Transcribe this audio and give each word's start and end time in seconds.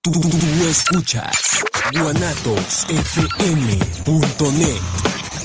Tú, 0.00 0.10
escuchas 0.68 1.64
guanatosfm.net, 1.92 4.80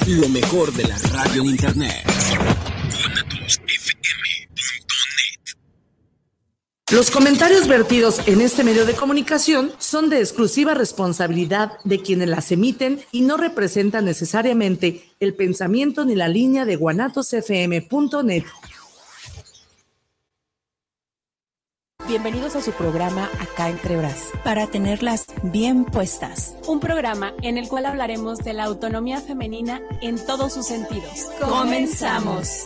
lo 0.08 0.30
mejor 0.30 0.74
de 0.74 0.84
la 0.84 0.98
radio 0.98 1.44
en 1.44 1.48
internet. 1.48 2.04
Los 6.92 7.12
comentarios 7.12 7.68
vertidos 7.68 8.20
en 8.28 8.42
este 8.42 8.64
medio 8.64 8.84
de 8.84 8.96
comunicación 8.96 9.72
son 9.78 10.10
de 10.10 10.22
exclusiva 10.22 10.74
responsabilidad 10.74 11.74
de 11.84 12.02
quienes 12.02 12.30
las 12.30 12.52
emiten 12.52 13.00
y 13.12 13.22
no 13.22 13.38
representan 13.38 14.06
necesariamente 14.06 15.04
el 15.20 15.36
pensamiento 15.36 16.04
ni 16.04 16.16
la 16.16 16.28
línea 16.28 16.66
de 16.66 16.78
guanatosfm.net. 16.78 18.44
Bienvenidos 22.08 22.56
a 22.56 22.62
su 22.62 22.72
programa 22.72 23.30
Acá 23.40 23.70
entre 23.70 23.96
Bras, 23.96 24.30
para 24.44 24.66
tenerlas 24.66 25.28
bien 25.44 25.86
puestas. 25.86 26.56
Un 26.66 26.80
programa 26.80 27.36
en 27.44 27.60
el 27.60 27.68
cual 27.68 27.86
hablaremos 27.86 28.40
de 28.40 28.54
la 28.54 28.64
autonomía 28.64 29.22
femenina 29.22 29.80
en 30.02 30.18
todos 30.26 30.54
sus 30.54 30.66
sentidos. 30.66 31.30
Comenzamos. 31.40 32.66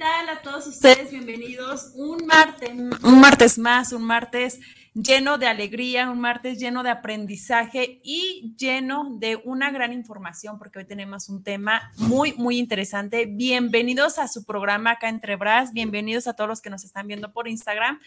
Tal 0.00 0.30
a 0.30 0.40
todos 0.40 0.66
ustedes? 0.66 1.10
Bienvenidos 1.10 1.92
un 1.94 2.24
martes, 2.24 2.70
un 2.70 3.20
martes 3.20 3.58
más, 3.58 3.92
un 3.92 4.02
martes 4.02 4.58
lleno 4.94 5.36
de 5.36 5.46
alegría, 5.46 6.08
un 6.08 6.18
martes 6.18 6.58
lleno 6.58 6.82
de 6.82 6.88
aprendizaje 6.88 8.00
y 8.02 8.54
lleno 8.56 9.18
de 9.18 9.36
una 9.36 9.70
gran 9.70 9.92
información, 9.92 10.58
porque 10.58 10.78
hoy 10.78 10.86
tenemos 10.86 11.28
un 11.28 11.44
tema 11.44 11.92
muy, 11.98 12.32
muy 12.32 12.56
interesante. 12.56 13.26
Bienvenidos 13.26 14.18
a 14.18 14.26
su 14.26 14.46
programa 14.46 14.92
acá 14.92 15.10
entre 15.10 15.36
Bras, 15.36 15.74
bienvenidos 15.74 16.26
a 16.26 16.32
todos 16.32 16.48
los 16.48 16.62
que 16.62 16.70
nos 16.70 16.82
están 16.82 17.06
viendo 17.06 17.30
por 17.30 17.46
Instagram. 17.46 18.00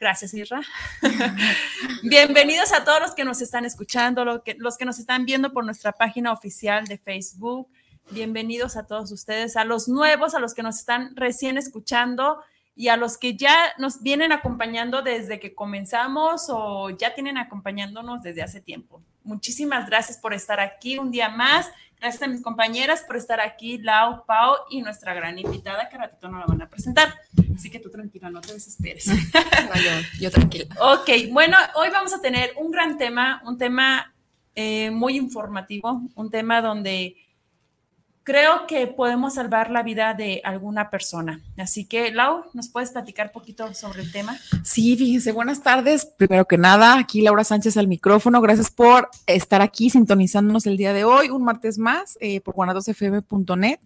Gracias, 0.00 0.32
Isra. 0.32 0.62
Bienvenidos 2.04 2.72
a 2.72 2.84
todos 2.84 3.00
los 3.00 3.14
que 3.14 3.24
nos 3.26 3.42
están 3.42 3.66
escuchando, 3.66 4.24
los 4.24 4.42
que, 4.42 4.56
los 4.58 4.78
que 4.78 4.86
nos 4.86 4.98
están 4.98 5.26
viendo 5.26 5.52
por 5.52 5.66
nuestra 5.66 5.92
página 5.92 6.32
oficial 6.32 6.86
de 6.86 6.96
Facebook. 6.96 7.68
Bienvenidos 8.10 8.76
a 8.76 8.86
todos 8.86 9.10
ustedes, 9.12 9.56
a 9.56 9.64
los 9.64 9.88
nuevos, 9.88 10.34
a 10.34 10.38
los 10.38 10.52
que 10.52 10.62
nos 10.62 10.78
están 10.78 11.16
recién 11.16 11.56
escuchando 11.56 12.38
y 12.76 12.88
a 12.88 12.96
los 12.96 13.16
que 13.16 13.34
ya 13.34 13.56
nos 13.78 14.02
vienen 14.02 14.30
acompañando 14.30 15.00
desde 15.00 15.40
que 15.40 15.54
comenzamos 15.54 16.46
o 16.50 16.90
ya 16.90 17.14
tienen 17.14 17.38
acompañándonos 17.38 18.22
desde 18.22 18.42
hace 18.42 18.60
tiempo. 18.60 19.00
Muchísimas 19.22 19.88
gracias 19.88 20.18
por 20.18 20.34
estar 20.34 20.60
aquí 20.60 20.98
un 20.98 21.10
día 21.10 21.30
más. 21.30 21.70
Gracias 21.98 22.22
a 22.22 22.26
mis 22.26 22.42
compañeras 22.42 23.02
por 23.06 23.16
estar 23.16 23.40
aquí, 23.40 23.78
Lau, 23.78 24.26
Pau 24.26 24.56
y 24.68 24.82
nuestra 24.82 25.14
gran 25.14 25.38
invitada 25.38 25.88
que 25.88 25.96
ratito 25.96 26.28
no 26.28 26.38
la 26.38 26.44
van 26.44 26.60
a 26.60 26.68
presentar. 26.68 27.14
Así 27.56 27.70
que 27.70 27.78
tú 27.78 27.90
tranquila, 27.90 28.28
no 28.28 28.42
te 28.42 28.52
desesperes. 28.52 29.06
No, 29.06 29.80
yo, 29.80 29.90
yo 30.20 30.30
tranquila. 30.30 30.66
Ok, 30.78 31.08
bueno, 31.30 31.56
hoy 31.76 31.88
vamos 31.90 32.12
a 32.12 32.20
tener 32.20 32.52
un 32.58 32.70
gran 32.70 32.98
tema, 32.98 33.40
un 33.46 33.56
tema 33.56 34.14
eh, 34.54 34.90
muy 34.90 35.16
informativo, 35.16 36.02
un 36.14 36.30
tema 36.30 36.60
donde 36.60 37.16
creo 38.24 38.66
que 38.66 38.86
podemos 38.86 39.34
salvar 39.34 39.70
la 39.70 39.82
vida 39.82 40.14
de 40.14 40.40
alguna 40.44 40.90
persona. 40.90 41.42
Así 41.58 41.84
que, 41.84 42.10
Lau, 42.10 42.44
¿nos 42.54 42.70
puedes 42.70 42.90
platicar 42.90 43.26
un 43.26 43.32
poquito 43.32 43.72
sobre 43.74 44.02
el 44.02 44.10
tema? 44.10 44.36
Sí, 44.64 44.96
fíjense, 44.96 45.30
buenas 45.30 45.62
tardes. 45.62 46.06
Primero 46.06 46.46
que 46.46 46.58
nada, 46.58 46.98
aquí 46.98 47.20
Laura 47.20 47.44
Sánchez 47.44 47.76
al 47.76 47.86
micrófono. 47.86 48.40
Gracias 48.40 48.70
por 48.70 49.10
estar 49.26 49.60
aquí 49.60 49.90
sintonizándonos 49.90 50.66
el 50.66 50.78
día 50.78 50.94
de 50.94 51.04
hoy, 51.04 51.28
un 51.28 51.44
martes 51.44 51.78
más, 51.78 52.16
eh, 52.20 52.40
por 52.40 52.54
guanadosfm.net. 52.54 53.78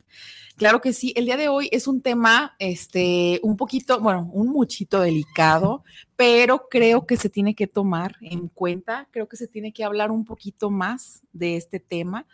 Claro 0.57 0.81
que 0.81 0.93
sí, 0.93 1.13
el 1.17 1.27
día 1.27 1.37
de 1.37 1.49
hoy 1.49 1.69
es 1.71 1.87
un 1.87 2.01
tema, 2.01 2.57
este, 2.59 3.39
un 3.45 3.57
poquito, 3.57 4.01
bueno, 4.01 4.29
un 4.33 4.49
muchito 4.49 5.01
delicado, 5.01 5.85
pero 6.17 6.67
creo 6.69 7.07
que 7.07 7.17
se 7.17 7.29
tiene 7.29 7.55
que 7.55 7.69
tomar 7.69 8.17
en 8.21 8.49
cuenta, 8.49 9.07
creo 9.13 9.29
que 9.29 9.37
se 9.37 9.47
tiene 9.47 9.73
que 9.73 9.85
hablar 9.85 10.11
un 10.11 10.25
poquito 10.25 10.69
más 10.69 11.23
de 11.33 11.57
este 11.57 11.79
tema, 11.79 12.27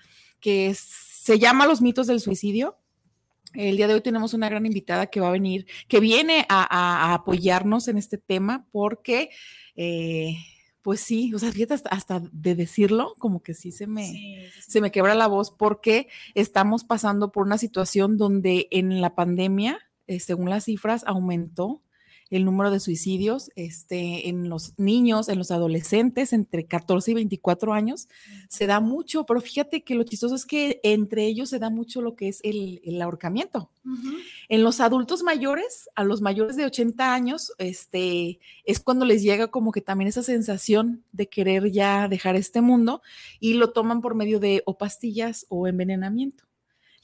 que 0.45 0.75
se 0.75 1.39
llama 1.39 1.67
Los 1.67 1.81
mitos 1.81 2.07
del 2.07 2.21
suicidio. 2.21 2.77
El 3.55 3.79
día 3.79 3.89
de 3.89 3.95
hoy 3.95 4.03
tenemos 4.03 4.35
una 4.35 4.51
gran 4.51 4.67
invitada 4.67 5.07
que 5.07 5.19
va 5.19 5.29
a 5.29 5.33
venir, 5.33 5.67
que 5.89 6.01
viene 6.01 6.45
a, 6.51 7.15
apoyarnos 7.15 7.89
en 7.89 7.97
este 7.97 8.19
tema 8.19 8.67
porque, 8.71 9.31
eh, 9.75 10.37
pues 10.83 11.01
sí, 11.01 11.33
o 11.33 11.39
sea, 11.39 11.51
fíjate, 11.51 11.77
hasta, 11.91 12.21
de 12.31 12.55
decirlo, 12.55 13.15
como 13.19 13.43
que 13.43 13.55
sí 13.55 13.73
se 13.73 13.87
me, 13.87 14.51
se 14.69 14.83
me 14.83 14.91
quebra 14.91 15.15
la 15.15 15.29
voz 15.29 15.51
porque 15.51 16.09
estamos 16.35 16.85
pasando 16.85 17.33
por 17.33 17.47
una 17.47 17.57
situación 17.57 18.19
donde 18.19 18.69
en 18.71 19.01
la 19.01 19.15
pandemia, 19.15 19.79
eh, 20.09 20.21
según 20.21 20.51
las 20.51 20.65
cifras, 20.65 21.05
aumentó 21.07 21.81
el 22.31 22.45
número 22.45 22.71
de 22.71 22.81
suicidios 22.81 23.51
este, 23.55 24.29
en 24.29 24.49
los 24.49 24.75
niños, 24.79 25.29
en 25.29 25.39
los 25.39 25.51
adolescentes 25.51 26.33
entre 26.33 26.67
14 26.67 27.11
y 27.11 27.15
24 27.15 27.73
años, 27.73 28.09
se 28.49 28.67
da 28.67 28.81
mucho, 28.81 29.25
pero 29.27 29.41
fíjate 29.41 29.83
que 29.83 29.95
lo 29.95 30.05
chistoso 30.05 30.35
es 30.35 30.47
que 30.47 30.81
entre 30.83 31.27
ellos 31.27 31.51
se 31.51 31.59
da 31.59 31.71
mucho 31.71 32.03
lo 32.03 32.17
que 32.17 32.29
es 32.29 32.41
el, 32.43 32.81
ahorcamiento. 33.03 33.71
En 34.49 34.63
los 34.63 34.81
adultos 34.81 35.23
mayores, 35.23 35.91
a 35.95 36.05
los 36.05 36.23
mayores 36.23 36.57
de 36.57 36.65
80 36.65 37.13
años, 37.13 37.53
este, 37.59 38.41
es 38.65 38.81
cuando 38.81 39.05
les 39.05 39.23
llega 39.23 39.49
como 39.49 39.73
que 39.73 39.83
también 39.83 40.09
esa 40.09 40.23
sensación 40.23 41.05
de 41.13 41.29
querer 41.29 41.71
ya 41.71 42.09
dejar 42.09 42.37
este 42.37 42.63
mundo 42.63 43.03
y 43.41 43.55
lo 43.55 43.73
toman 43.73 44.01
por 44.01 44.15
medio 44.15 44.41
de 44.41 44.63
o 44.65 44.79
pastillas 44.79 45.47
o 45.49 45.67
envenenamiento. 45.67 46.45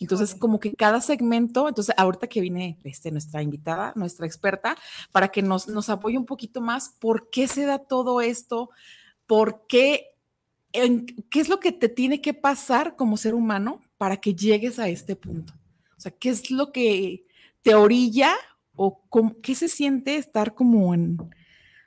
Entonces, 0.00 0.34
como 0.34 0.58
que 0.58 0.74
cada 0.74 1.00
segmento, 1.02 1.68
entonces 1.68 1.94
ahorita 1.98 2.26
que 2.26 2.40
viene 2.40 2.78
este, 2.84 3.10
nuestra 3.10 3.42
invitada, 3.42 3.92
nuestra 3.94 4.26
experta, 4.26 4.76
para 5.12 5.28
que 5.28 5.42
nos, 5.42 5.68
nos 5.68 5.90
apoye 5.90 6.16
un 6.16 6.24
poquito 6.24 6.62
más, 6.62 6.96
¿por 6.98 7.28
qué 7.30 7.46
se 7.46 7.66
da 7.66 7.78
todo 7.78 8.22
esto? 8.22 8.70
¿Por 9.26 9.66
qué? 9.68 10.06
¿Qué 10.72 11.40
es 11.40 11.48
lo 11.48 11.60
que 11.60 11.72
te 11.72 11.88
tiene 11.88 12.22
que 12.22 12.32
pasar 12.32 12.96
como 12.96 13.18
ser 13.18 13.34
humano 13.34 13.80
para 13.98 14.16
que 14.16 14.34
llegues 14.34 14.78
a 14.78 14.88
este 14.88 15.16
punto? 15.16 15.52
O 15.98 16.00
sea, 16.00 16.12
¿qué 16.12 16.30
es 16.30 16.50
lo 16.50 16.72
que 16.72 17.22
te 17.62 17.74
orilla 17.74 18.34
o 18.74 19.02
qué 19.42 19.54
se 19.54 19.68
siente 19.68 20.16
estar 20.16 20.54
como 20.54 20.94
en, 20.94 21.18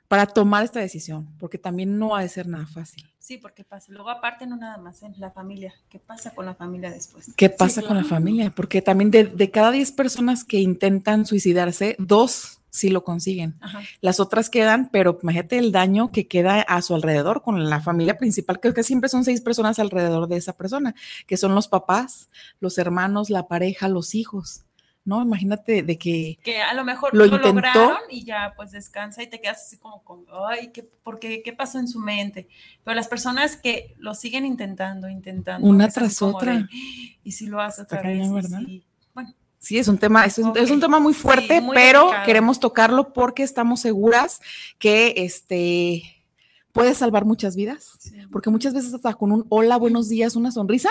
para 0.08 0.26
tomar 0.26 0.64
esta 0.64 0.80
decisión? 0.80 1.28
Porque 1.38 1.58
también 1.58 1.98
no 1.98 2.14
ha 2.14 2.22
de 2.22 2.28
ser 2.28 2.46
nada 2.46 2.66
fácil. 2.66 3.04
Sí, 3.18 3.38
porque 3.38 3.64
pasa. 3.64 3.90
Luego 3.90 4.10
aparte 4.10 4.46
no 4.46 4.56
nada 4.56 4.76
más 4.76 5.02
en 5.02 5.14
la 5.18 5.30
familia. 5.30 5.72
¿Qué 5.88 5.98
pasa 5.98 6.34
con 6.34 6.44
la 6.44 6.54
familia 6.54 6.90
después? 6.90 7.32
¿Qué 7.34 7.48
pasa 7.48 7.80
con 7.80 7.96
la 7.96 8.04
familia? 8.04 8.52
Porque 8.54 8.82
también 8.82 9.10
de, 9.10 9.50
cada 9.50 9.70
10 9.70 9.92
personas 9.92 10.44
que 10.44 10.58
intentan 10.58 11.24
suicidarse, 11.24 11.96
dos 11.98 12.60
sí 12.68 12.90
lo 12.90 13.02
consiguen. 13.02 13.56
Las 14.02 14.20
otras 14.20 14.50
quedan, 14.50 14.90
pero 14.90 15.18
imagínate 15.22 15.56
el 15.56 15.72
daño 15.72 16.10
que 16.10 16.26
queda 16.26 16.60
a 16.60 16.82
su 16.82 16.94
alrededor 16.94 17.40
con 17.40 17.70
la 17.70 17.80
familia 17.80 18.18
principal, 18.18 18.60
que, 18.60 18.74
que 18.74 18.82
siempre 18.82 19.08
son 19.08 19.24
seis 19.24 19.40
personas 19.40 19.78
alrededor 19.78 20.28
de 20.28 20.36
esa 20.36 20.52
persona, 20.52 20.94
que 21.26 21.36
son 21.38 21.54
los 21.54 21.68
papás, 21.68 22.28
los 22.60 22.76
hermanos, 22.76 23.30
la 23.30 23.48
pareja, 23.48 23.88
los 23.88 24.14
hijos. 24.14 24.64
¿No? 25.04 25.22
Imagínate 25.22 25.82
de 25.82 25.98
que... 25.98 26.38
Que 26.42 26.62
a 26.62 26.74
lo 26.74 26.84
mejor 26.84 27.14
lo, 27.14 27.26
intentó, 27.26 27.48
lograron 27.48 27.98
y 28.10 28.24
ya 28.24 28.54
pues 28.56 28.72
descansa 28.72 29.22
y 29.22 29.28
te 29.28 29.40
quedas 29.40 29.62
así 29.62 29.76
como 29.76 30.02
con, 30.02 30.24
ay, 30.48 30.70
¿qué, 30.72 30.82
por 30.82 31.18
qué, 31.18 31.42
¿qué 31.42 31.52
pasó 31.52 31.78
en 31.78 31.88
su 31.88 32.00
mente? 32.00 32.48
Pero 32.82 32.94
las 32.94 33.08
personas 33.08 33.56
que 33.56 33.94
lo 33.98 34.14
siguen 34.14 34.46
intentando, 34.46 35.08
intentando. 35.08 35.66
Una 35.66 35.88
tras 35.88 36.22
otra. 36.22 36.68
y 37.22 37.32
si 37.32 37.46
lo 37.46 37.60
hace 37.60 37.82
otra 37.82 38.02
vez. 38.02 38.32
¿verdad? 38.32 38.60
bueno. 39.14 39.34
Sí, 39.58 39.78
es 39.78 39.88
un 39.88 39.96
tema, 39.96 40.26
es 40.26 40.36
un, 40.36 40.54
es 40.58 40.70
un 40.70 40.78
tema 40.78 41.00
muy 41.00 41.14
fuerte, 41.14 41.62
pero 41.72 42.10
queremos 42.26 42.60
tocarlo 42.60 43.14
porque 43.14 43.42
estamos 43.42 43.80
seguras 43.80 44.42
que 44.78 45.14
este 45.16 46.02
puede 46.72 46.92
salvar 46.94 47.24
muchas 47.24 47.56
vidas, 47.56 47.98
porque 48.30 48.50
muchas 48.50 48.74
veces 48.74 48.92
hasta 48.92 49.14
con 49.14 49.32
un 49.32 49.46
hola, 49.48 49.78
buenos 49.78 50.10
días, 50.10 50.36
una 50.36 50.50
sonrisa, 50.50 50.90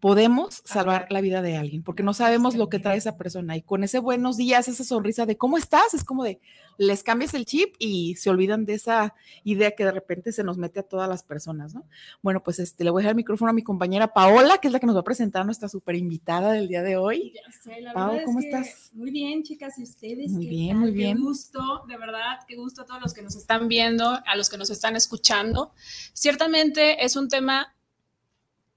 podemos 0.00 0.62
salvar 0.64 1.06
la 1.10 1.20
vida 1.20 1.42
de 1.42 1.56
alguien, 1.56 1.82
porque 1.82 2.02
no 2.02 2.14
sabemos 2.14 2.54
lo 2.54 2.68
que 2.68 2.78
trae 2.78 2.96
esa 2.96 3.16
persona. 3.16 3.56
Y 3.56 3.62
con 3.62 3.84
ese 3.84 3.98
buenos 3.98 4.36
días, 4.36 4.68
esa 4.68 4.84
sonrisa 4.84 5.26
de 5.26 5.36
cómo 5.36 5.58
estás, 5.58 5.94
es 5.94 6.04
como 6.04 6.24
de 6.24 6.40
les 6.78 7.02
cambias 7.02 7.34
el 7.34 7.46
chip 7.46 7.74
y 7.78 8.16
se 8.16 8.30
olvidan 8.30 8.64
de 8.64 8.74
esa 8.74 9.14
idea 9.44 9.70
que 9.70 9.84
de 9.84 9.92
repente 9.92 10.32
se 10.32 10.44
nos 10.44 10.58
mete 10.58 10.80
a 10.80 10.82
todas 10.82 11.08
las 11.08 11.22
personas, 11.22 11.74
¿no? 11.74 11.84
Bueno, 12.22 12.42
pues 12.42 12.58
este, 12.58 12.84
le 12.84 12.90
voy 12.90 13.00
a 13.00 13.02
dejar 13.02 13.10
el 13.12 13.16
micrófono 13.16 13.50
a 13.50 13.54
mi 13.54 13.62
compañera 13.62 14.12
Paola, 14.12 14.58
que 14.58 14.68
es 14.68 14.72
la 14.72 14.80
que 14.80 14.86
nos 14.86 14.94
va 14.94 15.00
a 15.00 15.04
presentar 15.04 15.44
nuestra 15.46 15.68
super 15.68 15.94
invitada 15.94 16.52
del 16.52 16.68
día 16.68 16.82
de 16.82 16.96
hoy. 16.96 17.32
Ya 17.34 17.94
¿cómo 18.24 18.40
estás? 18.40 18.90
Muy 18.92 19.10
bien, 19.10 19.42
chicas, 19.42 19.78
y 19.78 19.84
ustedes. 19.84 20.30
Muy 20.30 20.46
bien, 20.46 20.78
muy 20.78 20.90
bien. 20.90 21.16
Qué 21.16 21.22
gusto, 21.22 21.84
de 21.88 21.96
verdad, 21.96 22.40
qué 22.46 22.56
gusto 22.56 22.82
a 22.82 22.86
todos 22.86 23.00
los 23.00 23.14
que 23.14 23.22
nos 23.22 23.36
están 23.36 23.68
viendo, 23.68 24.06
a 24.08 24.36
los 24.36 24.50
que 24.50 24.58
nos 24.58 24.70
están 24.70 24.96
escuchando. 24.96 25.72
Ciertamente 26.12 27.04
es 27.04 27.16
un 27.16 27.28
tema 27.28 27.75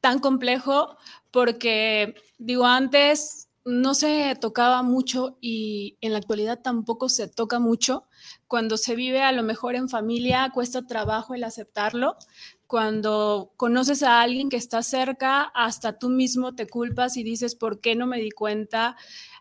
tan 0.01 0.19
complejo 0.19 0.97
porque, 1.31 2.15
digo, 2.37 2.65
antes 2.65 3.49
no 3.65 3.93
se 3.93 4.35
tocaba 4.39 4.81
mucho 4.83 5.37
y 5.41 5.97
en 6.01 6.13
la 6.13 6.17
actualidad 6.17 6.61
tampoco 6.61 7.09
se 7.09 7.27
toca 7.27 7.59
mucho. 7.59 8.07
Cuando 8.47 8.77
se 8.77 8.95
vive 8.95 9.21
a 9.21 9.31
lo 9.31 9.43
mejor 9.43 9.75
en 9.75 9.89
familia, 9.89 10.49
cuesta 10.53 10.87
trabajo 10.87 11.35
el 11.35 11.43
aceptarlo. 11.43 12.17
Cuando 12.65 13.53
conoces 13.57 14.01
a 14.01 14.21
alguien 14.21 14.49
que 14.49 14.57
está 14.57 14.81
cerca, 14.81 15.43
hasta 15.53 15.99
tú 15.99 16.09
mismo 16.09 16.55
te 16.55 16.67
culpas 16.67 17.17
y 17.17 17.23
dices, 17.23 17.55
¿por 17.55 17.79
qué 17.81 17.95
no 17.95 18.07
me 18.07 18.19
di 18.19 18.31
cuenta? 18.31 18.95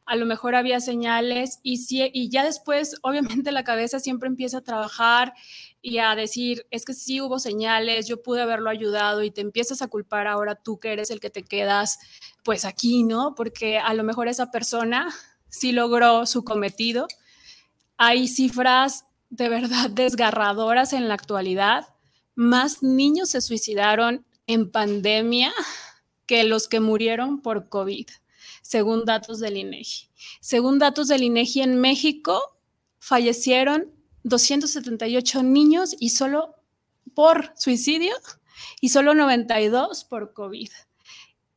A 0.05 0.17
lo 0.17 0.27
mejor 0.27 0.55
había 0.55 0.81
señales 0.81 1.61
y, 1.63 1.79
si, 1.79 2.11
y 2.13 2.29
ya 2.29 2.45
después, 2.45 2.97
obviamente 3.03 3.53
la 3.53 3.65
cabeza 3.65 4.01
siempre 4.01 4.29
empieza 4.29 4.59
a 4.59 4.63
trabajar 4.65 5.35
y 5.81 5.99
a 5.99 6.15
decir, 6.15 6.67
es 6.71 6.85
que 6.85 6.95
sí 6.95 7.21
hubo 7.21 7.39
señales, 7.39 8.07
yo 8.09 8.23
pude 8.23 8.43
haberlo 8.43 8.71
ayudado 8.71 9.23
y 9.23 9.31
te 9.31 9.41
empiezas 9.41 9.81
a 9.81 9.89
culpar 9.89 10.27
ahora 10.27 10.57
tú 10.57 10.81
que 10.81 10.93
eres 10.93 11.11
el 11.11 11.21
que 11.21 11.31
te 11.31 11.45
quedas 11.45 11.99
pues 12.43 12.65
aquí, 12.65 13.05
¿no? 13.05 13.35
Porque 13.35 13.79
a 13.79 13.95
lo 13.95 14.03
mejor 14.05 14.29
esa 14.29 14.51
persona 14.51 15.15
sí 15.49 15.73
logró 15.73 16.27
su 16.27 16.45
cometido. 16.45 17.07
Hay 17.97 18.29
cifras 18.29 19.05
de 19.31 19.49
verdad 19.49 19.91
desgarradoras 19.91 20.93
en 20.93 21.09
la 21.09 21.15
actualidad. 21.15 21.87
Más 22.35 22.83
niños 22.83 23.31
se 23.31 23.41
suicidaron 23.41 24.25
en 24.47 24.71
pandemia 24.71 25.53
que 26.27 26.45
los 26.45 26.69
que 26.69 26.81
murieron 26.81 27.41
por 27.41 27.69
COVID, 27.69 28.07
según 28.63 29.05
datos 29.05 29.41
del 29.41 29.57
INEGI. 29.57 30.11
Según 30.41 30.79
datos 30.79 31.09
del 31.09 31.23
INEGI 31.23 31.63
en 31.63 31.81
México, 31.81 32.41
fallecieron 32.99 33.98
278 34.29 35.43
niños 35.43 35.97
y 35.99 36.11
solo 36.11 36.55
por 37.15 37.53
suicidio 37.57 38.15
y 38.81 38.91
solo 38.91 39.15
92 39.15 40.05
por 40.05 40.33
COVID. 40.33 40.71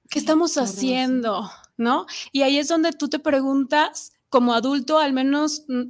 ¿Qué 0.09 0.19
estamos 0.19 0.57
haciendo? 0.57 1.49
¿No? 1.77 2.05
Y 2.31 2.41
ahí 2.41 2.57
es 2.57 2.67
donde 2.67 2.91
tú 2.91 3.09
te 3.09 3.19
preguntas, 3.19 4.13
como 4.29 4.53
adulto, 4.53 4.99
al 4.99 5.13
menos 5.13 5.63
mm, 5.67 5.83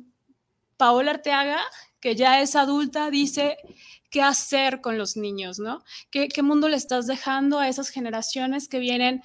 Paola 0.78 1.12
Arteaga, 1.12 1.60
que 2.00 2.16
ya 2.16 2.42
es 2.42 2.56
adulta, 2.56 3.10
dice, 3.10 3.58
¿qué 4.10 4.22
hacer 4.22 4.82
con 4.82 4.98
los 4.98 5.18
niños? 5.18 5.60
¿No? 5.60 5.84
¿Qué, 6.10 6.28
qué 6.28 6.42
mundo 6.44 6.70
le 6.70 6.78
estás 6.78 7.08
dejando 7.08 7.60
a 7.60 7.68
esas 7.68 7.90
generaciones 7.90 8.68
que 8.68 8.80
vienen 8.80 9.22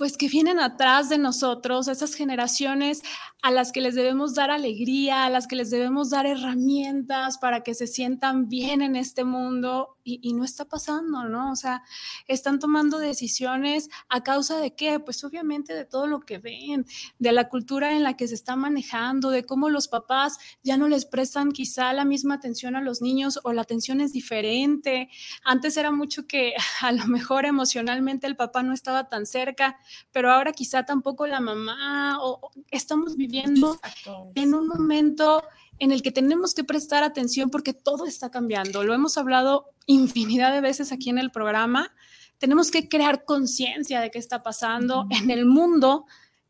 pues 0.00 0.16
que 0.16 0.28
vienen 0.28 0.60
atrás 0.60 1.10
de 1.10 1.18
nosotros, 1.18 1.86
esas 1.86 2.14
generaciones 2.14 3.02
a 3.42 3.50
las 3.50 3.70
que 3.70 3.82
les 3.82 3.94
debemos 3.94 4.34
dar 4.34 4.50
alegría, 4.50 5.26
a 5.26 5.30
las 5.30 5.46
que 5.46 5.56
les 5.56 5.68
debemos 5.68 6.08
dar 6.08 6.24
herramientas 6.24 7.36
para 7.36 7.62
que 7.62 7.74
se 7.74 7.86
sientan 7.86 8.48
bien 8.48 8.80
en 8.80 8.96
este 8.96 9.24
mundo 9.24 9.98
y, 10.20 10.32
no 10.32 10.44
está 10.44 10.64
pasando, 10.64 11.24
¿no? 11.24 11.52
O 11.52 11.56
sea, 11.56 11.82
están 12.26 12.58
tomando 12.58 12.98
decisiones 12.98 13.90
a 14.08 14.22
causa 14.22 14.58
de 14.58 14.74
qué? 14.74 15.00
Pues 15.00 15.22
obviamente 15.24 15.74
de 15.74 15.84
todo 15.84 16.06
lo 16.06 16.20
que 16.20 16.38
ven, 16.38 16.86
de 17.18 17.32
la 17.32 17.48
cultura 17.48 17.92
en 17.92 18.02
la 18.02 18.16
que 18.16 18.28
se 18.28 18.34
está 18.34 18.56
manejando, 18.56 19.30
de 19.30 19.44
cómo 19.44 19.68
los 19.68 19.88
papás 19.88 20.38
ya 20.62 20.76
no 20.76 20.88
les 20.88 21.04
prestan 21.04 21.52
quizá 21.52 21.92
la 21.92 22.04
misma 22.04 22.34
atención 22.34 22.76
a 22.76 22.80
los 22.80 23.02
niños 23.02 23.40
o 23.42 23.52
la 23.52 23.62
atención 23.62 24.00
es 24.00 24.12
diferente. 24.12 25.08
Antes 25.44 25.76
era 25.76 25.90
mucho 25.90 26.26
que 26.26 26.54
a 26.80 26.92
lo 26.92 27.06
mejor 27.06 27.44
emocionalmente 27.44 28.26
el 28.26 28.36
papá 28.36 28.62
no 28.62 28.72
estaba 28.72 29.08
tan 29.08 29.26
cerca 29.26 29.78
pero 30.12 30.30
ahora 30.30 30.52
quizá 30.52 30.84
tampoco 30.84 31.26
la 31.26 31.40
mamá 31.40 32.18
o 32.22 32.50
estamos 32.70 33.16
viviendo 33.16 33.78
en 34.34 34.54
un 34.54 34.68
momento 34.68 35.42
en 35.80 35.90
el 35.90 36.02
que 36.02 36.12
tenemos 36.12 36.54
que 36.54 36.62
prestar 36.62 37.02
atención 37.02 37.50
porque 37.50 37.74
todo 37.74 38.06
está 38.06 38.30
cambiando. 38.30 38.84
Lo 38.84 38.94
hemos 38.94 39.18
hablado 39.18 39.74
infinidad 39.86 40.52
de 40.52 40.60
veces 40.60 40.92
aquí 40.92 41.10
en 41.10 41.18
el 41.18 41.32
programa. 41.32 41.92
Tenemos 42.38 42.70
que 42.70 42.88
crear 42.88 43.24
conciencia 43.24 44.00
de 44.00 44.10
qué 44.10 44.18
está 44.18 44.42
pasando 44.42 45.06
en 45.10 45.30
el 45.30 45.46
mundo. 45.46 46.04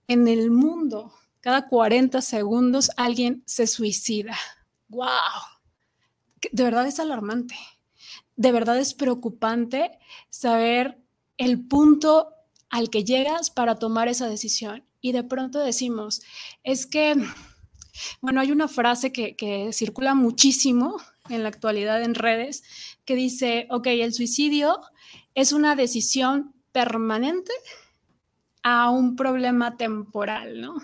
En 0.08 0.28
el 0.28 0.50
mundo, 0.50 1.14
cada 1.40 1.68
40 1.68 2.20
segundos 2.20 2.90
alguien 2.96 3.42
se 3.46 3.66
suicida. 3.66 4.36
¡Wow! 4.88 5.08
De 6.50 6.64
verdad 6.64 6.86
es 6.86 6.98
alarmante. 6.98 7.54
De 8.34 8.50
verdad 8.50 8.78
es 8.78 8.94
preocupante 8.94 9.98
saber 10.28 10.98
el 11.36 11.66
punto 11.66 12.34
al 12.68 12.90
que 12.90 13.04
llegas 13.04 13.50
para 13.50 13.76
tomar 13.76 14.08
esa 14.08 14.28
decisión. 14.28 14.84
Y 15.00 15.12
de 15.12 15.22
pronto 15.22 15.60
decimos, 15.60 16.22
es 16.62 16.86
que, 16.86 17.14
bueno, 18.20 18.40
hay 18.40 18.52
una 18.52 18.68
frase 18.68 19.12
que, 19.12 19.70
circula 19.72 20.14
muchísimo 20.14 20.96
en 21.28 21.42
la 21.42 21.48
actualidad 21.48 22.02
en 22.02 22.14
redes 22.14 22.62
que 23.04 23.14
dice, 23.14 23.66
ok, 23.70 23.86
el 23.88 24.12
suicidio 24.12 24.80
es 25.34 25.52
una 25.52 25.76
decisión 25.76 26.54
permanente 26.72 27.52
a 28.62 28.90
un 28.90 29.16
problema 29.16 29.76
temporal, 29.76 30.60
¿no? 30.60 30.74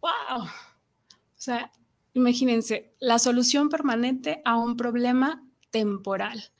¡Wow! 0.00 0.44
O 0.44 1.42
sea, 1.42 1.70
imagínense, 2.14 2.94
la 3.00 3.18
solución 3.18 3.68
permanente 3.68 4.40
a 4.44 4.56
un 4.56 4.76
problema 4.76 5.44
temporal. 5.70 6.52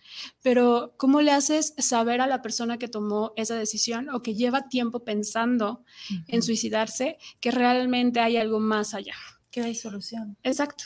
Pero 0.43 0.95
¿cómo 0.97 1.21
le 1.21 1.33
haces 1.33 1.75
saber 1.79 2.21
a 2.21 2.27
la 2.27 2.43
persona 2.43 2.79
que 2.79 2.89
tomó 2.89 3.33
esa 3.37 3.55
decisión 3.55 4.09
o 4.09 4.23
que 4.23 4.35
lleva 4.35 4.69
tiempo 4.69 5.05
pensando 5.05 5.85
en 6.27 6.43
suicidarse 6.43 7.19
que 7.41 7.51
realmente 7.51 8.21
hay 8.21 8.37
algo 8.37 8.61
más 8.61 8.95
allá? 8.95 9.15
Que 9.51 9.63
hay 9.63 9.75
solución. 9.75 10.37
Exacto. 10.43 10.85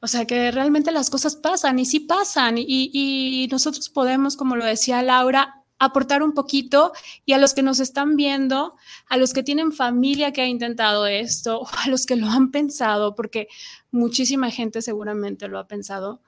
O 0.00 0.06
sea, 0.06 0.26
que 0.26 0.50
realmente 0.50 0.92
las 0.92 1.10
cosas 1.10 1.36
pasan 1.36 1.78
y 1.78 1.86
sí 1.86 2.00
pasan 2.00 2.58
y, 2.58 2.64
y 2.66 3.48
nosotros 3.50 3.88
podemos, 3.88 4.36
como 4.36 4.56
lo 4.56 4.64
decía 4.64 5.02
Laura, 5.02 5.66
aportar 5.78 6.22
un 6.22 6.32
poquito 6.32 6.92
y 7.24 7.32
a 7.32 7.38
los 7.38 7.54
que 7.54 7.62
nos 7.62 7.80
están 7.80 8.16
viendo, 8.16 8.74
a 9.08 9.16
los 9.16 9.32
que 9.32 9.42
tienen 9.42 9.72
familia 9.72 10.32
que 10.32 10.42
ha 10.42 10.46
intentado 10.46 11.06
esto, 11.06 11.66
a 11.84 11.88
los 11.88 12.06
que 12.06 12.16
lo 12.16 12.28
han 12.28 12.50
pensado, 12.50 13.14
porque 13.14 13.48
muchísima 13.90 14.50
gente 14.50 14.82
seguramente 14.82 15.48
lo 15.48 15.58
ha 15.58 15.66
pensado, 15.66 16.22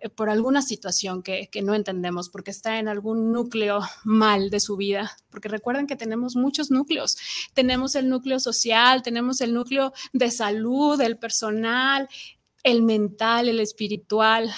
eh, 0.00 0.08
por 0.08 0.30
alguna 0.30 0.62
situación 0.62 1.22
que, 1.22 1.48
no 1.62 1.74
entendemos, 1.74 2.30
porque 2.30 2.50
está 2.50 2.78
en 2.78 2.88
algún 2.88 3.30
núcleo 3.30 3.80
mal 4.04 4.48
de 4.48 4.60
su 4.60 4.76
vida, 4.76 5.16
porque 5.28 5.48
recuerden 5.48 5.86
que 5.86 5.96
tenemos 5.96 6.34
muchos 6.34 6.70
núcleos, 6.70 7.18
tenemos 7.52 7.94
el 7.94 8.08
núcleo 8.08 8.40
social, 8.40 9.02
tenemos 9.02 9.40
el 9.40 9.52
núcleo 9.52 9.92
de 10.12 10.30
salud, 10.30 11.00
el 11.00 11.18
personal, 11.18 12.08
el 12.62 12.82
mental, 12.82 13.48
el 13.48 13.60
espiritual, 13.60 14.50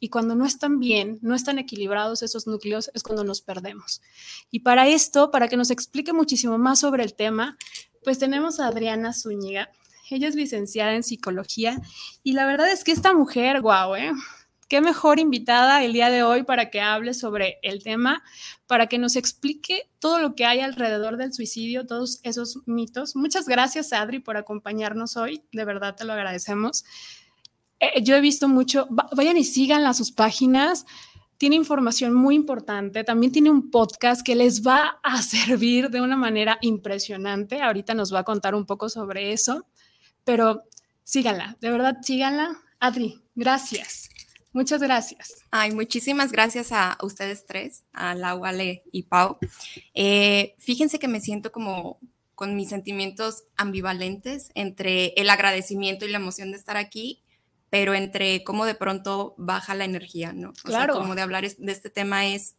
y 0.00 0.08
cuando 0.08 0.34
no 0.34 0.44
están 0.44 0.80
bien, 0.80 1.18
no 1.22 1.34
están 1.34 1.58
equilibrados 1.58 2.22
esos 2.22 2.46
núcleos, 2.46 2.90
es 2.94 3.02
cuando 3.02 3.22
nos 3.22 3.42
perdemos. 3.42 4.02
Y 4.50 4.60
para 4.60 4.88
esto, 4.88 5.30
para 5.30 5.48
que 5.48 5.56
nos 5.56 5.70
explique 5.70 6.12
muchísimo 6.12 6.58
más 6.58 6.80
sobre 6.80 7.04
el 7.04 7.14
tema, 7.14 7.56
pues 8.02 8.18
tenemos 8.18 8.60
a 8.60 8.66
Adriana 8.66 9.12
Zúñiga. 9.12 9.70
Ella 10.10 10.28
es 10.28 10.34
licenciada 10.34 10.94
en 10.94 11.02
psicología 11.04 11.80
y 12.22 12.32
la 12.32 12.44
verdad 12.44 12.70
es 12.70 12.84
que 12.84 12.92
esta 12.92 13.14
mujer, 13.14 13.62
guau, 13.62 13.94
¿eh? 13.94 14.12
Qué 14.74 14.80
mejor 14.80 15.20
invitada 15.20 15.84
el 15.84 15.92
día 15.92 16.10
de 16.10 16.24
hoy 16.24 16.42
para 16.42 16.68
que 16.68 16.80
hable 16.80 17.14
sobre 17.14 17.60
el 17.62 17.84
tema, 17.84 18.24
para 18.66 18.88
que 18.88 18.98
nos 18.98 19.14
explique 19.14 19.88
todo 20.00 20.18
lo 20.18 20.34
que 20.34 20.46
hay 20.46 20.58
alrededor 20.58 21.16
del 21.16 21.32
suicidio, 21.32 21.86
todos 21.86 22.18
esos 22.24 22.58
mitos. 22.66 23.14
Muchas 23.14 23.46
gracias, 23.46 23.92
Adri, 23.92 24.18
por 24.18 24.36
acompañarnos 24.36 25.16
hoy. 25.16 25.44
De 25.52 25.64
verdad 25.64 25.94
te 25.94 26.02
lo 26.02 26.12
agradecemos. 26.12 26.84
Eh, 27.78 28.02
yo 28.02 28.16
he 28.16 28.20
visto 28.20 28.48
mucho, 28.48 28.88
vayan 29.14 29.36
y 29.36 29.44
síganla 29.44 29.90
a 29.90 29.94
sus 29.94 30.10
páginas. 30.10 30.86
Tiene 31.38 31.54
información 31.54 32.12
muy 32.12 32.34
importante. 32.34 33.04
También 33.04 33.30
tiene 33.30 33.50
un 33.50 33.70
podcast 33.70 34.26
que 34.26 34.34
les 34.34 34.66
va 34.66 34.98
a 35.04 35.22
servir 35.22 35.88
de 35.88 36.00
una 36.00 36.16
manera 36.16 36.58
impresionante. 36.62 37.62
Ahorita 37.62 37.94
nos 37.94 38.12
va 38.12 38.18
a 38.18 38.24
contar 38.24 38.56
un 38.56 38.66
poco 38.66 38.88
sobre 38.88 39.30
eso, 39.30 39.68
pero 40.24 40.64
síganla, 41.04 41.56
de 41.60 41.70
verdad, 41.70 41.98
síganla. 42.02 42.60
Adri, 42.80 43.22
gracias. 43.36 44.10
Muchas 44.54 44.80
gracias. 44.80 45.34
Ay, 45.50 45.72
muchísimas 45.72 46.30
gracias 46.30 46.70
a 46.70 46.96
ustedes 47.02 47.44
tres, 47.44 47.82
a 47.92 48.14
Lau, 48.14 48.40
y 48.92 49.02
Pau. 49.02 49.36
Eh, 49.94 50.54
fíjense 50.58 51.00
que 51.00 51.08
me 51.08 51.20
siento 51.20 51.50
como 51.50 51.98
con 52.36 52.54
mis 52.54 52.68
sentimientos 52.68 53.42
ambivalentes 53.56 54.52
entre 54.54 55.08
el 55.16 55.28
agradecimiento 55.28 56.06
y 56.06 56.10
la 56.10 56.18
emoción 56.18 56.52
de 56.52 56.56
estar 56.56 56.76
aquí, 56.76 57.20
pero 57.68 57.94
entre 57.94 58.44
cómo 58.44 58.64
de 58.64 58.76
pronto 58.76 59.34
baja 59.38 59.74
la 59.74 59.86
energía, 59.86 60.32
¿no? 60.32 60.50
O 60.50 60.52
claro. 60.52 60.94
Sea, 60.94 61.02
como 61.02 61.16
de 61.16 61.22
hablar 61.22 61.44
de 61.44 61.72
este 61.72 61.90
tema 61.90 62.28
es, 62.28 62.54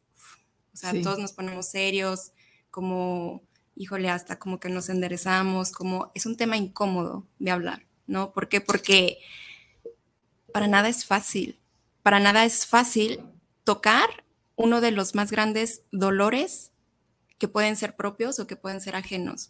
o 0.73 0.77
sea, 0.77 1.01
todos 1.01 1.17
nos 1.17 1.31
ponemos 1.31 1.67
serios, 1.67 2.33
como, 2.71 3.41
híjole, 3.77 4.09
hasta 4.09 4.37
como 4.37 4.59
que 4.59 4.67
nos 4.67 4.89
enderezamos, 4.89 5.71
como 5.71 6.11
es 6.13 6.25
un 6.25 6.35
tema 6.35 6.57
incómodo 6.57 7.25
de 7.39 7.51
hablar, 7.51 7.87
¿no? 8.05 8.33
¿Por 8.33 8.49
qué? 8.49 8.59
Porque 8.59 9.19
para 10.51 10.67
nada 10.67 10.89
es 10.89 11.05
fácil 11.05 11.61
para 12.05 12.19
nada 12.19 12.45
es 12.45 12.67
fácil 12.67 13.19
tocar 13.63 14.23
uno 14.55 14.79
de 14.79 14.91
los 14.91 15.15
más 15.15 15.31
grandes 15.31 15.81
dolores 15.91 16.69
que 17.39 17.47
pueden 17.47 17.75
ser 17.75 17.95
propios 17.95 18.39
o 18.39 18.45
que 18.45 18.55
pueden 18.55 18.79
ser 18.79 18.95
ajenos. 18.95 19.49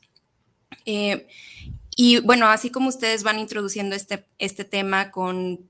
Eh, 0.86 1.28
y 1.98 2.22
bueno, 2.22 2.48
así 2.48 2.70
como 2.70 2.88
ustedes 2.88 3.24
van 3.24 3.40
introduciendo 3.40 3.94
este, 3.94 4.24
este 4.40 4.64
tema 4.64 5.12
con 5.12 5.68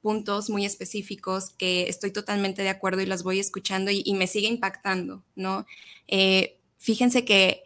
puntos 0.00 0.48
muy 0.48 0.64
específicos 0.64 1.50
que 1.58 1.88
estoy 1.88 2.12
totalmente 2.12 2.62
de 2.62 2.68
acuerdo 2.68 3.02
y 3.02 3.06
las 3.06 3.24
voy 3.24 3.40
escuchando 3.40 3.90
y, 3.90 4.14
me 4.14 4.28
sigue 4.28 4.46
impactando, 4.46 5.24
¿no? 5.34 5.66
Eh, 6.06 6.60
fíjense 6.78 7.24
que 7.24 7.64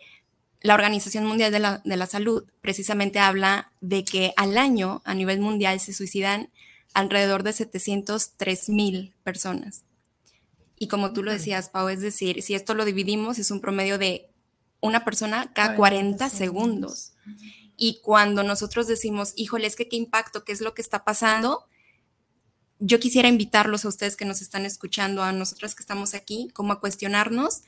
la 0.62 0.72
Organización 0.72 1.26
Mundial 1.26 1.52
de 1.52 1.58
la, 1.96 2.06
Salud 2.06 2.44
precisamente 2.62 3.18
habla 3.18 3.70
de 3.82 4.02
que 4.02 4.32
al 4.38 4.56
año 4.56 5.02
a 5.04 5.12
nivel 5.12 5.40
mundial 5.40 5.78
se 5.78 5.92
suicidan 5.92 6.48
alrededor 6.94 7.42
de 7.42 7.52
703 7.52 8.68
mil 8.68 9.14
personas. 9.24 9.84
Y 10.76 10.88
como 10.88 11.12
tú 11.12 11.22
lo 11.22 11.32
decías, 11.32 11.68
Pau, 11.68 11.88
es 11.88 12.00
decir, 12.00 12.42
si 12.42 12.54
esto 12.54 12.74
lo 12.74 12.84
dividimos, 12.84 13.38
es 13.38 13.50
un 13.50 13.60
promedio 13.60 13.98
de 13.98 14.30
una 14.80 15.04
persona 15.04 15.52
cada 15.54 15.76
40 15.76 16.28
segundos. 16.28 17.12
Y 17.76 18.00
cuando 18.02 18.42
nosotros 18.42 18.86
decimos, 18.86 19.32
híjole, 19.36 19.66
es 19.66 19.76
que 19.76 19.88
qué 19.88 19.96
impacto, 19.96 20.44
qué 20.44 20.52
es 20.52 20.60
lo 20.60 20.74
que 20.74 20.82
está 20.82 21.04
pasando, 21.04 21.66
yo 22.84 22.98
quisiera 22.98 23.28
invitarlos 23.28 23.84
a 23.84 23.88
ustedes 23.88 24.16
que 24.16 24.24
nos 24.24 24.42
están 24.42 24.66
escuchando, 24.66 25.22
a 25.22 25.32
nosotras 25.32 25.76
que 25.76 25.82
estamos 25.82 26.14
aquí, 26.14 26.48
como 26.52 26.72
a 26.72 26.80
cuestionarnos 26.80 27.62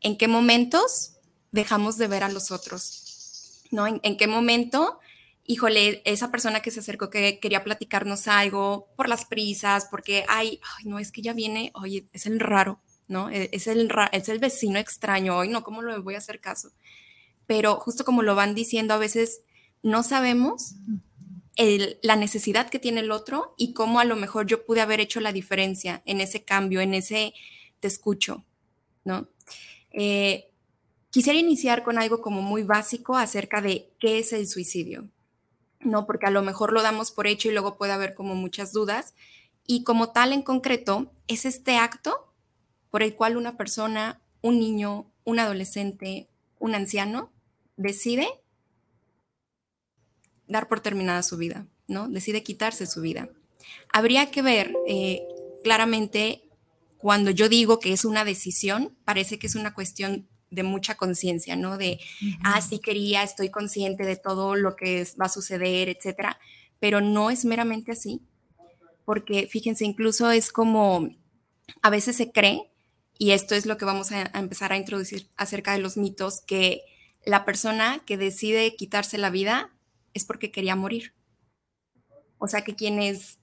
en 0.00 0.16
qué 0.16 0.26
momentos 0.26 1.12
dejamos 1.52 1.96
de 1.96 2.08
ver 2.08 2.24
a 2.24 2.28
los 2.28 2.50
otros, 2.50 3.62
¿no? 3.70 3.86
En, 3.86 4.16
qué 4.16 4.26
momento, 4.26 4.98
híjole, 5.48 6.02
esa 6.04 6.30
persona 6.30 6.60
que 6.60 6.70
se 6.70 6.80
acercó 6.80 7.08
que 7.08 7.40
quería 7.40 7.64
platicarnos 7.64 8.28
algo 8.28 8.86
por 8.96 9.08
las 9.08 9.24
prisas, 9.24 9.88
porque, 9.90 10.26
ay, 10.28 10.60
no, 10.84 10.98
es 10.98 11.10
que 11.10 11.22
ya 11.22 11.32
viene, 11.32 11.72
oye, 11.74 12.06
es 12.12 12.26
el 12.26 12.38
raro, 12.38 12.80
¿no? 13.08 13.30
E, 13.30 13.48
es 13.52 13.66
el, 13.66 13.90
es 14.12 14.28
el 14.28 14.40
vecino 14.40 14.78
extraño, 14.78 15.38
hoy 15.38 15.48
no, 15.48 15.64
¿cómo 15.64 15.80
le 15.80 15.98
voy 16.00 16.16
a 16.16 16.18
hacer 16.18 16.38
caso? 16.38 16.70
Pero 17.46 17.76
justo 17.76 18.04
como 18.04 18.22
lo 18.22 18.34
van 18.34 18.54
diciendo, 18.54 18.92
a 18.92 18.98
veces 18.98 19.40
no 19.82 20.02
sabemos 20.02 20.74
la 22.02 22.14
necesidad 22.14 22.68
que 22.68 22.78
tiene 22.78 23.00
el 23.00 23.10
otro 23.10 23.54
y 23.56 23.72
cómo 23.72 24.00
a 24.00 24.04
lo 24.04 24.16
mejor 24.16 24.46
yo 24.46 24.64
pude 24.66 24.82
haber 24.82 25.00
hecho 25.00 25.18
la 25.18 25.32
diferencia 25.32 26.02
en 26.04 26.20
ese 26.20 26.44
cambio, 26.44 26.82
en 26.82 26.92
ese 26.92 27.32
te 27.80 27.88
escucho, 27.88 28.44
¿no? 29.04 29.28
Eh, 29.92 30.52
quisiera 31.10 31.38
iniciar 31.38 31.82
con 31.82 31.98
algo 31.98 32.20
como 32.20 32.42
muy 32.42 32.64
básico 32.64 33.16
acerca 33.16 33.62
de 33.62 33.90
qué 33.98 34.18
es 34.18 34.32
el 34.34 34.46
suicidio, 34.46 35.08
¿no? 35.80 36.06
Porque 36.06 36.26
a 36.26 36.30
lo 36.30 36.42
mejor 36.42 36.72
lo 36.72 36.82
damos 36.82 37.10
por 37.10 37.26
hecho 37.26 37.48
y 37.48 37.52
luego 37.52 37.76
puede 37.76 37.92
haber 37.92 38.14
como 38.14 38.34
muchas 38.34 38.72
dudas. 38.72 39.14
Y 39.66 39.84
como 39.84 40.12
tal 40.12 40.32
en 40.32 40.42
concreto, 40.42 41.12
es 41.26 41.44
este 41.44 41.76
acto 41.76 42.32
por 42.90 43.02
el 43.02 43.14
cual 43.14 43.36
una 43.36 43.56
persona, 43.56 44.20
un 44.40 44.58
niño, 44.58 45.06
un 45.24 45.38
adolescente, 45.38 46.28
un 46.58 46.74
anciano, 46.74 47.30
decide 47.76 48.28
dar 50.46 50.68
por 50.68 50.80
terminada 50.80 51.22
su 51.22 51.36
vida, 51.36 51.66
¿no? 51.86 52.08
Decide 52.08 52.42
quitarse 52.42 52.86
su 52.86 53.02
vida. 53.02 53.28
Habría 53.92 54.30
que 54.30 54.42
ver 54.42 54.74
eh, 54.86 55.22
claramente 55.62 56.42
cuando 56.96 57.30
yo 57.30 57.48
digo 57.48 57.78
que 57.78 57.92
es 57.92 58.04
una 58.04 58.24
decisión, 58.24 58.96
parece 59.04 59.38
que 59.38 59.46
es 59.46 59.54
una 59.54 59.74
cuestión 59.74 60.26
de 60.50 60.62
mucha 60.62 60.96
conciencia, 60.96 61.56
¿no? 61.56 61.78
De, 61.78 62.00
ah, 62.42 62.60
sí 62.60 62.78
quería, 62.78 63.22
estoy 63.22 63.50
consciente 63.50 64.04
de 64.04 64.16
todo 64.16 64.56
lo 64.56 64.76
que 64.76 65.06
va 65.20 65.26
a 65.26 65.30
suceder, 65.30 65.88
etcétera, 65.88 66.38
pero 66.80 67.00
no 67.00 67.30
es 67.30 67.44
meramente 67.44 67.92
así, 67.92 68.22
porque 69.04 69.46
fíjense, 69.46 69.84
incluso 69.84 70.30
es 70.30 70.52
como, 70.52 71.10
a 71.82 71.90
veces 71.90 72.16
se 72.16 72.30
cree, 72.32 72.70
y 73.18 73.32
esto 73.32 73.54
es 73.54 73.66
lo 73.66 73.76
que 73.76 73.84
vamos 73.84 74.12
a 74.12 74.30
empezar 74.38 74.72
a 74.72 74.76
introducir 74.76 75.28
acerca 75.36 75.72
de 75.72 75.80
los 75.80 75.96
mitos, 75.96 76.40
que 76.40 76.82
la 77.24 77.44
persona 77.44 78.00
que 78.06 78.16
decide 78.16 78.76
quitarse 78.76 79.18
la 79.18 79.30
vida 79.30 79.70
es 80.14 80.24
porque 80.24 80.52
quería 80.52 80.76
morir. 80.76 81.14
O 82.38 82.46
sea 82.46 82.62
que 82.62 82.76
quienes 82.76 83.38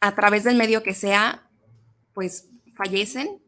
a 0.00 0.14
través 0.14 0.44
del 0.44 0.56
medio 0.56 0.82
que 0.82 0.94
sea, 0.94 1.50
pues 2.14 2.46
fallecen 2.74 3.42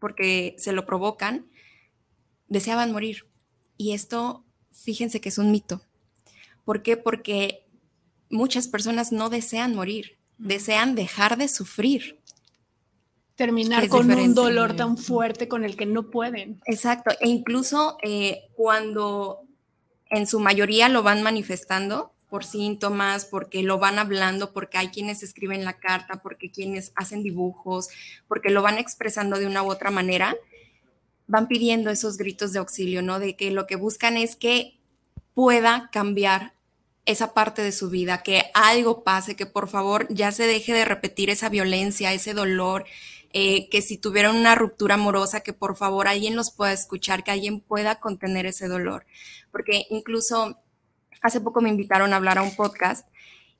porque 0.00 0.56
se 0.58 0.72
lo 0.72 0.84
provocan, 0.84 1.46
deseaban 2.48 2.90
morir. 2.90 3.26
Y 3.76 3.92
esto, 3.92 4.44
fíjense 4.72 5.20
que 5.20 5.28
es 5.28 5.38
un 5.38 5.52
mito. 5.52 5.82
¿Por 6.64 6.82
qué? 6.82 6.96
Porque 6.96 7.66
muchas 8.28 8.66
personas 8.66 9.12
no 9.12 9.30
desean 9.30 9.74
morir, 9.74 10.18
desean 10.38 10.94
dejar 10.94 11.38
de 11.38 11.46
sufrir. 11.46 12.18
Terminar 13.36 13.88
con 13.88 14.10
un 14.10 14.34
dolor 14.34 14.76
tan 14.76 14.98
fuerte 14.98 15.48
con 15.48 15.64
el 15.64 15.76
que 15.76 15.86
no 15.86 16.10
pueden. 16.10 16.60
Exacto. 16.66 17.10
E 17.20 17.28
incluso 17.28 17.96
eh, 18.02 18.48
cuando 18.54 19.40
en 20.10 20.26
su 20.26 20.40
mayoría 20.40 20.88
lo 20.88 21.02
van 21.02 21.22
manifestando 21.22 22.12
por 22.30 22.44
síntomas, 22.44 23.24
porque 23.26 23.62
lo 23.62 23.78
van 23.78 23.98
hablando, 23.98 24.52
porque 24.52 24.78
hay 24.78 24.88
quienes 24.88 25.22
escriben 25.22 25.64
la 25.64 25.78
carta, 25.78 26.22
porque 26.22 26.50
quienes 26.50 26.92
hacen 26.94 27.22
dibujos, 27.22 27.88
porque 28.28 28.50
lo 28.50 28.62
van 28.62 28.78
expresando 28.78 29.38
de 29.38 29.46
una 29.46 29.62
u 29.62 29.70
otra 29.70 29.90
manera, 29.90 30.36
van 31.26 31.48
pidiendo 31.48 31.90
esos 31.90 32.16
gritos 32.16 32.52
de 32.52 32.60
auxilio, 32.60 33.02
¿no? 33.02 33.18
De 33.18 33.36
que 33.36 33.50
lo 33.50 33.66
que 33.66 33.76
buscan 33.76 34.16
es 34.16 34.36
que 34.36 34.78
pueda 35.34 35.90
cambiar 35.92 36.54
esa 37.04 37.34
parte 37.34 37.62
de 37.62 37.72
su 37.72 37.90
vida, 37.90 38.22
que 38.22 38.44
algo 38.54 39.04
pase, 39.04 39.36
que 39.36 39.46
por 39.46 39.68
favor 39.68 40.06
ya 40.08 40.32
se 40.32 40.46
deje 40.46 40.72
de 40.72 40.84
repetir 40.84 41.28
esa 41.28 41.48
violencia, 41.48 42.12
ese 42.12 42.34
dolor, 42.34 42.84
eh, 43.32 43.68
que 43.68 43.82
si 43.82 43.96
tuvieran 43.96 44.36
una 44.36 44.54
ruptura 44.54 44.94
amorosa, 44.94 45.40
que 45.40 45.52
por 45.52 45.76
favor 45.76 46.08
alguien 46.08 46.36
los 46.36 46.50
pueda 46.50 46.72
escuchar, 46.72 47.24
que 47.24 47.30
alguien 47.30 47.60
pueda 47.60 48.00
contener 48.00 48.46
ese 48.46 48.68
dolor 48.68 49.04
porque 49.50 49.86
incluso 49.90 50.58
hace 51.20 51.40
poco 51.40 51.60
me 51.60 51.68
invitaron 51.68 52.12
a 52.12 52.16
hablar 52.16 52.38
a 52.38 52.42
un 52.42 52.54
podcast 52.54 53.06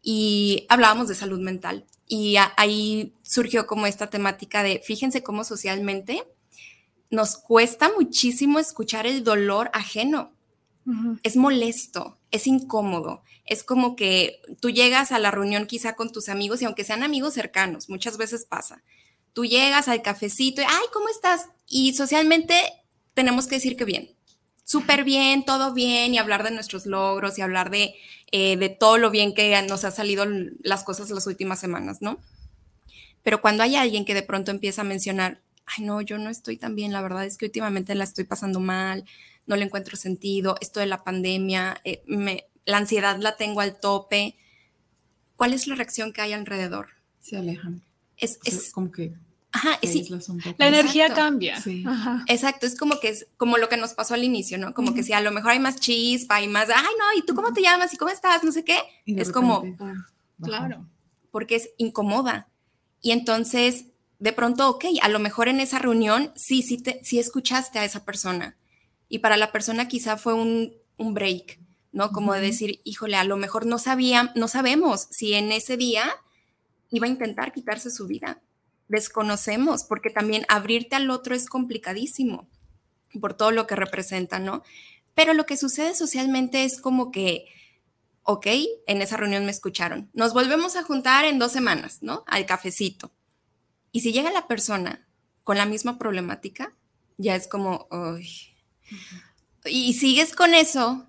y 0.03 0.67
hablábamos 0.69 1.09
de 1.09 1.15
salud 1.15 1.41
mental 1.41 1.87
y 2.07 2.37
ahí 2.57 3.15
surgió 3.23 3.67
como 3.67 3.87
esta 3.87 4.09
temática 4.09 4.63
de, 4.63 4.83
fíjense 4.85 5.23
cómo 5.23 5.45
socialmente 5.45 6.25
nos 7.11 7.37
cuesta 7.37 7.91
muchísimo 7.97 8.59
escuchar 8.59 9.07
el 9.07 9.25
dolor 9.25 9.71
ajeno. 9.75 10.33
Es 11.23 11.37
molesto, 11.37 12.19
es 12.33 12.49
incómodo. 12.49 13.23
Es 13.45 13.63
como 13.63 13.95
que 13.95 14.41
tú 14.61 14.71
llegas 14.71 15.13
a 15.13 15.21
la 15.21 15.31
reunión 15.31 15.67
quizá 15.67 15.95
con 15.95 16.11
tus 16.11 16.29
amigos 16.29 16.63
y 16.63 16.65
aunque 16.65 16.83
sean 16.83 17.05
amigos 17.05 17.35
cercanos, 17.35 17.89
muchas 17.89 18.17
veces 18.17 18.45
pasa. 18.45 18.83
Tú 19.33 19.45
llegas 19.45 19.87
al 19.87 20.03
cafecito 20.03 20.63
y, 20.63 20.65
ay, 20.65 20.87
¿cómo 20.93 21.09
estás? 21.09 21.49
Y 21.69 21.95
socialmente 21.95 22.55
tenemos 23.15 23.47
que 23.47 23.57
decir 23.57 23.77
que 23.77 23.85
bien 23.85 24.17
súper 24.71 25.03
bien, 25.03 25.45
todo 25.45 25.75
bien, 25.75 26.15
y 26.15 26.19
hablar 26.19 26.45
de 26.45 26.53
nuestros 26.53 26.87
logros 26.87 27.37
y 27.37 27.43
hablar 27.43 27.71
de, 27.71 27.97
eh, 28.31 28.57
de 28.57 28.69
todo 28.69 28.99
lo 28.99 29.11
bien 29.11 29.35
que 29.35 29.61
nos 29.63 29.85
ha 29.85 29.91
salido 29.91 30.25
las 30.63 30.85
cosas 30.85 31.11
las 31.11 31.27
últimas 31.27 31.59
semanas, 31.59 32.03
¿no? 32.03 32.21
Pero 33.25 33.41
cuando 33.41 33.65
hay 33.65 33.75
alguien 33.75 34.05
que 34.05 34.15
de 34.15 34.23
pronto 34.23 34.53
empieza 34.53 34.83
a 34.83 34.85
mencionar, 34.85 35.43
ay, 35.67 35.85
no, 35.85 36.01
yo 36.03 36.19
no 36.19 36.31
estoy 36.31 36.57
tan 36.57 36.77
bien, 36.77 36.93
la 36.93 37.03
verdad 37.03 37.27
es 37.27 37.37
que 37.37 37.47
últimamente 37.47 37.97
la 37.97 38.05
estoy 38.05 38.23
pasando 38.23 38.61
mal, 38.61 39.05
no 39.45 39.57
le 39.57 39.65
encuentro 39.65 39.97
sentido, 39.97 40.55
esto 40.61 40.79
de 40.79 40.87
la 40.87 41.03
pandemia, 41.03 41.81
eh, 41.83 42.05
me, 42.07 42.45
la 42.65 42.77
ansiedad 42.77 43.19
la 43.19 43.37
tengo 43.37 43.63
al 43.63 43.81
tope, 43.81 44.37
¿cuál 45.35 45.53
es 45.53 45.67
la 45.67 45.75
reacción 45.75 46.13
que 46.13 46.21
hay 46.21 46.33
alrededor? 46.33 46.91
Se 47.19 47.37
alejan. 47.37 47.83
Es, 48.17 48.39
es 48.45 48.71
como 48.71 48.93
que 48.93 49.15
Ajá, 49.53 49.79
sí. 49.83 50.09
La 50.59 50.69
energía 50.69 51.13
cambia. 51.13 51.63
Exacto, 52.29 52.67
es 52.67 52.77
como 52.77 53.01
que 53.01 53.09
es 53.09 53.27
como 53.37 53.59
lo 53.59 53.69
que 53.69 53.77
nos 53.77 53.95
pasó 53.95 54.15
al 54.15 54.23
inicio, 54.23 54.59
¿no? 54.59 54.75
Como 54.75 54.95
que 54.95 55.03
si 55.03 55.13
a 55.13 55.21
lo 55.21 55.33
mejor 55.33 55.53
hay 55.53 55.59
más 55.59 55.81
chispa, 55.81 56.37
hay 56.37 56.49
más, 56.49 56.69
ay, 56.69 56.95
no, 56.99 57.19
¿y 57.19 57.23
tú 57.23 57.35
cómo 57.35 57.53
te 57.53 57.63
llamas? 57.63 57.93
¿Y 57.93 57.97
cómo 57.97 58.11
estás? 58.11 58.45
No 58.45 58.53
sé 58.53 58.65
qué. 58.65 58.79
Es 59.07 59.33
como, 59.33 59.65
claro. 60.41 60.87
Porque 61.31 61.57
es 61.57 61.71
incómoda. 61.79 62.49
Y 63.03 63.11
entonces, 63.11 63.87
de 64.19 64.33
pronto, 64.33 64.69
ok, 64.69 64.85
a 65.03 65.09
lo 65.09 65.19
mejor 65.19 65.49
en 65.49 65.61
esa 65.61 65.79
reunión 65.79 66.33
sí, 66.37 66.63
sí, 66.63 66.79
te, 66.79 67.01
sí 67.03 67.19
escuchaste 67.19 67.79
a 67.79 67.85
esa 67.85 68.05
persona. 68.05 68.57
Y 69.09 69.19
para 69.19 69.37
la 69.37 69.51
persona 69.51 69.89
quizá 69.89 70.17
fue 70.17 70.35
un, 70.35 70.75
un 70.97 71.15
break, 71.15 71.59
¿no? 71.93 72.13
Como 72.13 72.35
de 72.35 72.41
decir, 72.41 72.81
híjole, 72.85 73.17
a 73.17 73.25
lo 73.25 73.37
mejor 73.37 73.67
no 73.67 73.79
sabía, 73.79 74.33
no 74.37 74.47
sabemos 74.47 75.09
si 75.11 75.35
en 75.35 75.51
ese 75.51 75.77
día 75.77 76.05
iba 76.91 77.07
a 77.07 77.11
intentar 77.11 77.53
quitarse 77.53 77.91
su 77.91 78.07
vida 78.07 78.41
desconocemos, 78.91 79.85
porque 79.85 80.11
también 80.11 80.45
abrirte 80.49 80.97
al 80.97 81.11
otro 81.11 81.35
es 81.35 81.47
complicadísimo 81.47 82.49
por 83.21 83.35
todo 83.35 83.51
lo 83.51 83.67
que 83.67 83.77
representa, 83.77 84.39
¿no? 84.39 84.63
Pero 85.15 85.35
lo 85.35 85.47
que 85.47 85.57
sucede 85.57 85.95
socialmente 85.95 86.65
es 86.65 86.81
como 86.81 87.11
que, 87.11 87.47
ok, 88.23 88.47
en 88.87 89.03
esa 89.03 89.17
reunión 89.17 89.45
me 89.45 89.51
escucharon, 89.51 90.11
nos 90.13 90.35
volvemos 90.35 90.77
a 90.77 90.83
juntar 90.83 91.25
en 91.25 91.39
dos 91.39 91.53
semanas, 91.53 91.99
¿no? 92.03 92.25
Al 92.27 92.47
cafecito. 92.47 93.13
Y 93.93 94.01
si 94.01 94.13
llega 94.13 94.31
la 94.31 94.47
persona 94.47 95.07
con 95.43 95.57
la 95.57 95.67
misma 95.67 95.99
problemática, 95.99 96.75
ya 97.17 97.35
es 97.35 97.49
como, 97.49 97.89
uy. 97.91 98.29
Y 99.65 99.95
sigues 99.95 100.35
con 100.35 100.55
eso, 100.55 101.07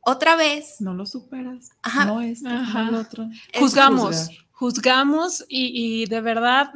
otra 0.00 0.36
vez. 0.36 0.80
No 0.80 0.94
lo 0.94 1.06
superas. 1.06 1.70
Ajá. 1.82 2.04
No 2.04 2.20
es 2.20 2.42
no 2.42 2.98
otro. 2.98 3.28
Juzgamos, 3.58 4.30
juzgamos 4.52 5.44
y, 5.48 6.02
y, 6.02 6.06
de 6.06 6.20
verdad 6.20 6.70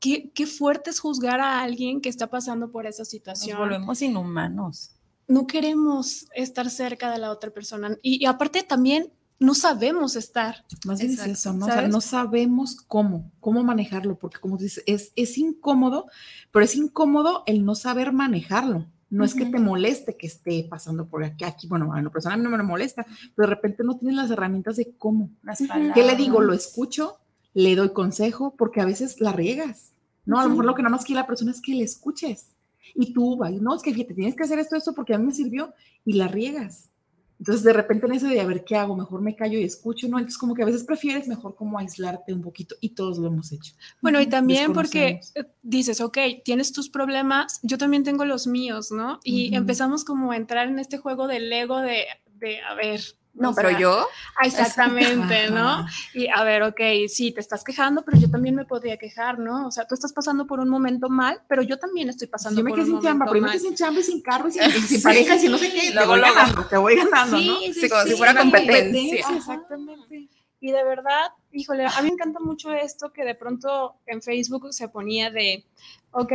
qué, 0.00 0.46
fuerte 0.46 0.90
es 0.90 1.00
juzgar 1.00 1.40
a 1.40 1.60
alguien 1.60 2.00
que 2.00 2.08
está 2.08 2.28
pasando 2.28 2.70
por 2.70 2.86
esa 2.86 3.04
situación. 3.04 3.58
Nos 3.58 3.68
volvemos 3.68 4.02
inhumanos. 4.02 4.92
No 5.26 5.46
queremos 5.46 6.26
estar 6.34 6.70
cerca 6.70 7.10
de 7.10 7.18
la 7.18 7.30
otra 7.30 7.50
persona. 7.50 7.96
Y, 8.02 8.24
aparte 8.26 8.62
también 8.62 9.12
no 9.38 9.54
sabemos 9.54 10.16
estar. 10.16 10.64
Más 10.84 11.00
bien 11.00 11.12
es 11.12 11.26
eso, 11.26 11.52
¿no? 11.52 11.66
O 11.66 11.68
sea, 11.68 11.86
no 11.86 12.00
sabemos 12.00 12.76
cómo, 12.76 13.30
cómo 13.40 13.62
manejarlo, 13.62 14.18
porque 14.18 14.40
como 14.40 14.56
dices, 14.56 14.82
es, 14.86 15.12
es 15.16 15.38
incómodo, 15.38 16.06
pero 16.50 16.64
es 16.64 16.74
incómodo 16.74 17.44
el 17.46 17.64
no 17.64 17.74
saber 17.74 18.12
manejarlo. 18.12 18.86
No 19.10 19.24
es 19.24 19.34
que 19.34 19.46
te 19.46 19.58
moleste 19.58 20.16
que 20.16 20.26
esté 20.26 20.66
pasando 20.68 21.08
por 21.08 21.24
aquí, 21.24 21.44
aquí. 21.44 21.66
Bueno, 21.66 21.94
a 21.94 22.02
lo 22.02 22.10
personal 22.10 22.42
no 22.42 22.50
me 22.50 22.62
molesta, 22.62 23.06
pero 23.34 23.48
de 23.48 23.54
repente 23.54 23.82
no 23.82 23.96
tienes 23.96 24.16
las 24.16 24.30
herramientas 24.30 24.76
de 24.76 24.94
cómo. 24.98 25.30
Las 25.42 25.58
¿Qué 25.58 26.02
le 26.02 26.14
digo? 26.14 26.34
palabras. 26.34 26.46
Lo 26.46 26.52
escucho, 26.52 27.18
le 27.54 27.74
doy 27.74 27.92
consejo, 27.92 28.54
porque 28.56 28.80
a 28.80 28.84
veces 28.84 29.20
la 29.20 29.32
riegas, 29.32 29.92
¿no? 30.24 30.38
A 30.38 30.44
lo 30.44 30.50
mejor 30.50 30.64
lo 30.64 30.74
que 30.74 30.82
nada 30.82 30.94
más 30.94 31.04
quiere 31.04 31.20
la 31.20 31.26
persona 31.26 31.50
es 31.50 31.60
que 31.60 31.74
le 31.74 31.84
escuches. 31.84 32.46
Y 32.94 33.12
tú, 33.12 33.36
vas, 33.36 33.52
no, 33.52 33.74
es 33.74 33.82
que 33.82 33.92
fíjate, 33.92 34.14
tienes 34.14 34.34
que 34.34 34.44
hacer 34.44 34.58
esto, 34.58 34.76
esto, 34.76 34.94
porque 34.94 35.14
a 35.14 35.18
mí 35.18 35.26
me 35.26 35.34
sirvió, 35.34 35.72
y 36.04 36.14
la 36.14 36.28
riegas. 36.28 36.90
Entonces, 37.38 37.62
de 37.62 37.72
repente 37.72 38.06
en 38.06 38.14
eso 38.14 38.26
de 38.26 38.40
a 38.40 38.46
ver 38.46 38.64
qué 38.64 38.74
hago, 38.74 38.96
mejor 38.96 39.20
me 39.20 39.36
callo 39.36 39.58
y 39.58 39.62
escucho, 39.62 40.08
¿no? 40.08 40.18
Entonces, 40.18 40.38
como 40.38 40.54
que 40.54 40.62
a 40.62 40.66
veces 40.66 40.82
prefieres 40.82 41.28
mejor 41.28 41.54
como 41.54 41.78
aislarte 41.78 42.32
un 42.32 42.42
poquito, 42.42 42.74
y 42.80 42.90
todos 42.90 43.18
lo 43.18 43.28
hemos 43.28 43.52
hecho. 43.52 43.74
Bueno, 44.02 44.20
y 44.20 44.26
también 44.26 44.72
porque 44.72 45.20
eh, 45.34 45.44
dices, 45.62 46.00
ok, 46.00 46.18
tienes 46.44 46.72
tus 46.72 46.88
problemas, 46.88 47.60
yo 47.62 47.78
también 47.78 48.02
tengo 48.02 48.24
los 48.24 48.46
míos, 48.46 48.90
¿no? 48.90 49.20
Y 49.22 49.54
empezamos 49.54 50.04
como 50.04 50.32
a 50.32 50.36
entrar 50.36 50.68
en 50.68 50.78
este 50.80 50.98
juego 50.98 51.28
del 51.28 51.52
ego 51.52 51.80
de, 51.80 52.06
de 52.34 52.60
a 52.60 52.74
ver. 52.74 53.00
No, 53.40 53.50
o 53.50 53.54
pero 53.54 53.70
sea, 53.70 53.78
yo, 53.78 54.06
ah, 54.36 54.46
Exactamente, 54.46 55.50
¿no? 55.50 55.86
Y 56.14 56.28
a 56.28 56.42
ver, 56.44 56.62
ok, 56.62 56.80
sí, 57.08 57.32
te 57.32 57.40
estás 57.40 57.64
quejando, 57.64 58.04
pero 58.04 58.18
yo 58.18 58.30
también 58.30 58.54
me 58.54 58.64
podría 58.64 58.96
quejar, 58.96 59.38
¿no? 59.38 59.66
O 59.66 59.70
sea, 59.70 59.86
tú 59.86 59.94
estás 59.94 60.12
pasando 60.12 60.46
por 60.46 60.60
un 60.60 60.68
momento 60.68 61.08
mal, 61.08 61.40
pero 61.48 61.62
yo 61.62 61.78
también 61.78 62.08
estoy 62.08 62.28
pasando 62.28 62.60
Yo 62.60 62.64
me 62.64 62.70
por 62.70 62.78
quedé 62.80 62.90
un 62.92 63.00
sin 63.00 63.08
chamba, 63.08 63.24
momento 63.26 63.30
primero 63.32 63.52
mal. 63.52 63.58
que 63.60 63.66
sin 63.68 63.74
chamba 63.76 64.00
y 64.00 64.02
sin 64.02 64.22
carro 64.22 64.48
y 64.48 64.52
sin, 64.52 64.62
y 64.62 64.70
sin 64.72 64.98
Sí. 64.98 65.04
pareja 65.04 65.34
y 65.34 65.38
sin 65.38 65.50
no 65.50 65.58
sé 65.58 65.72
qué, 65.72 65.80
te 65.88 65.94
Luego, 65.94 66.10
voy 66.12 66.20
luego. 66.20 66.34
ganando, 66.34 66.64
te 66.66 66.76
voy 66.76 66.96
ganando, 66.96 67.36
¿no? 67.38 67.58
Sí, 67.60 67.72
sí, 67.74 67.80
Sí, 67.80 67.88
como 67.88 68.02
si 68.02 68.12
fuera 68.16 68.34
competencia. 68.36 69.24
Ajá. 69.26 69.36
Exactamente. 69.36 70.28
Y 70.60 70.72
de 70.72 70.84
verdad, 70.84 71.30
híjole, 71.52 71.86
a 71.86 72.02
mí 72.02 72.08
me 72.08 72.14
encanta 72.14 72.40
mucho 72.40 72.72
esto 72.72 73.12
que 73.12 73.24
de 73.24 73.36
pronto 73.36 73.94
en 74.06 74.20
Facebook 74.22 74.72
se 74.72 74.88
ponía 74.88 75.30
de, 75.30 75.64
ok, 76.10 76.32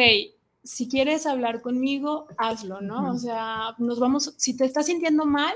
si 0.63 0.88
quieres 0.88 1.25
hablar 1.25 1.62
conmigo, 1.62 2.27
hazlo, 2.38 2.82
¿no? 2.82 3.12
O 3.12 3.17
sea, 3.17 3.75
nos 3.79 4.00
vamos, 4.00 4.34
si 4.38 4.55
te 4.55 4.65
estás 4.65 4.86
sintiendo 4.86 5.25
mal, 5.25 5.53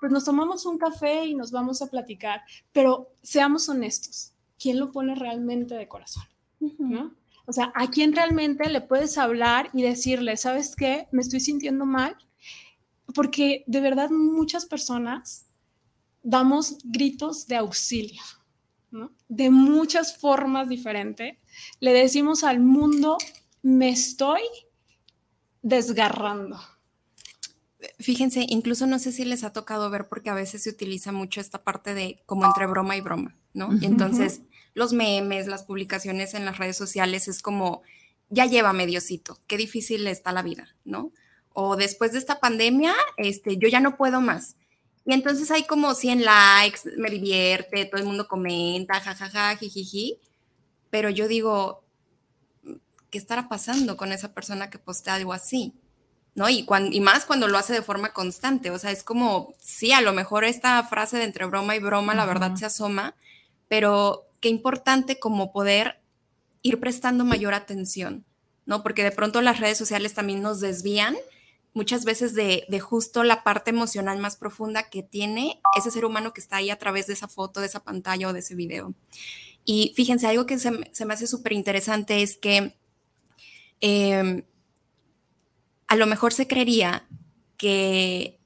pues 0.00 0.10
nos 0.10 0.24
tomamos 0.24 0.64
un 0.64 0.78
café 0.78 1.26
y 1.26 1.34
nos 1.34 1.50
vamos 1.50 1.82
a 1.82 1.88
platicar, 1.88 2.40
pero 2.72 3.10
seamos 3.22 3.68
honestos, 3.68 4.32
¿quién 4.58 4.80
lo 4.80 4.92
pone 4.92 5.14
realmente 5.14 5.74
de 5.74 5.88
corazón? 5.88 6.24
¿no? 6.78 7.14
O 7.46 7.52
sea, 7.52 7.70
¿a 7.74 7.88
quién 7.88 8.12
realmente 8.12 8.68
le 8.68 8.80
puedes 8.80 9.18
hablar 9.18 9.70
y 9.72 9.82
decirle, 9.82 10.36
sabes 10.36 10.74
qué, 10.74 11.06
me 11.12 11.22
estoy 11.22 11.40
sintiendo 11.40 11.86
mal? 11.86 12.16
Porque 13.14 13.62
de 13.66 13.80
verdad 13.80 14.10
muchas 14.10 14.66
personas 14.66 15.46
damos 16.22 16.78
gritos 16.82 17.46
de 17.46 17.56
auxilio, 17.56 18.22
¿no? 18.90 19.12
De 19.28 19.50
muchas 19.50 20.16
formas 20.16 20.68
diferentes. 20.68 21.38
Le 21.78 21.92
decimos 21.92 22.42
al 22.42 22.58
mundo, 22.58 23.16
me 23.66 23.88
estoy 23.88 24.42
desgarrando. 25.60 26.60
fíjense, 27.98 28.46
incluso 28.48 28.86
no 28.86 29.00
sé 29.00 29.10
si 29.10 29.24
les 29.24 29.42
ha 29.42 29.52
tocado 29.52 29.90
ver 29.90 30.08
porque 30.08 30.30
a 30.30 30.34
veces 30.34 30.62
se 30.62 30.70
utiliza 30.70 31.10
mucho 31.10 31.40
esta 31.40 31.64
parte 31.64 31.92
de 31.92 32.22
como 32.26 32.46
entre 32.46 32.66
broma 32.66 32.96
y 32.96 33.00
broma, 33.00 33.36
¿no? 33.54 33.70
Y 33.80 33.86
entonces 33.86 34.42
los 34.74 34.92
memes, 34.92 35.48
las 35.48 35.64
publicaciones 35.64 36.34
en 36.34 36.44
las 36.44 36.58
redes 36.58 36.76
sociales 36.76 37.26
es 37.26 37.42
como, 37.42 37.82
ya 38.30 38.46
lleva 38.46 38.72
mediocito, 38.72 39.40
qué 39.48 39.56
difícil 39.56 40.06
está 40.06 40.30
la 40.30 40.42
vida, 40.42 40.68
¿no? 40.84 41.10
O 41.52 41.74
después 41.74 42.12
de 42.12 42.18
esta 42.18 42.38
pandemia, 42.38 42.94
este, 43.16 43.56
yo 43.56 43.68
ya 43.68 43.80
no 43.80 43.96
puedo 43.96 44.20
más. 44.20 44.54
Y 45.04 45.12
entonces 45.12 45.50
hay 45.50 45.64
como 45.64 45.94
100 45.94 46.24
likes, 46.24 46.80
me 46.98 47.10
divierte, 47.10 47.84
todo 47.86 48.00
el 48.00 48.06
mundo 48.06 48.28
comenta, 48.28 49.00
jajaja, 49.00 49.56
jijiji. 49.56 50.20
Pero 50.90 51.10
yo 51.10 51.26
digo, 51.26 51.85
¿qué 53.10 53.18
estará 53.18 53.48
pasando 53.48 53.96
con 53.96 54.12
esa 54.12 54.34
persona 54.34 54.70
que 54.70 54.78
postea 54.78 55.14
algo 55.14 55.32
así? 55.32 55.74
¿No? 56.34 56.48
Y, 56.50 56.64
cuan- 56.64 56.92
y 56.92 57.00
más 57.00 57.24
cuando 57.24 57.48
lo 57.48 57.56
hace 57.56 57.72
de 57.72 57.82
forma 57.82 58.12
constante. 58.12 58.70
O 58.70 58.78
sea, 58.78 58.90
es 58.90 59.02
como, 59.02 59.54
sí, 59.58 59.92
a 59.92 60.02
lo 60.02 60.12
mejor 60.12 60.44
esta 60.44 60.82
frase 60.84 61.16
de 61.16 61.24
entre 61.24 61.46
broma 61.46 61.74
y 61.76 61.78
broma, 61.78 62.14
la 62.14 62.26
verdad 62.26 62.54
se 62.56 62.66
asoma, 62.66 63.14
pero 63.68 64.26
qué 64.40 64.48
importante 64.50 65.18
como 65.18 65.50
poder 65.52 65.98
ir 66.62 66.78
prestando 66.78 67.24
mayor 67.24 67.54
atención, 67.54 68.24
¿no? 68.66 68.82
Porque 68.82 69.02
de 69.02 69.12
pronto 69.12 69.40
las 69.40 69.60
redes 69.60 69.78
sociales 69.78 70.12
también 70.14 70.42
nos 70.42 70.60
desvían 70.60 71.16
muchas 71.72 72.04
veces 72.04 72.34
de, 72.34 72.64
de 72.68 72.80
justo 72.80 73.22
la 73.22 73.42
parte 73.42 73.70
emocional 73.70 74.18
más 74.18 74.36
profunda 74.36 74.88
que 74.90 75.02
tiene 75.02 75.60
ese 75.76 75.90
ser 75.90 76.04
humano 76.04 76.32
que 76.32 76.40
está 76.40 76.56
ahí 76.56 76.70
a 76.70 76.78
través 76.78 77.06
de 77.06 77.12
esa 77.14 77.28
foto, 77.28 77.60
de 77.60 77.66
esa 77.66 77.80
pantalla 77.84 78.28
o 78.28 78.32
de 78.32 78.40
ese 78.40 78.54
video. 78.54 78.94
Y 79.64 79.92
fíjense, 79.96 80.26
algo 80.26 80.46
que 80.46 80.58
se, 80.58 80.70
se 80.92 81.04
me 81.06 81.14
hace 81.14 81.26
súper 81.26 81.52
interesante 81.52 82.22
es 82.22 82.36
que 82.36 82.76
eh, 83.80 84.44
a 85.88 85.96
lo 85.96 86.06
mejor 86.06 86.32
se 86.32 86.46
creería 86.48 87.06
que 87.56 88.40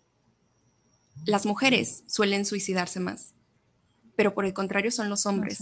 las 1.24 1.46
mujeres 1.46 2.02
suelen 2.06 2.44
suicidarse 2.44 3.00
más, 3.00 3.34
pero 4.16 4.34
por 4.34 4.44
el 4.44 4.52
contrario 4.52 4.90
son 4.90 5.08
los 5.08 5.26
hombres. 5.26 5.60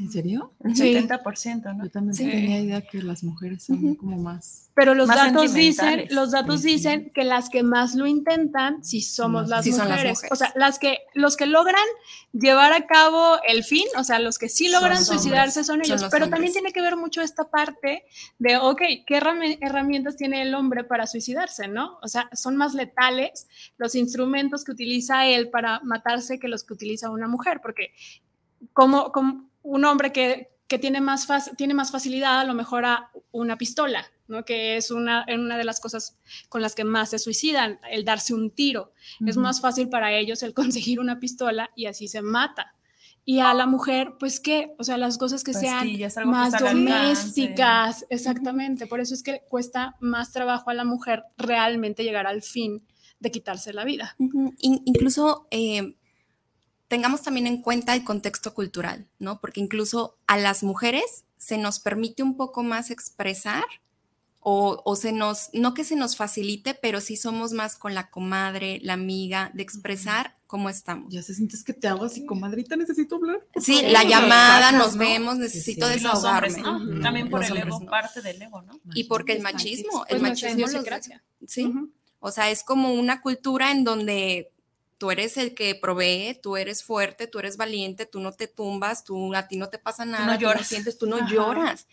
¿En 0.00 0.10
serio? 0.10 0.52
Un 0.58 0.74
Sí. 0.76 0.92
70%, 0.94 1.72
¿no? 1.76 1.84
Yo 1.84 1.90
también 1.90 2.14
Sí. 2.14 2.24
tenía 2.28 2.60
idea 2.60 2.80
que 2.82 3.02
las 3.02 3.22
mujeres 3.22 3.62
son 3.64 3.94
como 3.94 4.18
más. 4.18 4.69
Pero 4.80 4.94
los 4.94 5.08
datos 5.08 5.52
dicen, 5.52 6.06
los 6.10 6.30
datos 6.30 6.62
dicen 6.62 7.12
que 7.14 7.22
las 7.24 7.50
que 7.50 7.62
más 7.62 7.94
lo 7.94 8.06
intentan 8.06 8.82
sí 8.82 9.02
somos 9.02 9.46
Las- 9.48 9.66
son 9.66 9.88
mujeres. 9.88 10.22
O 10.30 10.36
sea, 10.36 10.52
las 10.56 10.78
que 10.78 11.00
los 11.12 11.36
que 11.36 11.44
logran 11.44 11.84
llevar 12.32 12.72
a 12.72 12.86
cabo 12.86 13.36
el 13.46 13.62
fin, 13.62 13.84
o 13.98 14.04
sea, 14.04 14.18
los 14.20 14.38
que 14.38 14.48
sí 14.48 14.68
logran 14.68 15.04
suicidarse 15.04 15.60
hombres, 15.60 15.66
son 15.66 15.80
ellos. 15.84 16.00
los 16.00 16.10
Pero 16.10 16.24
hombres. 16.24 16.36
también 16.38 16.52
tiene 16.54 16.72
que 16.72 16.80
ver 16.80 16.96
mucho 16.96 17.20
esta 17.20 17.50
parte 17.50 18.04
de, 18.38 18.56
ok, 18.56 18.80
¿qué 19.06 19.20
herrami- 19.20 19.58
herramientas 19.60 20.16
tiene 20.16 20.40
el 20.40 20.54
hombre 20.54 20.82
para 20.84 21.06
suicidarse, 21.06 21.68
no? 21.68 21.98
O 22.00 22.08
sea, 22.08 22.30
son 22.32 22.56
más 22.56 22.72
letales 22.72 23.48
los 23.76 23.94
instrumentos 23.94 24.64
que 24.64 24.72
utiliza 24.72 25.26
él 25.26 25.50
para 25.50 25.80
matarse 25.80 26.38
que 26.38 26.48
los 26.48 26.64
que 26.64 26.72
utiliza 26.72 27.10
una 27.10 27.28
mujer, 27.28 27.60
porque 27.62 27.92
como, 28.72 29.12
como 29.12 29.50
un 29.62 29.84
hombre 29.84 30.10
que, 30.10 30.48
que 30.70 30.78
tiene, 30.78 31.00
más 31.00 31.26
tiene 31.58 31.74
más 31.74 31.90
facilidad 31.90 32.38
a 32.40 32.44
lo 32.44 32.54
mejor 32.54 32.84
a 32.84 33.10
una 33.32 33.58
pistola, 33.58 34.06
¿no? 34.28 34.44
que 34.44 34.76
es 34.76 34.92
una, 34.92 35.26
una 35.28 35.58
de 35.58 35.64
las 35.64 35.80
cosas 35.80 36.16
con 36.48 36.62
las 36.62 36.76
que 36.76 36.84
más 36.84 37.10
se 37.10 37.18
suicidan, 37.18 37.80
el 37.90 38.04
darse 38.04 38.34
un 38.34 38.52
tiro. 38.52 38.92
Es 39.26 39.36
más 39.36 39.60
fácil 39.60 39.88
para 39.88 40.12
ellos 40.12 40.44
el 40.44 40.54
conseguir 40.60 41.00
una 41.00 41.18
pistola 41.18 41.70
y 41.74 41.86
así 41.86 42.06
se 42.06 42.22
mata. 42.22 42.72
Y 43.24 43.40
a 43.40 43.52
la 43.52 43.66
mujer, 43.66 44.12
pues 44.20 44.38
qué, 44.38 44.72
o 44.78 44.84
sea, 44.84 44.96
las 44.96 45.18
cosas 45.18 45.42
que 45.42 45.52
Pastillas, 45.52 46.14
sean 46.14 46.28
algo 46.28 46.32
que 46.32 46.38
más 46.38 46.54
alcance. 46.54 46.74
domésticas, 46.74 48.06
exactamente. 48.08 48.86
Por 48.86 49.00
eso 49.00 49.12
es 49.14 49.22
que 49.24 49.42
cuesta 49.48 49.96
más 50.00 50.32
trabajo 50.32 50.70
a 50.70 50.74
la 50.74 50.84
mujer 50.84 51.24
realmente 51.36 52.04
llegar 52.04 52.26
al 52.28 52.42
fin 52.42 52.82
de 53.18 53.30
quitarse 53.32 53.72
la 53.72 53.84
vida. 53.84 54.14
In- 54.18 54.82
incluso 54.84 55.46
eh, 55.50 55.96
tengamos 56.90 57.22
también 57.22 57.46
en 57.46 57.62
cuenta 57.62 57.94
el 57.94 58.04
contexto 58.04 58.52
cultural, 58.52 59.06
¿no? 59.18 59.40
Porque 59.40 59.60
incluso 59.60 60.18
a 60.26 60.36
las 60.36 60.62
mujeres 60.62 61.24
se 61.38 61.56
nos 61.56 61.78
permite 61.78 62.22
un 62.22 62.36
poco 62.36 62.62
más 62.62 62.90
expresar 62.90 63.64
o, 64.40 64.82
o 64.84 64.96
se 64.96 65.12
nos, 65.12 65.50
no 65.52 65.72
que 65.72 65.84
se 65.84 65.94
nos 65.96 66.16
facilite, 66.16 66.74
pero 66.74 67.00
sí 67.00 67.16
somos 67.16 67.52
más 67.52 67.76
con 67.76 67.94
la 67.94 68.10
comadre, 68.10 68.80
la 68.82 68.94
amiga, 68.94 69.50
de 69.54 69.62
expresar 69.62 70.34
cómo 70.46 70.68
estamos. 70.68 71.12
Ya 71.12 71.22
se 71.22 71.32
sientes 71.34 71.62
que 71.62 71.72
te 71.74 71.86
hago 71.86 72.06
así, 72.06 72.26
comadrita, 72.26 72.74
necesito 72.74 73.16
hablar. 73.16 73.46
Sí, 73.56 73.76
Sí, 73.76 73.82
la 73.86 74.02
llamada, 74.02 74.72
nos 74.72 74.94
¿no? 74.94 74.98
vemos, 75.00 75.34
Sí, 75.36 75.40
necesito 75.42 75.86
sí. 75.88 76.00
Los 76.00 76.24
hombres, 76.24 76.56
desahogarme. 76.56 76.62
¿no? 76.86 76.92
Ujú. 76.94 77.02
También 77.02 77.30
por 77.30 77.40
Los 77.40 77.50
el 77.50 77.56
hombres, 77.58 77.74
ego, 77.76 77.84
¿no? 77.84 77.90
parte 77.90 78.20
del 78.22 78.42
ego, 78.42 78.62
¿no? 78.62 78.80
Y 78.94 79.04
porque 79.04 79.32
el 79.34 79.42
machismo, 79.42 80.00
pues 80.00 80.10
el 80.10 80.22
nuestra 80.22 80.48
machismo 80.48 80.62
los- 80.62 80.70
idiosincrasia. 80.72 81.22
sí, 81.46 81.66
Ujú. 81.66 81.90
O 82.18 82.30
sea, 82.32 82.50
es 82.50 82.64
como 82.64 82.92
una 82.94 83.20
cultura 83.22 83.70
en 83.70 83.84
donde 83.84 84.50
tú 85.00 85.10
eres 85.10 85.38
el 85.38 85.54
que 85.54 85.74
provee, 85.74 86.38
tú 86.42 86.58
eres 86.58 86.84
fuerte, 86.84 87.26
tú 87.26 87.38
eres 87.38 87.56
valiente, 87.56 88.04
tú 88.04 88.20
no 88.20 88.32
te 88.32 88.46
tumbas, 88.48 89.02
tú 89.02 89.34
a 89.34 89.48
ti 89.48 89.56
no 89.56 89.70
te 89.70 89.78
pasa 89.78 90.04
nada, 90.04 90.26
tú 90.26 90.44
no, 90.44 90.50
lloras. 90.50 90.66
sientes, 90.66 90.98
tú 90.98 91.06
no 91.06 91.16
Ajá. 91.16 91.32
lloras. 91.34 91.86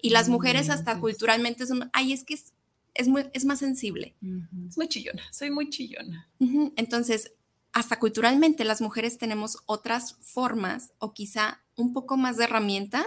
Y 0.00 0.10
las 0.10 0.28
No 0.28 0.34
mujeres 0.34 0.70
hasta 0.70 0.92
inventes. 0.92 1.00
culturalmente 1.00 1.66
son, 1.66 1.90
ay, 1.92 2.12
es 2.12 2.22
que 2.22 2.34
es, 2.34 2.52
es, 2.94 3.08
muy- 3.08 3.28
es 3.32 3.44
más 3.44 3.58
sensible. 3.58 4.14
Ujú. 4.22 4.68
Es 4.68 4.76
muy 4.78 4.86
chillona, 4.88 5.22
soy 5.32 5.50
muy 5.50 5.70
chillona. 5.70 6.28
Ujú, 6.38 6.72
Entonces, 6.76 7.32
hasta 7.72 7.98
culturalmente 7.98 8.62
las 8.64 8.80
mujeres 8.80 9.18
tenemos 9.18 9.58
otras 9.66 10.16
formas 10.20 10.92
o 10.98 11.12
quizá 11.14 11.64
un 11.74 11.92
poco 11.92 12.16
más 12.16 12.36
de 12.36 12.44
herramientas 12.44 13.06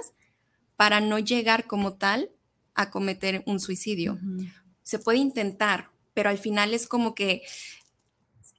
para 0.76 1.00
no 1.00 1.18
llegar 1.18 1.66
como 1.66 1.94
tal 1.94 2.30
a 2.74 2.90
cometer 2.92 3.42
un 3.46 3.62
suicidio 3.62 4.14
Ujú. 4.16 4.48
se 4.84 5.00
puede 5.00 5.20
intentar, 5.20 5.92
pero 6.14 6.30
al 6.30 6.38
final 6.38 6.74
es 6.74 6.88
como 6.88 7.16
que 7.16 7.44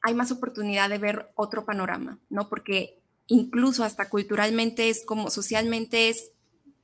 hay 0.06 0.14
más 0.14 0.30
oportunidad 0.30 0.88
de 0.88 0.98
ver 0.98 1.32
otro 1.34 1.64
panorama, 1.64 2.20
¿no? 2.30 2.48
Porque 2.48 3.00
incluso 3.26 3.82
hasta 3.82 4.08
culturalmente 4.08 4.88
es 4.88 5.04
como 5.04 5.30
socialmente 5.30 6.08
es 6.08 6.30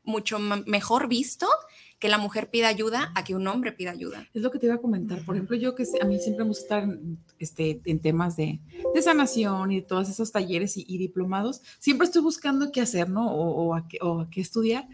mucho 0.02 0.40
mejor 0.40 1.06
visto 1.06 1.46
que 2.00 2.08
la 2.08 2.18
mujer 2.18 2.50
pida 2.50 2.66
ayuda 2.66 3.12
a 3.14 3.22
que 3.22 3.36
un 3.36 3.46
hombre 3.46 3.70
pida 3.70 3.92
ayuda. 3.92 4.28
Es 4.34 4.42
lo 4.42 4.50
que 4.50 4.58
te 4.58 4.66
iba 4.66 4.74
a 4.74 4.80
comentar. 4.80 5.24
Por 5.24 5.36
ejemplo, 5.36 5.56
yo 5.56 5.76
que 5.76 5.84
a 6.00 6.04
mí 6.04 6.18
siempre 6.18 6.42
me 6.42 6.48
gusta 6.48 6.62
estar 6.64 6.82
en, 6.82 7.18
este, 7.38 7.80
en 7.84 8.00
temas 8.00 8.34
de, 8.34 8.58
de 8.92 9.02
sanación 9.02 9.70
y 9.70 9.76
de 9.76 9.86
todos 9.86 10.08
esos 10.08 10.32
talleres 10.32 10.76
y, 10.76 10.84
y 10.88 10.98
diplomados. 10.98 11.62
Siempre 11.78 12.06
estoy 12.06 12.22
buscando 12.22 12.72
qué 12.72 12.80
hacer, 12.80 13.08
¿no? 13.08 13.32
O, 13.32 13.68
o 13.68 13.74
a 13.76 13.86
qué, 13.86 13.98
o 14.02 14.22
a 14.22 14.30
qué 14.30 14.40
estudiar. 14.40 14.88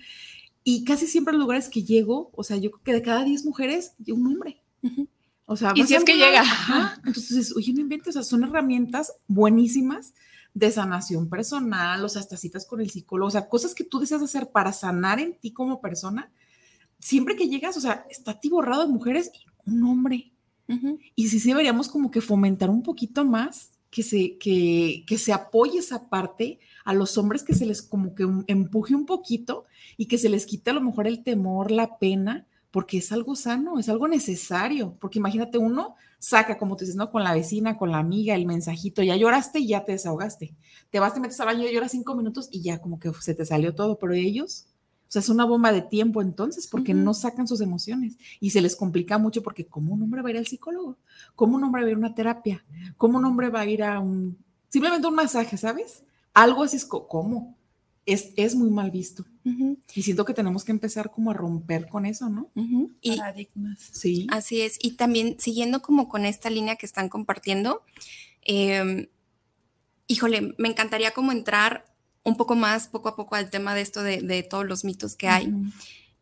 Y 0.65 0.85
casi 0.85 1.07
siempre 1.07 1.33
los 1.33 1.41
lugares 1.41 1.71
que 1.71 1.83
llego, 1.83 2.31
o 2.35 2.45
sea, 2.45 2.59
yo 2.59 2.71
creo 2.73 2.85
que 2.85 2.93
de 2.93 3.01
cada 3.01 3.25
10 3.25 3.47
mujeres, 3.47 3.95
un 4.07 4.27
hombre. 4.27 4.61
Ujú. 4.83 5.09
O 5.51 5.57
sea, 5.57 5.73
Y 5.75 5.85
si 5.85 5.95
es 5.95 6.05
que 6.05 6.15
llega. 6.15 6.43
ajá, 6.43 7.01
Entonces, 7.07 7.57
oye, 7.57 7.73
no 7.73 7.81
inventes, 7.81 8.11
o 8.11 8.13
sea, 8.13 8.23
son 8.23 8.45
herramientas 8.45 9.15
buenísimas 9.29 10.13
de 10.53 10.71
sanación 10.71 11.31
personal, 11.31 12.05
o 12.05 12.09
sea, 12.11 12.21
hasta 12.21 12.37
citas 12.37 12.67
con 12.67 12.83
el 12.83 12.91
psicólogo, 12.91 13.29
o 13.29 13.31
sea, 13.31 13.49
cosas 13.49 13.75
que 13.75 13.85
tú 13.85 13.99
deseas 13.99 14.21
hacer 14.21 14.51
para 14.51 14.75
sanar 14.75 15.21
en 15.21 15.39
ti 15.39 15.53
como 15.53 15.81
persona. 15.81 16.31
Siempre 16.99 17.35
que 17.35 17.49
llegas, 17.49 17.79
o 17.79 17.81
sea, 17.81 18.05
está 18.11 18.33
atiborrado 18.33 18.83
de 18.87 18.93
mujeres 18.93 19.31
y 19.35 19.71
un 19.71 19.83
hombre. 19.85 20.33
Ujú. 20.69 20.99
Y 21.15 21.29
sí, 21.29 21.41
sí 21.41 21.49
deberíamos 21.49 21.89
como 21.89 22.11
que 22.11 22.21
fomentar 22.21 22.69
un 22.69 22.83
poquito 22.83 23.25
más 23.25 23.71
que 23.91 24.03
se, 24.03 24.37
que, 24.37 25.03
que 25.07 25.17
se 25.17 25.33
apoye 25.33 25.79
esa 25.79 26.11
parte 26.11 26.59
a 26.85 26.93
los 26.93 27.17
hombres, 27.17 27.43
que 27.43 27.55
se 27.55 27.65
les 27.65 27.81
como 27.81 28.15
que 28.15 28.29
empuje 28.49 28.95
un 28.95 29.07
poquito 29.07 29.65
y 29.97 30.09
que 30.09 30.19
se 30.19 30.29
les 30.29 30.45
quite 30.45 30.69
a 30.69 30.75
lo 30.75 30.83
mejor 30.83 31.07
el 31.07 31.23
temor, 31.23 31.71
la 31.71 31.99
pena, 31.99 32.47
porque 32.71 32.99
es 32.99 33.13
algo 33.13 33.35
sano, 33.35 33.79
es 33.79 33.89
algo 33.89 34.09
necesario. 34.09 34.97
Porque 35.01 35.19
imagínate, 35.19 35.59
uno 35.59 35.97
saca, 36.19 36.59
como 36.59 36.77
tú 36.77 36.85
dices, 36.85 36.97
¿no? 36.97 37.11
Con 37.11 37.25
la 37.25 37.35
vecina, 37.35 37.77
con 37.77 37.91
la 37.91 37.99
amiga, 37.99 38.35
el 38.35 38.47
mensajito, 38.47 39.03
ya 39.03 39.17
lloraste 39.17 39.61
y 39.61 39.69
ya 39.69 39.85
te 39.85 39.93
desahogaste. 39.93 40.55
Te 40.91 41.01
vas, 41.01 41.15
te 41.15 41.21
metes 41.21 41.41
al 41.41 41.47
baño, 41.47 41.69
lloras 41.69 41.93
cinco 41.93 42.15
minutos 42.15 42.49
y 42.51 42.63
ya 42.63 42.81
como 42.81 42.99
que 42.99 43.13
se 43.21 43.35
te 43.35 43.45
salió 43.45 43.75
todo, 43.75 43.99
pero 43.99 44.13
ellos... 44.15 44.67
O 45.09 45.11
sea, 45.11 45.21
es 45.21 45.31
una 45.31 45.47
bomba 45.47 45.73
de 45.73 45.81
tiempo 45.81 46.21
entonces, 46.21 46.67
porque 46.67 46.93
no 46.93 47.15
sacan 47.15 47.49
sus 47.49 47.63
emociones 47.63 48.19
y 48.41 48.51
se 48.51 48.61
les 48.61 48.77
complica 48.77 49.17
mucho 49.17 49.43
porque 49.43 49.65
¿cómo 49.67 49.95
un 49.95 50.03
hombre 50.03 50.21
va 50.21 50.29
a 50.29 50.33
ir 50.33 50.37
al 50.37 50.47
psicólogo? 50.47 50.99
¿Cómo 51.35 51.57
un 51.57 51.65
hombre 51.65 51.81
va 51.81 51.89
a 51.89 51.91
ir 51.93 51.97
a 51.97 51.99
una 51.99 52.15
terapia? 52.15 52.63
¿Cómo 52.99 53.17
un 53.17 53.25
hombre 53.25 53.49
va 53.49 53.61
a 53.61 53.67
ir 53.67 53.83
a 53.83 54.01
un, 54.01 54.37
simplemente 54.69 55.09
un 55.09 55.15
masaje, 55.15 55.57
¿sabes? 55.57 56.05
Algo 56.35 56.63
así 56.63 56.77
es, 56.77 56.85
¿cómo? 56.85 57.58
Es, 58.09 58.33
es 58.37 58.55
muy 58.55 58.71
mal 58.71 58.91
visto. 58.91 59.27
Y 59.95 60.03
siento 60.03 60.25
que 60.25 60.33
tenemos 60.33 60.65
que 60.65 60.73
empezar 60.73 61.11
como 61.11 61.31
a 61.31 61.35
romper 61.35 61.89
con 61.89 62.07
eso, 62.07 62.31
¿no? 62.31 62.51
Y 63.03 63.17
Paradigmas. 63.17 63.79
Sí. 63.93 64.27
así 64.31 64.63
es. 64.63 64.79
Y 64.81 64.93
también 64.93 65.37
siguiendo 65.39 65.83
como 65.83 66.09
con 66.09 66.25
esta 66.25 66.49
línea 66.49 66.77
que 66.77 66.87
están 66.87 67.11
compartiendo, 67.11 67.83
eh, 68.43 69.11
híjole, 70.07 70.55
me 70.57 70.69
encantaría 70.69 71.13
como 71.13 71.33
entrar 71.33 71.85
un 72.25 72.37
poco 72.37 72.57
más 72.57 72.89
poco 72.89 73.11
a 73.11 73.17
poco 73.17 73.35
al 73.35 73.51
tema 73.51 73.75
de 73.75 73.83
esto 73.83 74.03
de, 74.03 74.23
de 74.23 74.43
todos 74.43 74.67
los 74.67 74.85
mitos 74.85 75.15
que 75.15 75.29
hay. 75.29 75.53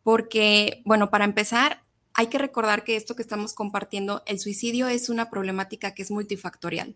Porque, 0.03 0.81
bueno, 0.85 1.09
para 1.09 1.23
empezar, 1.23 1.81
hay 2.13 2.27
que 2.27 2.37
recordar 2.37 2.83
que 2.83 2.95
esto 2.95 3.15
que 3.15 3.21
estamos 3.21 3.53
compartiendo, 3.53 4.23
el 4.25 4.39
suicidio 4.39 4.87
es 4.87 5.09
una 5.09 5.29
problemática 5.29 5.93
que 5.93 6.01
es 6.01 6.11
multifactorial, 6.11 6.95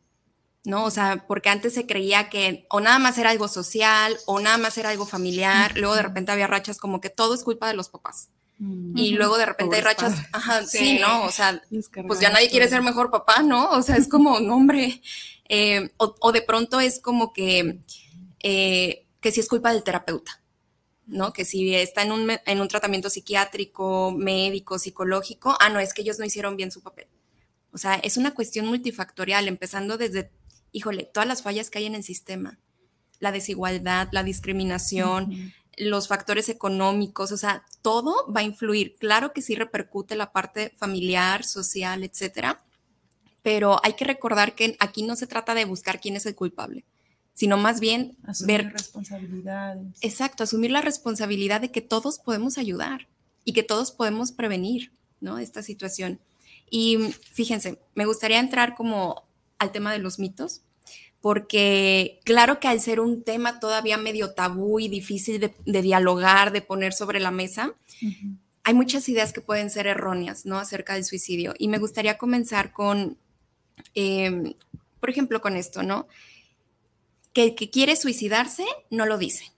¿no? 0.63 0.86
O 0.86 0.91
sea, 0.91 1.26
porque 1.28 1.50
antes 1.50 1.74
se 1.74 1.86
creía 1.88 2.30
que 2.30 2.65
o 2.69 2.80
nada 2.80 3.00
más 3.00 3.17
era 3.17 3.32
algo 3.32 3.47
social 3.47 4.17
o 4.26 4.39
nada 4.39 4.58
más 4.58 4.78
era 4.78 4.89
algo 4.89 5.06
familiar, 5.06 5.78
luego 5.78 5.95
de 5.95 6.04
repente 6.04 6.32
había 6.32 6.47
rachas 6.47 6.78
como 6.78 7.02
que 7.02 7.10
todo 7.10 7.34
es 7.34 7.43
culpa 7.43 7.67
de 7.67 7.74
los 7.74 7.89
papás. 7.89 8.30
Mm. 8.60 8.95
Y 8.95 9.12
luego 9.12 9.38
de 9.38 9.45
repente 9.47 9.78
hay 9.78 9.82
rachas, 9.82 10.13
padres. 10.13 10.30
ajá, 10.34 10.65
sí, 10.67 10.78
Sí. 10.78 11.00
¿no? 11.00 11.24
O 11.24 11.32
sea, 11.32 11.62
pues 12.08 12.19
ya 12.19 12.30
nadie 12.30 12.50
quiere 12.50 12.69
ser 12.69 12.84
mejor 12.84 13.10
papá, 13.10 13.41
¿no? 13.41 13.71
O 13.71 13.82
sea, 13.82 13.95
es 13.95 14.08
como, 14.08 14.39
no, 14.39 14.56
hombre. 14.56 15.02
Eh, 15.50 15.89
o, 15.97 16.15
o 16.19 16.32
de 16.32 16.41
pronto 16.43 16.80
es 16.80 17.00
como 17.00 17.34
que, 17.34 17.80
eh, 18.41 19.06
que 19.19 19.32
si 19.32 19.39
es 19.39 19.50
culpa 19.50 19.74
del 19.74 19.84
terapeuta, 19.84 20.41
¿no? 21.08 21.34
Que 21.34 21.43
si 21.43 21.76
está 21.76 22.04
en 22.04 22.12
un, 22.12 22.32
en 22.45 22.62
un 22.62 22.67
tratamiento 22.67 23.10
psiquiátrico, 23.10 24.12
médico, 24.12 24.80
psicológico, 24.80 25.58
ah, 25.60 25.69
no, 25.69 25.80
es 25.80 25.93
que 25.93 26.04
ellos 26.04 26.19
no 26.19 26.26
hicieron 26.26 26.56
bien 26.56 26.71
su 26.71 26.82
papel. 26.82 27.08
O 27.74 27.78
sea, 27.78 27.95
es 27.95 28.17
una 28.17 28.34
cuestión 28.34 28.67
multifactorial, 28.67 29.47
empezando 29.47 29.97
desde, 29.97 30.32
híjole, 30.71 31.10
todas 31.13 31.27
las 31.27 31.41
fallas 31.43 31.69
que 31.69 31.79
hay 31.79 31.86
en 31.86 31.95
el 31.95 32.03
sistema, 32.03 32.60
la 33.19 33.31
desigualdad, 33.31 34.10
la 34.12 34.23
discriminación, 34.23 35.53
los 35.77 36.07
factores 36.07 36.49
económicos, 36.49 37.31
o 37.31 37.38
sea, 37.38 37.63
todo 37.81 38.31
va 38.31 38.41
a 38.41 38.43
influir. 38.43 38.95
Claro 38.99 39.34
que 39.34 39.41
sí 39.41 39.55
repercute 39.55 40.15
la 40.15 40.31
parte 40.31 40.73
familiar, 40.77 41.43
social, 41.43 42.03
etcétera, 42.03 42.63
pero 43.41 43.79
hay 43.84 43.93
que 43.93 44.05
recordar 44.05 44.53
que 44.55 44.75
aquí 44.79 45.03
no 45.03 45.15
se 45.15 45.27
trata 45.27 45.53
de 45.55 45.65
buscar 45.65 45.99
quién 45.99 46.15
es 46.15 46.25
el 46.25 46.36
culpable, 46.36 46.86
sino 47.34 47.57
más 47.57 47.79
bien 47.79 48.17
Asumir 48.23 48.63
ver, 48.63 48.73
responsabilidades. 48.73 49.97
exacto, 50.01 50.43
asumir 50.43 50.71
la 50.71 50.81
responsabilidad 50.81 51.62
de 51.62 51.71
que 51.71 51.81
todos 51.81 52.19
podemos 52.19 52.57
ayudar 52.57 53.07
y 53.43 53.53
que 53.53 53.63
todos 53.63 53.91
podemos 53.91 54.31
prevenir, 54.31 54.91
¿no? 55.21 55.39
Esta 55.39 55.63
situación. 55.63 56.19
Y 56.69 56.99
fíjense, 57.31 57.79
me 57.95 58.05
gustaría 58.05 58.39
entrar 58.39 58.75
como 58.75 59.23
al 59.62 59.71
tema 59.71 59.93
de 59.93 60.00
los 60.00 60.17
mitos, 60.17 60.62
porque 61.21 62.19
claro 62.26 62.60
que 62.60 62.67
al 62.67 62.82
ser 62.82 63.00
un 63.00 63.24
tema 63.24 63.60
todavía 63.60 63.97
medio 63.97 64.34
tabú 64.34 64.80
y 64.80 64.89
difícil 64.89 65.39
de, 65.39 65.54
de 65.65 65.82
dialogar, 65.84 66.52
de 66.52 66.62
poner 66.63 66.93
sobre 66.93 67.19
la 67.19 67.30
mesa, 67.30 67.76
hay 68.63 68.74
muchas 68.74 69.08
ideas 69.08 69.32
que 69.34 69.41
pueden 69.41 69.69
ser 69.69 69.86
erróneas, 69.86 70.45
¿no? 70.45 70.58
Acerca 70.58 70.95
del 70.95 71.06
suicidio. 71.06 71.54
Y 71.60 71.67
me 71.67 71.78
gustaría 71.78 72.17
comenzar 72.17 72.74
con, 72.74 73.17
eh, 73.93 74.56
por 75.00 75.12
ejemplo, 75.12 75.41
con 75.41 75.56
esto, 75.56 75.84
¿no? 75.84 76.08
Que 77.34 77.43
el 77.43 77.56
que 77.56 77.69
quiere 77.69 77.95
suicidarse 77.95 78.65
no 78.89 79.06
lo 79.06 79.19
dice. 79.19 79.52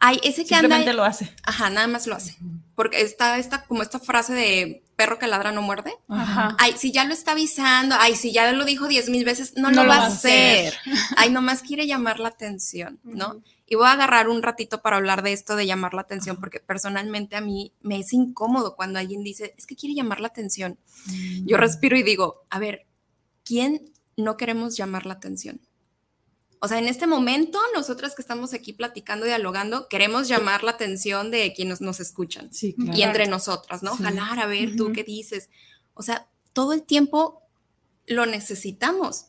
Hay 0.00 0.18
ese 0.24 0.44
que 0.44 0.56
anda, 0.56 0.76
Simplemente 0.76 0.92
lo 0.92 1.04
hace. 1.04 1.32
ajá, 1.44 1.70
nada 1.70 1.86
más 1.86 2.08
lo 2.08 2.16
hace. 2.16 2.36
Porque 2.74 3.00
está 3.00 3.38
esta, 3.38 3.64
como 3.64 3.82
esta 3.82 4.00
frase 4.00 4.32
de 4.34 4.83
perro 4.96 5.18
que 5.18 5.26
ladra 5.26 5.52
no 5.52 5.62
muerde. 5.62 5.94
Ajá. 6.08 6.56
Ay, 6.58 6.74
si 6.76 6.92
ya 6.92 7.04
lo 7.04 7.12
está 7.12 7.32
avisando, 7.32 7.96
ay, 7.98 8.16
si 8.16 8.32
ya 8.32 8.52
lo 8.52 8.64
dijo 8.64 8.88
diez 8.88 9.08
mil 9.08 9.24
veces, 9.24 9.54
no, 9.56 9.70
No 9.70 9.76
lo 9.76 9.82
lo 9.84 9.88
va 9.88 9.98
va 9.98 10.02
a 10.02 10.06
a 10.06 10.08
hacer. 10.08 10.74
Ay, 11.16 11.30
nomás 11.30 11.62
quiere 11.62 11.86
llamar 11.86 12.20
la 12.20 12.28
atención, 12.28 13.00
¿no? 13.02 13.42
Y 13.66 13.76
voy 13.76 13.86
a 13.86 13.92
agarrar 13.92 14.28
un 14.28 14.42
ratito 14.42 14.82
para 14.82 14.96
hablar 14.96 15.22
de 15.22 15.32
esto 15.32 15.56
de 15.56 15.66
llamar 15.66 15.94
la 15.94 16.02
atención, 16.02 16.36
porque 16.36 16.60
personalmente 16.60 17.36
a 17.36 17.40
mí 17.40 17.72
me 17.80 17.98
es 17.98 18.12
incómodo 18.12 18.76
cuando 18.76 18.98
alguien 18.98 19.22
dice, 19.22 19.54
es 19.56 19.66
que 19.66 19.74
quiere 19.76 19.94
llamar 19.94 20.20
la 20.20 20.28
atención. 20.28 20.78
Yo 21.44 21.56
respiro 21.56 21.96
y 21.96 22.02
digo, 22.02 22.42
a 22.50 22.58
ver, 22.58 22.86
¿quién 23.44 23.90
no 24.16 24.36
queremos 24.36 24.76
llamar 24.76 25.06
la 25.06 25.14
atención? 25.14 25.60
O 26.64 26.68
sea, 26.68 26.78
en 26.78 26.88
este 26.88 27.06
momento, 27.06 27.58
nosotras 27.74 28.14
que 28.14 28.22
estamos 28.22 28.54
aquí 28.54 28.72
platicando, 28.72 29.26
dialogando, 29.26 29.86
queremos 29.86 30.28
llamar 30.28 30.62
la 30.62 30.70
atención 30.70 31.30
de 31.30 31.52
quienes 31.52 31.82
nos 31.82 32.00
escuchan 32.00 32.50
Sí, 32.54 32.72
claro. 32.72 32.96
y 32.98 33.02
entre 33.02 33.26
nosotras, 33.26 33.82
¿no? 33.82 33.94
Sí. 33.98 34.02
Jalar 34.02 34.38
a 34.38 34.46
ver 34.46 34.74
tú 34.74 34.90
qué 34.94 35.04
dices. 35.04 35.50
O 35.92 36.02
sea, 36.02 36.26
todo 36.54 36.72
el 36.72 36.82
tiempo 36.82 37.42
lo 38.06 38.24
necesitamos, 38.24 39.26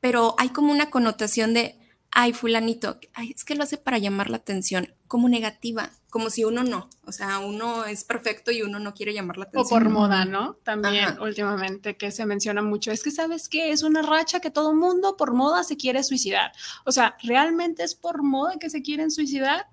pero 0.00 0.34
hay 0.38 0.48
como 0.48 0.72
una 0.72 0.88
connotación 0.88 1.52
de, 1.52 1.78
ay, 2.14 2.32
fulanito, 2.32 2.98
ay, 3.14 3.32
es 3.34 3.44
que 3.44 3.54
lo 3.54 3.64
hace 3.64 3.78
para 3.78 3.98
llamar 3.98 4.30
la 4.30 4.36
atención, 4.36 4.94
como 5.08 5.28
negativa, 5.28 5.90
como 6.10 6.28
si 6.30 6.44
uno 6.44 6.62
no, 6.62 6.88
o 7.06 7.12
sea, 7.12 7.38
uno 7.38 7.84
es 7.86 8.04
perfecto 8.04 8.50
y 8.50 8.62
uno 8.62 8.78
no 8.78 8.92
quiere 8.94 9.14
llamar 9.14 9.38
la 9.38 9.46
O 9.46 9.48
atención. 9.48 9.82
por 9.82 9.88
moda, 9.90 10.24
¿no? 10.26 10.54
También 10.62 11.04
Ajá. 11.04 11.22
últimamente 11.22 11.96
que 11.96 12.10
se 12.10 12.26
menciona 12.26 12.60
mucho. 12.62 12.92
Es 12.92 13.02
que 13.02 13.10
sabes 13.10 13.48
que 13.48 13.72
es 13.72 13.82
una 13.82 14.02
racha 14.02 14.40
que 14.40 14.50
todo 14.50 14.74
mundo 14.74 15.16
por 15.16 15.32
moda 15.32 15.64
se 15.64 15.76
quiere 15.76 16.02
suicidar. 16.04 16.52
O 16.84 16.92
sea, 16.92 17.16
¿realmente 17.22 17.82
es 17.82 17.94
por 17.94 18.22
moda 18.22 18.58
que 18.58 18.68
se 18.70 18.82
quieren 18.82 19.10
suicidar? 19.10 19.66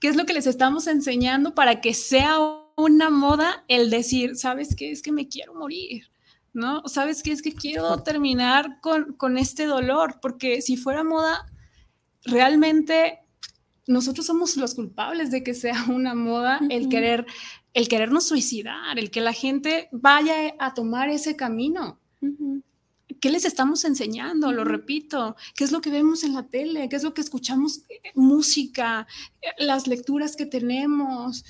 ¿Qué 0.00 0.08
es 0.08 0.16
lo 0.16 0.26
que 0.26 0.34
les 0.34 0.46
estamos 0.46 0.86
enseñando 0.88 1.54
para 1.54 1.80
que 1.80 1.94
sea 1.94 2.38
una 2.76 3.08
moda 3.10 3.64
el 3.68 3.90
decir, 3.90 4.36
sabes 4.36 4.74
qué? 4.76 4.90
Es 4.90 5.02
que 5.02 5.12
me 5.12 5.28
quiero 5.28 5.54
morir. 5.54 6.10
¿No? 6.52 6.82
¿Sabes 6.86 7.22
qué? 7.22 7.32
Es 7.32 7.42
que 7.42 7.54
quiero 7.54 8.02
terminar 8.02 8.80
con, 8.80 9.12
con 9.12 9.36
este 9.36 9.66
dolor, 9.66 10.20
porque 10.22 10.62
si 10.62 10.76
fuera 10.78 11.04
moda, 11.04 11.46
realmente 12.26 13.20
nosotros 13.86 14.26
somos 14.26 14.56
los 14.56 14.74
culpables 14.74 15.30
de 15.30 15.42
que 15.42 15.54
sea 15.54 15.84
una 15.88 16.14
moda 16.14 16.60
el 16.70 16.88
querer 16.88 17.26
el 17.72 17.88
querernos 17.88 18.26
suicidar, 18.26 18.98
el 18.98 19.10
que 19.10 19.20
la 19.20 19.34
gente 19.34 19.90
vaya 19.92 20.54
a 20.58 20.72
tomar 20.72 21.10
ese 21.10 21.36
camino. 21.36 22.00
¿Qué 23.20 23.30
les 23.30 23.44
estamos 23.44 23.84
enseñando? 23.84 24.52
Lo 24.52 24.64
repito, 24.64 25.36
¿qué 25.54 25.64
es 25.64 25.72
lo 25.72 25.80
que 25.80 25.90
vemos 25.90 26.24
en 26.24 26.34
la 26.34 26.48
tele? 26.48 26.88
¿Qué 26.88 26.96
es 26.96 27.02
lo 27.02 27.14
que 27.14 27.20
escuchamos? 27.20 27.82
Eh, 27.88 28.12
Música, 28.14 29.06
eh, 29.40 29.48
las 29.58 29.86
lecturas 29.86 30.36
que 30.36 30.46
tenemos, 30.46 31.44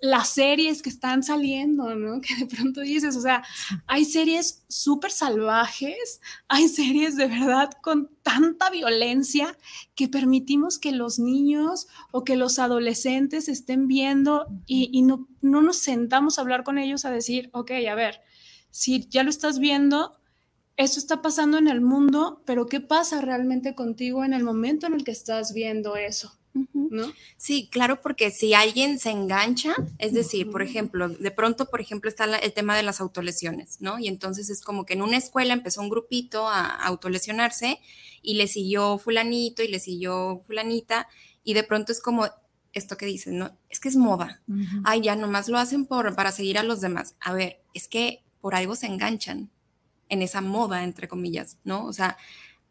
las 0.00 0.30
series 0.30 0.82
que 0.82 0.90
están 0.90 1.22
saliendo, 1.22 1.94
¿no? 1.94 2.20
Que 2.26 2.36
de 2.36 2.46
pronto 2.46 2.80
dices, 2.80 3.16
o 3.16 3.20
sea, 3.20 3.42
hay 3.86 4.04
series 4.04 4.64
súper 4.68 5.10
salvajes, 5.10 6.20
hay 6.48 6.68
series 6.68 7.16
de 7.16 7.26
verdad 7.26 7.70
con 7.82 8.10
tanta 8.22 8.70
violencia 8.70 9.56
que 9.94 10.08
permitimos 10.08 10.78
que 10.78 10.92
los 10.92 11.18
niños 11.18 11.88
o 12.12 12.24
que 12.24 12.36
los 12.36 12.58
adolescentes 12.58 13.48
estén 13.48 13.88
viendo 13.88 14.46
y, 14.66 14.88
y 14.92 15.02
no, 15.02 15.28
no 15.40 15.62
nos 15.62 15.78
sentamos 15.78 16.38
a 16.38 16.42
hablar 16.42 16.64
con 16.64 16.78
ellos 16.78 17.04
a 17.04 17.10
decir, 17.10 17.50
ok, 17.52 17.72
a 17.90 17.94
ver, 17.94 18.20
si 18.70 19.06
ya 19.08 19.22
lo 19.22 19.30
estás 19.30 19.58
viendo, 19.58 20.18
esto 20.76 20.98
está 20.98 21.22
pasando 21.22 21.58
en 21.58 21.68
el 21.68 21.80
mundo, 21.80 22.42
pero 22.44 22.66
¿qué 22.66 22.80
pasa 22.80 23.20
realmente 23.20 23.74
contigo 23.74 24.24
en 24.24 24.32
el 24.32 24.42
momento 24.42 24.86
en 24.86 24.94
el 24.94 25.04
que 25.04 25.10
estás 25.10 25.52
viendo 25.52 25.96
eso? 25.96 26.32
¿No? 26.74 27.10
Sí, 27.38 27.70
claro, 27.72 28.02
porque 28.02 28.30
si 28.30 28.52
alguien 28.52 28.98
se 28.98 29.10
engancha, 29.10 29.74
es 29.98 30.12
decir, 30.12 30.50
por 30.50 30.60
ejemplo, 30.60 31.08
de 31.08 31.30
pronto, 31.30 31.66
por 31.66 31.80
ejemplo, 31.80 32.10
está 32.10 32.24
el 32.36 32.52
tema 32.52 32.76
de 32.76 32.82
las 32.82 33.00
autolesiones, 33.00 33.80
¿no? 33.80 33.98
Y 33.98 34.08
entonces 34.08 34.50
es 34.50 34.60
como 34.60 34.84
que 34.84 34.92
en 34.92 35.00
una 35.00 35.16
escuela 35.16 35.54
empezó 35.54 35.80
un 35.80 35.88
grupito 35.88 36.48
a 36.48 36.66
autolesionarse 36.66 37.80
y 38.20 38.34
le 38.34 38.48
siguió 38.48 38.98
fulanito 38.98 39.62
y 39.62 39.68
le 39.68 39.78
siguió 39.78 40.42
fulanita 40.46 41.08
y 41.42 41.54
de 41.54 41.64
pronto 41.64 41.92
es 41.92 42.02
como 42.02 42.28
esto 42.74 42.98
que 42.98 43.06
dicen, 43.06 43.38
¿no? 43.38 43.56
Es 43.70 43.80
que 43.80 43.88
es 43.88 43.96
moda. 43.96 44.42
Ay, 44.84 45.00
ya 45.00 45.16
nomás 45.16 45.48
lo 45.48 45.56
hacen 45.56 45.86
por, 45.86 46.14
para 46.14 46.32
seguir 46.32 46.58
a 46.58 46.62
los 46.62 46.82
demás. 46.82 47.16
A 47.20 47.32
ver, 47.32 47.62
es 47.72 47.88
que 47.88 48.22
por 48.42 48.54
algo 48.54 48.76
se 48.76 48.86
enganchan 48.86 49.50
en 50.12 50.20
esa 50.20 50.42
moda, 50.42 50.84
entre 50.84 51.08
comillas, 51.08 51.56
¿no? 51.64 51.86
O 51.86 51.92
sea, 51.94 52.18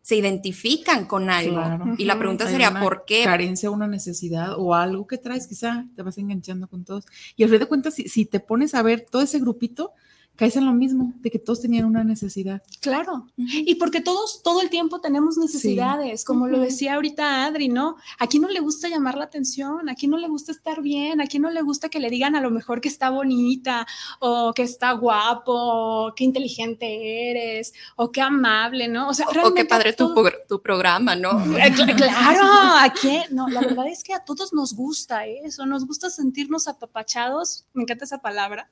se 0.03 0.15
identifican 0.15 1.05
con 1.05 1.31
algo. 1.31 1.55
Claro. 1.55 1.85
Y 1.97 2.05
la 2.05 2.17
pregunta 2.17 2.45
Hay 2.45 2.51
sería, 2.51 2.79
¿por 2.79 3.03
qué? 3.03 3.23
Carencia, 3.23 3.71
una 3.71 3.87
necesidad 3.87 4.53
o 4.57 4.75
algo 4.75 5.07
que 5.07 5.17
traes, 5.17 5.47
quizá 5.47 5.87
te 5.95 6.03
vas 6.03 6.19
enganchando 6.19 6.67
con 6.67 6.85
todos. 6.85 7.05
Y 7.35 7.43
al 7.43 7.49
fin 7.49 7.57
de 7.59 7.65
cuentas, 7.65 7.95
si, 7.95 8.07
si 8.09 8.25
te 8.25 8.39
pones 8.39 8.75
a 8.75 8.83
ver 8.83 9.07
todo 9.09 9.23
ese 9.23 9.39
grupito, 9.39 9.91
caes 10.35 10.55
en 10.55 10.65
lo 10.65 10.73
mismo, 10.73 11.13
de 11.17 11.29
que 11.29 11.37
todos 11.37 11.61
tenían 11.61 11.85
una 11.85 12.03
necesidad. 12.03 12.63
Claro. 12.79 13.27
Y 13.37 13.75
porque 13.75 14.01
todos, 14.01 14.41
todo 14.41 14.61
el 14.61 14.71
tiempo 14.71 14.99
tenemos 14.99 15.37
necesidades, 15.37 16.25
como 16.25 16.47
lo 16.47 16.59
decía 16.59 16.95
ahorita 16.95 17.45
Adri, 17.45 17.67
¿no? 17.69 17.95
A 18.17 18.25
quién 18.25 18.41
no 18.41 18.49
le 18.49 18.59
gusta 18.59 18.89
llamar 18.89 19.17
la 19.17 19.25
atención, 19.25 19.87
a 19.87 19.93
quién 19.93 20.09
no 20.09 20.17
le 20.17 20.27
gusta 20.27 20.51
estar 20.51 20.81
bien, 20.81 21.21
a 21.21 21.27
quién 21.27 21.43
no 21.43 21.51
le 21.51 21.61
gusta 21.61 21.89
que 21.89 21.99
le 21.99 22.09
digan 22.09 22.35
a 22.35 22.41
lo 22.41 22.49
mejor 22.49 22.81
que 22.81 22.87
está 22.87 23.11
bonita, 23.11 23.85
o 24.19 24.51
que 24.55 24.63
está 24.63 24.93
guapo, 24.93 25.51
o 25.53 26.15
qué 26.15 26.23
inteligente 26.23 27.29
eres, 27.29 27.73
o 27.95 28.11
qué 28.11 28.21
amable, 28.21 28.87
¿no? 28.87 29.09
O 29.09 29.13
sea, 29.13 29.27
O 29.43 29.53
qué 29.53 29.65
padre 29.65 29.93
tu, 29.93 30.07
todo- 30.07 30.15
progr- 30.25 30.47
tu 30.47 30.59
programa, 30.61 31.15
¿no? 31.15 31.31
Eh, 31.61 31.71
cl- 31.71 31.95
Claro, 31.95 32.41
¿a 32.45 32.91
quién? 32.99 33.23
No, 33.31 33.47
la 33.47 33.61
verdad 33.61 33.87
es 33.87 34.03
que 34.03 34.13
a 34.15 34.23
todos 34.25 34.53
nos 34.53 34.73
gusta 34.73 35.27
eso, 35.27 35.67
nos 35.67 35.85
gusta 35.85 36.09
sentirnos 36.09 36.67
apapachados, 36.67 37.65
me 37.73 37.83
encanta 37.83 38.05
esa 38.05 38.19
palabra. 38.21 38.71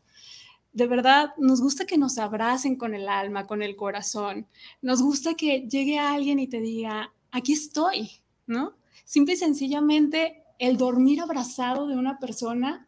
De 0.80 0.88
verdad, 0.88 1.34
nos 1.38 1.60
gusta 1.62 1.86
que 1.86 1.98
nos 1.98 2.18
abracen 2.18 2.76
con 2.78 2.94
el 2.96 3.08
alma, 3.10 3.46
con 3.46 3.62
el 3.62 3.76
corazón. 3.76 4.48
Nos 4.82 5.02
gusta 5.02 5.34
que 5.34 5.68
llegue 5.68 6.00
alguien 6.00 6.40
y 6.40 6.48
te 6.48 6.60
diga, 6.62 7.12
aquí 7.32 7.54
estoy, 7.54 8.10
¿no? 8.48 8.74
Simple 9.06 9.34
y 9.34 9.38
sencillamente 9.38 10.44
el 10.58 10.78
dormir 10.78 11.20
abrazado 11.22 11.88
de 11.88 11.96
una 11.96 12.18
persona, 12.20 12.88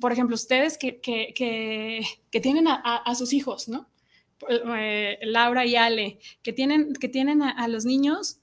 por 0.00 0.10
ejemplo, 0.12 0.34
ustedes 0.34 0.76
que, 0.78 1.00
que, 1.00 1.32
que, 1.34 2.04
que 2.30 2.40
tienen 2.40 2.66
a, 2.68 2.74
a- 2.74 2.96
a 2.96 3.14
sus 3.14 3.32
hijos, 3.32 3.68
¿no? 3.68 3.86
Eh, 4.48 5.18
Laura 5.22 5.64
y 5.64 5.76
Ale, 5.76 6.18
que 6.42 6.52
tienen, 6.52 6.92
que 6.94 7.08
tienen 7.08 7.42
a, 7.42 7.50
a 7.50 7.68
los 7.68 7.84
niños, 7.84 8.38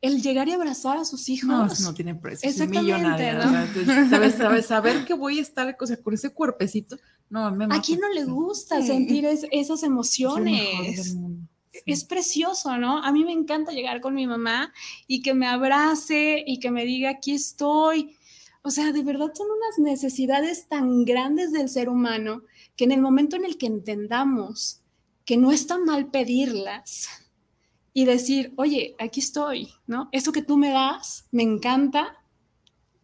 el 0.00 0.22
llegar 0.22 0.48
y 0.48 0.52
abrazar 0.52 0.96
a 0.96 1.04
sus 1.04 1.28
hijos. 1.28 1.48
No, 1.48 1.66
no 1.90 1.94
tiene 1.94 2.14
precio. 2.14 2.48
Exactamente, 2.48 2.94
millonaria. 2.94 3.34
¿no? 3.34 4.08
sabes, 4.08 4.34
sabes, 4.36 4.66
saber 4.66 5.04
que 5.04 5.12
voy 5.14 5.38
a 5.40 5.42
estar 5.42 5.76
o 5.78 5.86
sea, 5.86 5.96
con 6.02 6.14
ese 6.14 6.30
cuerpecito. 6.30 6.96
No, 7.30 7.50
me 7.50 7.66
¿A 7.74 7.80
quién 7.82 8.00
no 8.00 8.08
le 8.08 8.24
gusta 8.24 8.80
Sí. 8.80 8.86
sentir 8.88 9.24
es- 9.26 9.46
esas 9.50 9.82
emociones? 9.82 11.12
Sí. 11.12 11.18
Es 11.86 12.04
precioso, 12.04 12.76
¿no? 12.78 12.98
A 13.04 13.12
mí 13.12 13.24
me 13.24 13.32
encanta 13.32 13.72
llegar 13.72 14.00
con 14.00 14.14
mi 14.14 14.26
mamá 14.26 14.72
y 15.06 15.22
que 15.22 15.34
me 15.34 15.46
abrace 15.46 16.42
y 16.46 16.58
que 16.58 16.70
me 16.70 16.84
diga, 16.84 17.10
aquí 17.10 17.32
estoy. 17.32 18.16
O 18.62 18.70
sea, 18.70 18.92
de 18.92 19.02
verdad 19.02 19.30
son 19.34 19.46
unas 19.50 19.78
necesidades 19.78 20.66
tan 20.68 21.04
grandes 21.04 21.52
del 21.52 21.68
ser 21.68 21.88
humano 21.88 22.42
que 22.76 22.84
en 22.84 22.92
el 22.92 23.00
momento 23.00 23.36
en 23.36 23.44
el 23.44 23.56
que 23.58 23.66
entendamos 23.66 24.80
que 25.24 25.36
no 25.36 25.52
está 25.52 25.78
mal 25.78 26.10
pedirlas 26.10 27.08
y 27.92 28.04
decir, 28.06 28.52
oye, 28.56 28.94
aquí 28.98 29.20
estoy, 29.20 29.68
¿no? 29.86 30.08
Eso 30.12 30.32
que 30.32 30.42
tú 30.42 30.56
me 30.56 30.70
das 30.70 31.26
me 31.30 31.42
encanta, 31.42 32.16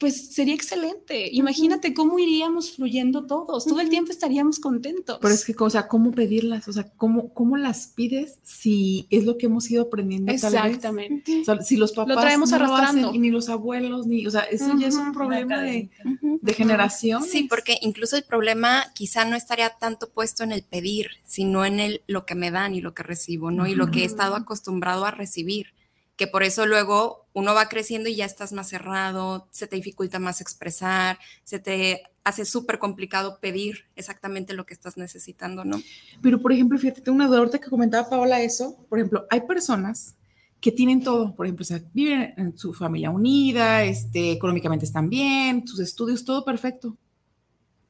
pues 0.05 0.35
sería 0.35 0.55
excelente. 0.55 1.31
Imagínate 1.33 1.95
cómo 1.95 2.19
iríamos 2.19 2.73
fluyendo 2.73 3.27
todos, 3.27 3.65
todo 3.65 3.81
el 3.81 3.89
tiempo 3.89 4.13
estaríamos 4.13 4.61
contentos. 4.61 5.17
Pero 5.19 5.33
es 5.33 5.47
que, 5.47 5.55
o 5.59 5.71
sea, 5.71 5.89
¿cómo 5.89 6.11
pedirlas? 6.11 6.69
O 6.69 6.75
sea, 6.75 6.91
¿cómo, 6.99 7.33
cómo 7.33 7.57
las 7.57 7.87
pides 7.87 8.39
si 8.43 9.07
es 9.09 9.25
lo 9.25 9.39
que 9.39 9.47
hemos 9.47 9.71
ido 9.71 9.85
aprendiendo 9.85 10.31
tal 10.39 10.53
vez? 10.53 10.65
Exactamente. 10.67 11.41
O 11.41 11.45
sea, 11.47 11.63
si 11.63 11.79
los 11.79 11.93
papás 11.93 12.19
traemos 12.19 12.51
no 12.51 12.59
lo 12.59 12.65
arrastrando. 12.67 13.09
hacen, 13.09 13.15
y 13.15 13.19
ni 13.19 13.31
los 13.31 13.49
abuelos, 13.49 14.07
ni, 14.07 14.27
o 14.27 14.31
sea, 14.31 14.43
eso 14.43 14.77
ya 14.79 14.89
es 14.89 14.97
un 14.97 15.15
problema 15.15 15.63
de, 15.63 15.89
de 16.21 16.53
generación. 16.53 17.23
Sí, 17.23 17.45
porque 17.45 17.79
incluso 17.81 18.19
el 18.19 18.25
problema 18.25 18.85
quizá 18.95 19.25
no 19.25 19.37
estaría 19.37 19.71
tanto 19.71 20.11
puesto 20.11 20.45
en 20.45 20.53
el 20.53 20.65
pedir, 20.65 21.13
sino 21.25 21.65
en 21.65 21.81
el 21.81 22.03
lo 22.07 22.27
que 22.27 22.35
me 22.35 22.51
dan 22.51 22.75
y 22.75 22.83
lo 22.83 22.93
que 22.93 23.05
recibo, 23.05 23.51
¿no? 23.51 23.67
Y 23.67 23.75
lo 23.75 23.91
que 23.91 24.01
he 24.03 24.05
estado 24.05 24.37
acostumbrado 24.37 25.07
a 25.07 25.13
recibir, 25.13 25.69
que 26.17 26.27
por 26.27 26.43
eso 26.43 26.67
luego 26.67 27.27
uno 27.33 27.55
va 27.55 27.69
creciendo 27.69 28.09
y 28.09 28.17
ya 28.17 28.25
estás 28.25 28.53
más 28.53 28.69
cerrado, 28.69 29.49
se 29.51 29.67
te 29.67 29.77
dificulta 29.77 30.19
más 30.19 30.41
expresar, 30.41 31.19
se 31.43 31.59
te 31.59 32.03
hace 32.23 32.45
súper 32.45 32.79
complicado 32.79 33.39
pedir 33.41 33.87
exactamente 33.97 34.55
lo 34.55 34.65
que 34.65 34.75
estás 34.75 34.97
necesitando, 34.97 35.65
¿no? 35.65 35.83
Pero, 36.23 36.41
por 36.41 36.53
ejemplo, 36.53 36.79
fíjate, 36.79 37.01
tengo 37.01 37.17
una 37.17 37.27
duda 37.27 37.59
que 37.59 37.69
comentaba 37.69 38.09
Paola 38.09 38.41
eso. 38.41 38.77
Por 38.89 38.99
ejemplo, 38.99 39.27
hay 39.31 39.43
personas 39.43 40.15
que 40.61 40.73
tienen 40.73 41.03
todo, 41.03 41.35
por 41.35 41.45
ejemplo, 41.45 41.63
o 41.63 41.67
sea, 41.67 41.83
viven 41.93 42.33
en 42.39 42.57
su 42.57 42.73
familia 42.73 43.11
unida, 43.11 43.85
este, 43.85 44.33
económicamente 44.33 44.87
están 44.87 45.11
bien, 45.11 45.67
sus 45.67 45.81
estudios, 45.81 46.25
todo 46.25 46.43
perfecto, 46.43 46.97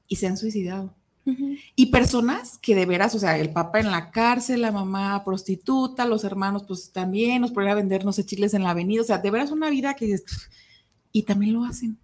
y 0.08 0.16
se 0.16 0.26
han 0.26 0.37
suicidado. 0.37 0.92
Y 1.74 1.87
personas 1.87 2.58
que 2.58 2.74
de 2.74 2.84
veras, 2.87 3.14
o 3.14 3.18
sea, 3.18 3.38
el 3.38 3.50
papá 3.50 3.80
en 3.80 3.90
la 3.90 4.10
cárcel, 4.10 4.60
la 4.62 4.72
mamá 4.72 5.22
prostituta, 5.24 6.04
los 6.06 6.22
hermanos 6.24 6.64
pues 6.68 6.90
también 6.92 7.40
nos 7.40 7.50
ponen 7.52 7.70
a 7.70 7.74
vender, 7.74 8.04
no 8.04 8.12
sé, 8.12 8.26
chiles 8.26 8.52
en 8.54 8.62
la 8.62 8.70
avenida, 8.70 9.00
o 9.02 9.04
sea, 9.04 9.18
de 9.18 9.30
veras 9.30 9.50
una 9.50 9.70
vida 9.70 9.94
que 9.94 10.16
y 11.12 11.22
también 11.22 11.54
lo 11.54 11.64
hacen. 11.64 11.98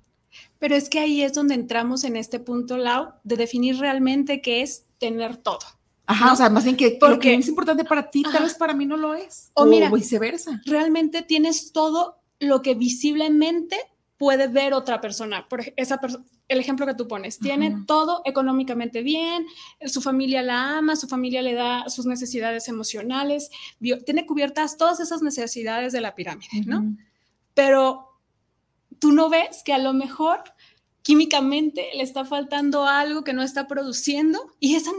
Pero 0.59 0.75
es 0.77 0.89
que 0.89 1.01
ahí 1.01 1.23
es 1.23 1.33
donde 1.35 1.55
entramos 1.55 2.05
en 2.05 2.17
este 2.17 2.39
punto, 2.39 2.77
Lau, 2.77 3.11
de 3.25 3.37
definir 3.37 3.77
realmente 3.79 4.41
qué 4.41 4.63
es 4.63 4.85
tener 4.99 5.37
todo. 5.37 5.59
Ajá, 6.07 6.27
¿No? 6.27 6.33
o 6.33 6.37
sea, 6.37 6.51
más 6.51 6.65
bien 6.65 6.77
que 6.77 6.93
lo 6.93 6.99
Porque- 6.99 7.29
que 7.31 7.35
es 7.35 7.49
importante 7.49 7.85
para 7.85 8.11
ti, 8.11 8.23
Ajá. 8.25 8.35
tal 8.39 8.45
vez 8.45 8.55
para 8.55 8.75
mí 8.75 8.87
no 8.87 8.97
lo 8.97 9.15
es. 9.15 9.51
O 9.55 9.63
O, 9.63 9.67
mira, 9.67 9.91
viceversa. 9.91 10.61
Realmente 10.65 11.23
tienes 11.23 11.73
todo 11.73 12.17
lo 12.39 12.63
que 12.63 12.75
visiblemente 12.75 13.77
puede 14.21 14.49
ver 14.49 14.75
otra 14.75 15.01
persona. 15.01 15.49
Por 15.49 15.63
esa 15.77 15.99
perso- 15.99 16.23
el 16.47 16.59
ejemplo 16.61 16.85
que 16.85 16.93
tú 16.93 17.09
pones, 17.09 17.39
tiene 17.39 17.71
todo 17.87 18.21
económicamente 18.27 19.01
bien, 19.03 19.47
su 19.87 20.03
familia 20.03 20.43
la 20.43 20.77
ama, 20.77 20.95
su 20.95 21.09
familia 21.09 21.41
le 21.41 21.55
da 21.55 21.89
sus 21.89 22.05
necesidades 22.05 22.69
emocionales, 22.69 23.49
tiene 24.05 24.27
cubiertas 24.27 24.77
todas 24.77 25.01
esas 25.01 25.23
necesidades 25.23 25.95
de 25.95 26.03
la 26.03 26.15
pirámide, 26.15 26.51
¿no? 26.67 26.81
Pero 27.55 28.11
tú 28.99 29.13
no 29.13 29.31
ves 29.31 29.63
que 29.65 29.73
a 29.73 29.79
lo 29.79 29.95
mejor 29.95 30.43
químicamente 31.01 31.89
le 31.97 32.03
está 32.03 32.27
faltando 32.27 32.85
algo 32.87 33.25
que 33.25 33.33
no 33.33 33.43
está 33.43 33.67
produciendo 33.67 34.39
y 34.61 34.75
esa 34.75 34.91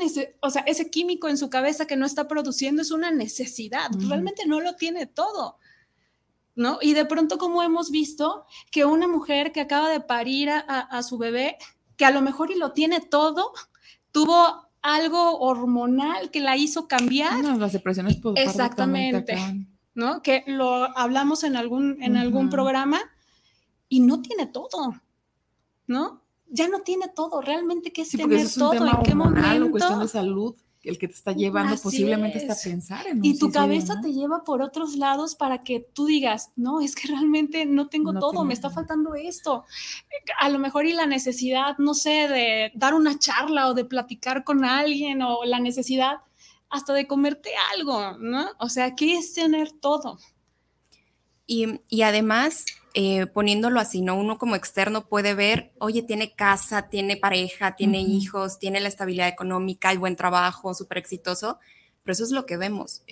o 0.42 0.50
sea, 0.50 0.64
ese 0.64 0.90
químico 0.90 1.30
en 1.30 1.38
su 1.38 1.52
cabeza 1.52 1.86
que 1.86 1.96
no 1.96 2.08
está 2.08 2.28
produciendo 2.28 2.82
es 2.82 2.90
una 2.90 3.12
necesidad, 3.12 3.92
realmente 4.10 4.48
no 4.48 4.62
lo 4.62 4.74
tiene 4.74 5.06
todo. 5.06 5.58
¿No? 6.56 6.80
Y 6.82 6.94
de 6.94 7.06
pronto 7.06 7.38
como 7.38 7.64
hemos 7.64 7.92
visto 7.92 8.46
que 8.72 8.84
una 8.86 9.08
mujer 9.08 9.52
que 9.54 9.62
acaba 9.62 9.90
de 9.90 10.02
parir 10.02 10.50
a, 10.50 10.60
a- 10.60 10.80
a 10.82 11.02
su 11.04 11.18
bebé, 11.18 11.58
que 11.96 12.04
a 12.06 12.12
lo 12.12 12.22
mejor 12.22 12.52
y 12.52 12.56
lo 12.56 12.74
tiene 12.74 13.00
todo, 13.00 13.54
tuvo 14.12 14.68
algo 14.82 15.40
hormonal 15.40 16.30
que 16.32 16.40
la 16.42 16.58
hizo 16.58 16.88
cambiar 16.88 17.42
No, 17.42 17.56
las 17.58 17.72
depresiones 17.72 18.20
Exactamente. 18.36 19.38
¿no? 19.94 20.22
Que 20.22 20.44
lo 20.48 20.98
hablamos 20.98 21.44
en 21.44 21.56
algún, 21.56 22.02
en 22.02 22.18
algún 22.18 22.50
programa 22.50 23.00
y 23.88 24.00
no 24.02 24.22
tiene 24.22 24.46
todo, 24.48 24.96
¿no? 25.88 26.22
Ya 26.50 26.68
no 26.68 26.80
tiene 26.82 27.08
todo, 27.08 27.42
realmente 27.42 27.94
qué 27.94 28.02
es 28.02 28.10
Sí, 28.10 28.18
tener 28.18 28.40
es 28.40 28.56
todo, 28.56 28.74
en 28.74 29.04
qué 29.04 29.12
hormonal 29.12 29.64
o 29.64 29.72
cuestión 29.72 29.92
de 29.92 29.96
momento. 29.96 30.08
salud 30.12 30.56
el 30.84 30.98
que 30.98 31.08
te 31.08 31.14
está 31.14 31.32
llevando 31.32 31.76
Así 31.76 31.84
posiblemente 31.84 32.40
hasta 32.40 32.54
es. 32.54 32.64
pensar 32.64 33.08
en 33.08 33.20
un 33.20 33.26
Y 33.26 33.34
tu 33.34 33.46
suicidio, 33.46 33.62
cabeza 33.62 33.96
¿no? 33.96 34.02
te 34.02 34.14
lleva 34.14 34.44
por 34.44 34.62
otros 34.62 34.96
lados 34.96 35.36
para 35.36 35.64
que 35.64 35.80
tú 35.80 36.06
digas, 36.06 36.52
no, 36.56 36.82
es 36.82 36.96
que 36.96 37.08
realmente 37.08 37.66
no 37.66 37.88
tengo 37.88 38.14
No 38.14 38.20
todo, 38.20 38.32
tengo 38.32 38.46
me 38.46 38.54
está 38.54 38.70
faltando 38.70 39.14
esto. 39.16 39.66
A 40.40 40.50
lo 40.50 40.60
mejor 40.60 40.86
y 40.86 40.94
la 40.94 41.06
necesidad, 41.06 41.78
no 41.78 41.94
sé, 41.94 42.28
de 42.28 42.72
dar 42.74 42.94
una 42.94 43.20
charla 43.20 43.68
o 43.68 43.74
de 43.74 43.86
platicar 43.86 44.44
con 44.44 44.66
alguien 44.66 45.22
o 45.22 45.44
la 45.46 45.60
necesidad 45.60 46.22
hasta 46.70 46.94
de 46.94 47.06
comerte 47.06 47.52
algo, 47.76 48.18
¿no? 48.18 48.50
O 48.60 48.70
sea, 48.70 48.96
¿qué 48.96 49.18
es 49.18 49.34
tener 49.34 49.72
todo? 49.72 50.18
Y, 51.46 51.82
y 51.90 52.02
además, 52.04 52.66
eh, 52.94 53.26
poniéndolo 53.28 53.80
así, 53.80 54.02
¿no? 54.02 54.16
Uno 54.16 54.38
como 54.38 54.56
externo 54.56 55.08
puede 55.08 55.34
ver, 55.34 55.72
oye, 55.80 56.04
tiene 56.04 56.34
casa, 56.34 56.90
tiene 56.90 57.18
pareja, 57.18 57.76
tiene 57.76 58.02
hijos, 58.02 58.60
tiene 58.60 58.80
la 58.80 58.90
estabilidad 58.90 59.28
económica, 59.28 59.90
hay 59.90 59.98
buen 59.98 60.16
trabajo, 60.16 60.74
súper 60.74 60.98
exitoso, 60.98 61.60
pero 62.04 62.14
eso 62.14 62.24
es 62.24 62.32
lo 62.32 62.46
que 62.46 62.58
vemos. 62.58 63.04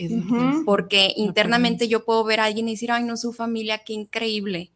Porque 0.65 1.13
internamente 1.15 1.87
yo 1.87 2.05
puedo 2.05 2.23
ver 2.23 2.39
a 2.39 2.45
alguien 2.45 2.67
y 2.67 2.71
decir, 2.71 2.91
ay, 2.91 3.03
no, 3.03 3.17
su 3.17 3.33
familia, 3.33 3.79
qué 3.79 3.93
increíble. 3.93 4.71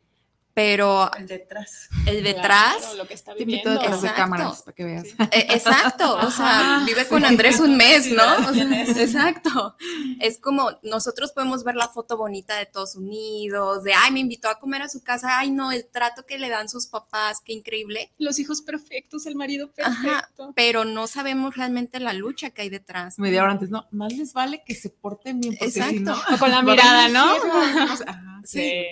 Pero 0.55 1.11
El 1.17 1.25
detrás. 1.27 1.89
el 2.05 2.23
detrás, 2.23 2.75
Claro, 2.77 2.95
lo 2.97 3.07
que 3.07 3.15
está 3.15 3.33
Te 3.33 3.41
invito 3.41 3.69
viviendo. 3.69 3.81
detrás 3.81 4.01
de 4.03 4.07
Exacto. 4.07 4.21
cámaras 4.21 4.61
para 4.61 4.75
que 4.75 4.83
veas. 4.83 5.05
eh, 5.31 5.47
exacto, 5.49 6.15
o 6.17 6.29
sea, 6.29 6.59
Ajá. 6.77 6.85
vive 6.85 7.07
con 7.07 7.25
Andrés 7.25 7.59
un 7.59 7.75
mes, 7.75 8.11
¿no? 8.11 8.23
O 8.49 8.53
sea, 8.53 8.83
exacto. 8.83 9.75
Es 10.19 10.37
como 10.39 10.69
nosotros 10.83 11.31
podemos 11.31 11.63
ver 11.63 11.75
la 11.75 11.87
foto 11.89 12.17
bonita 12.17 12.55
de 12.57 12.67
todos 12.67 12.95
unidos, 12.95 13.83
de, 13.83 13.93
ay, 13.95 14.11
me 14.11 14.19
invitó 14.19 14.47
a 14.49 14.59
comer 14.59 14.83
a 14.83 14.89
su 14.89 15.01
casa, 15.03 15.39
ay, 15.39 15.49
no, 15.49 15.71
el 15.71 15.87
trato 15.87 16.25
que 16.25 16.37
le 16.37 16.49
dan 16.49 16.69
sus 16.69 16.85
papás, 16.85 17.41
qué 17.43 17.53
increíble. 17.53 18.11
Los 18.19 18.37
hijos 18.37 18.61
perfectos, 18.61 19.25
el 19.25 19.35
marido 19.35 19.71
Ajá. 19.83 20.01
perfecto. 20.03 20.53
Pero 20.55 20.85
no 20.85 21.07
sabemos 21.07 21.55
realmente 21.57 21.99
la 21.99 22.13
lucha 22.13 22.51
que 22.51 22.61
hay 22.61 22.69
detrás. 22.69 23.17
Media 23.17 23.41
hora 23.43 23.53
antes, 23.53 23.71
no, 23.71 23.87
más 23.91 24.13
les 24.13 24.33
vale 24.33 24.61
que 24.63 24.75
se 24.75 24.89
porten 24.89 25.39
bien, 25.41 25.55
porque 25.57 25.71
si 25.71 25.79
Exacto. 25.79 26.21
no... 26.29 26.35
O 26.35 26.37
con 26.37 26.51
la 26.51 26.61
mirada, 26.63 27.07
¿no? 27.09 27.25
no 27.87 27.97
sé, 27.97 28.03
ajá, 28.07 28.32
Sí. 28.43 28.83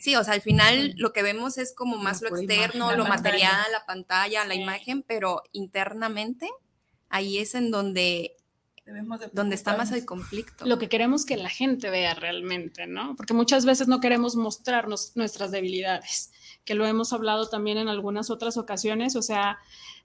Sí, 0.00 0.16
o 0.16 0.24
sea, 0.24 0.34
al 0.34 0.40
final 0.42 0.94
lo 0.96 1.12
que 1.12 1.22
vemos 1.22 1.58
es 1.58 1.74
como 1.74 1.96
más 1.96 2.22
lo 2.22 2.28
pura 2.30 2.40
externo, 2.42 2.84
imagen, 2.86 2.98
lo 2.98 3.04
la 3.04 3.08
material, 3.10 3.50
pantalla. 3.52 3.72
la 3.72 3.86
pantalla, 3.86 4.44
la 4.44 4.54
Sí. 4.54 4.60
imagen, 4.60 5.02
pero 5.02 5.42
internamente 5.52 6.48
ahí 7.08 7.38
es 7.38 7.54
en 7.54 7.70
donde 7.70 8.34
donde 9.32 9.54
está 9.54 9.76
más 9.76 9.92
el 9.92 10.06
conflicto. 10.06 10.64
Lo 10.64 10.78
que 10.78 10.88
queremos 10.88 11.26
que 11.26 11.36
la 11.36 11.50
gente 11.50 11.90
vea 11.90 12.14
realmente, 12.14 12.86
¿no? 12.86 13.16
Porque 13.16 13.34
muchas 13.34 13.66
veces 13.66 13.86
no 13.86 14.00
queremos 14.00 14.34
mostrarnos 14.34 15.12
nuestras 15.14 15.50
debilidades, 15.50 16.32
que 16.64 16.74
lo 16.74 16.86
hemos 16.86 17.12
hablado 17.12 17.50
también 17.50 17.76
en 17.76 17.88
algunas 17.88 18.30
otras 18.30 18.56
ocasiones, 18.56 19.14
o 19.14 19.20
sea, 19.20 19.58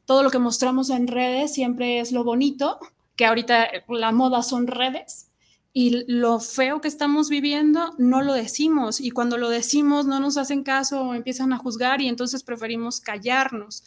todo 0.06 0.22
lo 0.22 0.32
que 0.32 0.39
mostramos 0.39 0.89
en 0.89 1.08
redes 1.08 1.54
siempre 1.54 2.02
es 2.02 2.12
lo 2.12 2.26
bonito, 2.26 2.78
que 3.16 3.26
ahorita 3.26 3.70
la 3.88 4.12
moda 4.12 4.44
son 4.44 4.68
redes, 4.68 5.30
y 5.74 6.06
lo 6.12 6.40
feo 6.40 6.82
que 6.82 6.88
estamos 6.88 7.30
viviendo 7.30 7.96
no 7.98 8.22
lo 8.22 8.34
decimos 8.34 9.02
y 9.02 9.10
cuando 9.10 9.38
lo 9.38 9.50
decimos 9.50 10.06
no 10.06 10.20
nos 10.20 10.38
hacen 10.38 10.64
caso 10.64 11.02
o 11.02 11.16
empiezan 11.16 11.52
a 11.52 11.58
juzgar 11.58 12.00
y 12.00 12.08
entonces 12.08 12.44
preferimos 12.44 13.02
callarnos. 13.02 13.84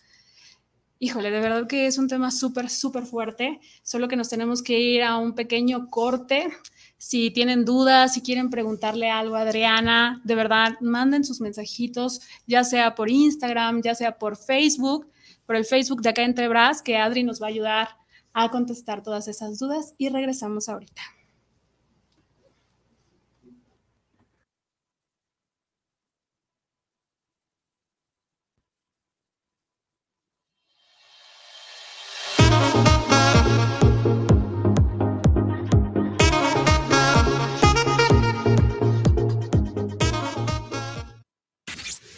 Híjole, 0.99 1.31
de 1.31 1.40
verdad 1.40 1.68
que 1.68 1.87
es 1.87 1.99
un 1.99 2.09
tema 2.09 2.31
súper, 2.33 2.70
súper 2.70 3.05
fuerte, 3.05 3.61
solo 3.83 4.09
que 4.09 4.16
nos 4.16 4.29
tenemos 4.29 4.62
que 4.62 4.81
ir 4.81 5.03
a 5.03 5.18
un 5.18 5.35
pequeño 5.35 5.88
corte. 5.90 6.49
Si 6.96 7.31
tienen 7.31 7.64
dudas, 7.64 8.14
si 8.14 8.22
quieren 8.22 8.51
preguntarle 8.51 9.11
algo 9.11 9.37
a 9.37 9.42
Adriana, 9.42 10.22
de 10.25 10.35
verdad, 10.35 10.77
manden 10.81 11.22
sus 11.25 11.40
mensajitos, 11.40 12.22
ya 12.46 12.64
sea 12.64 12.94
por 12.94 13.11
Instagram, 13.11 13.83
ya 13.83 13.94
sea 13.94 14.18
por 14.18 14.37
Facebook, 14.37 15.07
por 15.44 15.55
el 15.55 15.66
Facebook 15.66 16.01
de 16.01 16.09
acá 16.09 16.22
entre 16.22 16.49
Bras, 16.49 16.83
que 16.83 16.96
Adri 16.96 17.22
nos 17.22 17.40
va 17.40 17.46
a 17.46 17.51
ayudar 17.51 17.88
a 18.33 18.51
contestar 18.51 19.03
todas 19.03 19.29
esas 19.29 19.59
dudas 19.59 19.94
y 19.99 20.09
regresamos 20.09 20.70
ahorita. 20.70 21.15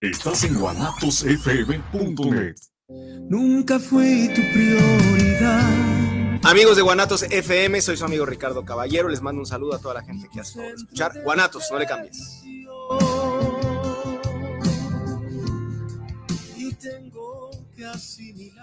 Estás 0.00 0.44
en 0.44 0.58
guanatosfm.net. 0.58 2.56
Nunca 3.28 3.78
fui 3.78 4.28
tu 4.28 4.40
prioridad. 4.54 6.40
Amigos 6.42 6.76
de 6.76 6.82
Guanatos 6.82 7.24
FM, 7.24 7.82
soy 7.82 7.98
su 7.98 8.06
amigo 8.06 8.24
Ricardo 8.24 8.64
Caballero. 8.64 9.10
Les 9.10 9.20
mando 9.20 9.42
un 9.42 9.46
saludo 9.46 9.74
a 9.74 9.78
toda 9.78 9.92
la 9.92 10.02
gente 10.02 10.30
que 10.32 10.40
hace 10.40 10.70
escuchar. 10.70 11.22
Guanatos, 11.22 11.68
no 11.70 11.78
le 11.78 11.84
cambies. 11.84 12.42
Y 16.56 16.72
tengo 16.76 17.50
que 17.76 17.84
asimilar. 17.84 18.59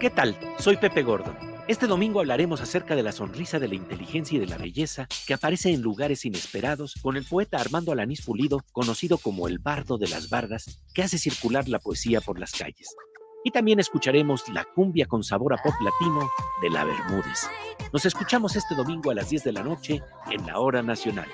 ¿Qué 0.00 0.10
tal? 0.10 0.38
Soy 0.60 0.76
Pepe 0.76 1.02
Gordon. 1.02 1.36
Este 1.66 1.88
domingo 1.88 2.20
hablaremos 2.20 2.60
acerca 2.60 2.94
de 2.94 3.02
la 3.02 3.10
sonrisa 3.10 3.58
de 3.58 3.66
la 3.66 3.74
inteligencia 3.74 4.36
y 4.36 4.38
de 4.38 4.46
la 4.46 4.56
belleza 4.56 5.08
que 5.26 5.34
aparece 5.34 5.72
en 5.72 5.82
lugares 5.82 6.24
inesperados 6.24 6.94
con 7.02 7.16
el 7.16 7.24
poeta 7.24 7.58
Armando 7.60 7.90
Alanís 7.90 8.22
Pulido, 8.24 8.60
conocido 8.70 9.18
como 9.18 9.48
el 9.48 9.58
bardo 9.58 9.98
de 9.98 10.06
las 10.06 10.30
bardas, 10.30 10.84
que 10.94 11.02
hace 11.02 11.18
circular 11.18 11.68
la 11.68 11.80
poesía 11.80 12.20
por 12.20 12.38
las 12.38 12.52
calles. 12.52 12.94
Y 13.42 13.50
también 13.50 13.80
escucharemos 13.80 14.48
la 14.50 14.64
cumbia 14.72 15.06
con 15.06 15.24
sabor 15.24 15.54
a 15.54 15.56
pop 15.56 15.74
latino 15.82 16.30
de 16.62 16.70
la 16.70 16.84
Bermúdez. 16.84 17.48
Nos 17.92 18.06
escuchamos 18.06 18.54
este 18.54 18.76
domingo 18.76 19.10
a 19.10 19.16
las 19.16 19.30
10 19.30 19.42
de 19.42 19.52
la 19.52 19.64
noche 19.64 20.00
en 20.30 20.46
la 20.46 20.60
Hora 20.60 20.80
Nacional. 20.80 21.28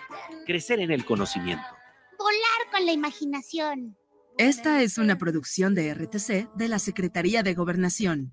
Crecer 0.47 0.81
en 0.81 0.91
el 0.91 1.05
conocimiento. 1.05 1.67
Volar 2.19 2.71
con 2.73 2.87
la 2.87 2.93
imaginación. 2.93 3.99
Esta 4.39 4.81
es 4.81 4.97
una 4.97 5.19
producción 5.19 5.75
de 5.75 5.93
RTC 5.93 6.55
de 6.57 6.69
la 6.69 6.79
Secretaría 6.79 7.43
de 7.43 7.53
Gobernación. 7.53 8.33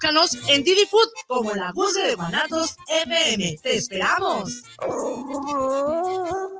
búscanos 0.00 0.38
en 0.48 0.64
Didi 0.64 0.86
Food 0.86 1.10
como 1.26 1.54
la 1.54 1.72
Guzgue 1.72 2.02
de 2.06 2.14
Guanatos 2.14 2.74
FM. 2.88 3.58
¡Te 3.62 3.76
esperamos! 3.76 4.62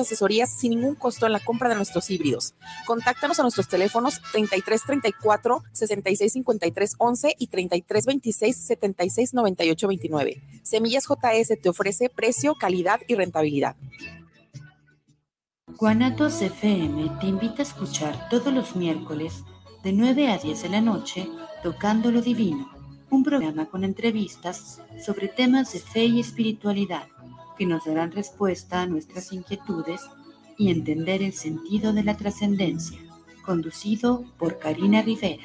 asesorías 0.00 0.58
sin 0.58 0.70
ningún 0.70 0.94
costo 0.94 1.26
en 1.26 1.32
la 1.32 1.40
compra 1.40 1.68
de 1.68 1.74
nuestros 1.74 2.10
híbridos. 2.10 2.54
Contáctanos 2.86 3.38
a 3.38 3.42
nuestros 3.42 3.68
teléfonos 3.68 4.20
3334 4.32 5.62
6653 5.72 6.94
11 6.98 7.34
y 7.38 7.46
3326 7.46 8.56
76 8.56 9.34
98 9.34 9.88
29. 9.88 10.42
Semillas 10.62 11.06
JS 11.06 11.60
te 11.60 11.68
ofrece 11.68 12.08
precio, 12.08 12.54
calidad 12.54 13.00
y 13.06 13.14
rentabilidad. 13.14 13.76
Guanatos 15.76 16.42
FM 16.42 17.10
te 17.20 17.26
invita 17.26 17.62
a 17.62 17.62
escuchar 17.62 18.28
todos 18.28 18.52
los 18.52 18.76
miércoles 18.76 19.44
de 19.82 19.92
9 19.92 20.28
a 20.30 20.38
10 20.38 20.62
de 20.62 20.68
la 20.68 20.80
noche 20.80 21.28
Tocando 21.62 22.10
lo 22.10 22.20
Divino, 22.20 22.70
un 23.10 23.22
programa 23.22 23.66
con 23.66 23.84
entrevistas 23.84 24.80
sobre 25.04 25.28
temas 25.28 25.72
de 25.72 25.80
fe 25.80 26.04
y 26.04 26.20
espiritualidad 26.20 27.08
que 27.60 27.66
nos 27.66 27.84
darán 27.84 28.10
respuesta 28.10 28.80
a 28.80 28.86
nuestras 28.86 29.34
inquietudes 29.34 30.00
y 30.56 30.70
entender 30.70 31.20
el 31.22 31.34
sentido 31.34 31.92
de 31.92 32.02
la 32.02 32.16
trascendencia, 32.16 32.98
conducido 33.44 34.24
por 34.38 34.58
Karina 34.58 35.02
Rivera. 35.02 35.44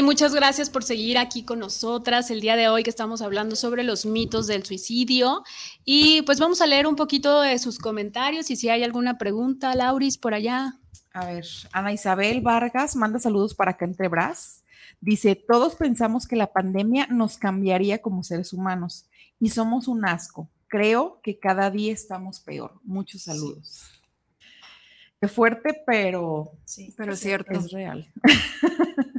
Muchas 0.00 0.34
gracias 0.34 0.70
por 0.70 0.84
seguir 0.84 1.18
aquí 1.18 1.42
con 1.42 1.58
nosotras 1.58 2.30
el 2.30 2.40
día 2.40 2.56
de 2.56 2.68
hoy 2.68 2.82
que 2.82 2.88
estamos 2.88 3.20
hablando 3.20 3.56
sobre 3.56 3.82
los 3.82 4.06
mitos 4.06 4.46
del 4.46 4.64
suicidio. 4.64 5.42
Y 5.84 6.22
pues 6.22 6.38
vamos 6.38 6.62
a 6.62 6.66
leer 6.66 6.86
un 6.86 6.96
poquito 6.96 7.42
de 7.42 7.58
sus 7.58 7.78
comentarios 7.78 8.50
y 8.50 8.56
si 8.56 8.70
hay 8.70 8.84
alguna 8.84 9.18
pregunta, 9.18 9.74
Lauris, 9.74 10.16
por 10.16 10.32
allá. 10.32 10.78
A 11.12 11.26
ver, 11.26 11.44
Ana 11.72 11.92
Isabel 11.92 12.40
Vargas 12.40 12.96
manda 12.96 13.18
saludos 13.18 13.54
para 13.54 13.72
acá 13.72 13.84
entre 13.84 14.08
Bras. 14.08 14.64
Dice, 15.00 15.34
todos 15.34 15.74
pensamos 15.74 16.26
que 16.26 16.36
la 16.36 16.52
pandemia 16.52 17.08
nos 17.08 17.36
cambiaría 17.36 18.00
como 18.00 18.22
seres 18.22 18.54
humanos 18.54 19.06
y 19.38 19.50
somos 19.50 19.88
un 19.88 20.06
asco. 20.06 20.48
Creo 20.68 21.20
que 21.22 21.38
cada 21.38 21.70
día 21.70 21.92
estamos 21.92 22.40
peor. 22.40 22.80
Muchos 22.84 23.22
saludos. 23.22 24.00
Qué 25.20 25.28
fuerte, 25.28 25.82
pero, 25.86 26.52
sí, 26.64 26.94
pero 26.96 27.12
es 27.12 27.20
cierto. 27.20 27.52
Es 27.52 27.70
real. 27.70 28.10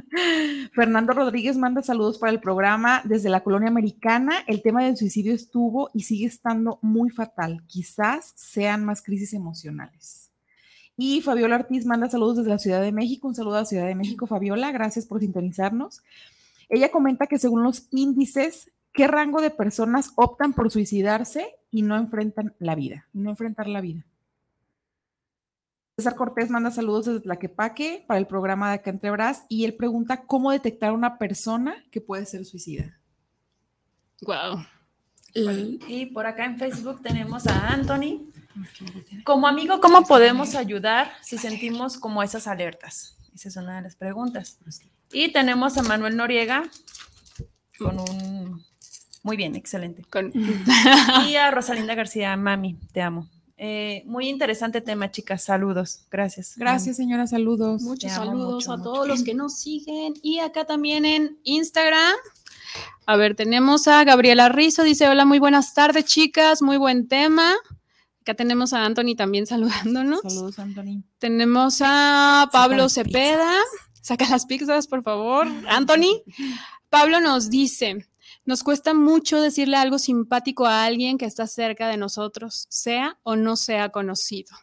Fernando 0.72 1.12
Rodríguez 1.12 1.56
manda 1.56 1.82
saludos 1.82 2.18
para 2.18 2.32
el 2.32 2.40
programa 2.40 3.02
desde 3.04 3.28
la 3.28 3.42
colonia 3.42 3.68
americana. 3.68 4.38
El 4.46 4.62
tema 4.62 4.84
del 4.84 4.96
suicidio 4.96 5.32
estuvo 5.32 5.90
y 5.94 6.02
sigue 6.02 6.26
estando 6.26 6.78
muy 6.82 7.10
fatal. 7.10 7.62
Quizás 7.66 8.32
sean 8.36 8.84
más 8.84 9.02
crisis 9.02 9.34
emocionales. 9.34 10.30
Y 10.96 11.22
Fabiola 11.22 11.56
Ortiz 11.56 11.86
manda 11.86 12.08
saludos 12.08 12.38
desde 12.38 12.50
la 12.50 12.58
Ciudad 12.58 12.82
de 12.82 12.92
México. 12.92 13.26
Un 13.26 13.34
saludo 13.34 13.56
a 13.56 13.60
la 13.60 13.66
Ciudad 13.66 13.86
de 13.86 13.94
México, 13.94 14.26
Fabiola. 14.26 14.70
Gracias 14.70 15.06
por 15.06 15.20
sintonizarnos. 15.20 16.02
Ella 16.68 16.90
comenta 16.90 17.26
que 17.26 17.38
según 17.38 17.62
los 17.62 17.88
índices, 17.90 18.70
¿qué 18.92 19.08
rango 19.08 19.40
de 19.40 19.50
personas 19.50 20.12
optan 20.14 20.52
por 20.52 20.70
suicidarse 20.70 21.56
y 21.70 21.82
no 21.82 21.96
enfrentan 21.96 22.54
la 22.58 22.74
vida? 22.74 23.06
no 23.12 23.30
enfrentar 23.30 23.68
la 23.68 23.80
vida. 23.80 24.04
César 25.96 26.16
Cortés 26.16 26.50
manda 26.50 26.72
saludos 26.72 27.06
desde 27.06 27.20
Tlaquepaque 27.20 28.04
para 28.08 28.18
el 28.18 28.26
programa 28.26 28.68
de 28.68 28.74
Acá 28.74 28.90
Entre 28.90 29.10
Bras 29.10 29.44
y 29.48 29.64
él 29.64 29.74
pregunta 29.74 30.22
cómo 30.22 30.50
detectar 30.50 30.90
a 30.90 30.92
una 30.92 31.18
persona 31.18 31.76
que 31.92 32.00
puede 32.00 32.26
ser 32.26 32.44
suicida. 32.44 32.98
Wow. 34.22 34.64
Y 35.34 36.06
por 36.06 36.26
acá 36.26 36.46
en 36.46 36.58
Facebook 36.58 37.00
tenemos 37.02 37.46
a 37.46 37.68
Anthony. 37.68 38.28
Como 39.24 39.46
amigo, 39.46 39.80
¿cómo 39.80 40.04
podemos 40.04 40.54
ayudar 40.56 41.12
si 41.22 41.38
sentimos 41.38 41.98
como 41.98 42.22
esas 42.22 42.46
alertas? 42.48 43.16
Esa 43.34 43.48
es 43.48 43.56
una 43.56 43.76
de 43.76 43.82
las 43.82 43.96
preguntas. 43.96 44.58
Y 45.12 45.32
tenemos 45.32 45.76
a 45.76 45.82
Manuel 45.82 46.16
Noriega 46.16 46.64
con 47.78 48.00
un... 48.00 48.64
Muy 49.22 49.36
bien, 49.36 49.54
excelente. 49.54 50.04
y 51.26 51.36
a 51.36 51.50
Rosalinda 51.50 51.94
García, 51.94 52.36
mami, 52.36 52.78
te 52.92 53.00
amo. 53.00 53.28
Eh, 53.56 54.02
muy 54.06 54.28
interesante 54.28 54.80
tema, 54.80 55.10
chicas. 55.10 55.44
Saludos. 55.44 56.00
Gracias. 56.10 56.54
Gracias, 56.56 56.96
señora. 56.96 57.26
Saludos. 57.26 57.82
Muchos 57.82 58.12
saludos 58.12 58.68
a 58.68 58.82
todos 58.82 59.06
los 59.06 59.22
que 59.22 59.34
nos 59.34 59.58
siguen. 59.58 60.14
Y 60.22 60.40
acá 60.40 60.64
también 60.64 61.04
en 61.04 61.38
Instagram. 61.44 62.14
A 63.06 63.16
ver, 63.16 63.36
tenemos 63.36 63.86
a 63.86 64.02
Gabriela 64.04 64.48
Rizo. 64.48 64.82
Dice: 64.82 65.08
Hola, 65.08 65.24
muy 65.24 65.38
buenas 65.38 65.74
tardes, 65.74 66.04
chicas. 66.06 66.62
Muy 66.62 66.78
buen 66.78 67.06
tema. 67.06 67.54
Acá 68.22 68.34
tenemos 68.34 68.72
a 68.72 68.84
Anthony 68.84 69.14
también 69.16 69.46
saludándonos. 69.46 70.20
Saludos, 70.22 70.58
Anthony. 70.58 71.04
Tenemos 71.18 71.80
a 71.80 72.48
Pablo 72.52 72.88
Cepeda. 72.88 73.54
Saca 74.00 74.28
las 74.28 74.46
pizzas, 74.46 74.86
por 74.86 75.02
favor. 75.02 75.46
Anthony. 75.68 76.22
Pablo 76.90 77.20
nos 77.20 77.50
dice: 77.50 78.06
nos 78.44 78.62
cuesta 78.62 78.94
mucho 78.94 79.40
decirle 79.40 79.76
algo 79.76 79.98
simpático 79.98 80.66
a 80.66 80.84
alguien 80.84 81.18
que 81.18 81.24
está 81.24 81.46
cerca 81.46 81.88
de 81.88 81.96
nosotros, 81.96 82.66
sea 82.68 83.18
o 83.22 83.36
no 83.36 83.56
sea 83.56 83.88
conocido. 83.88 84.54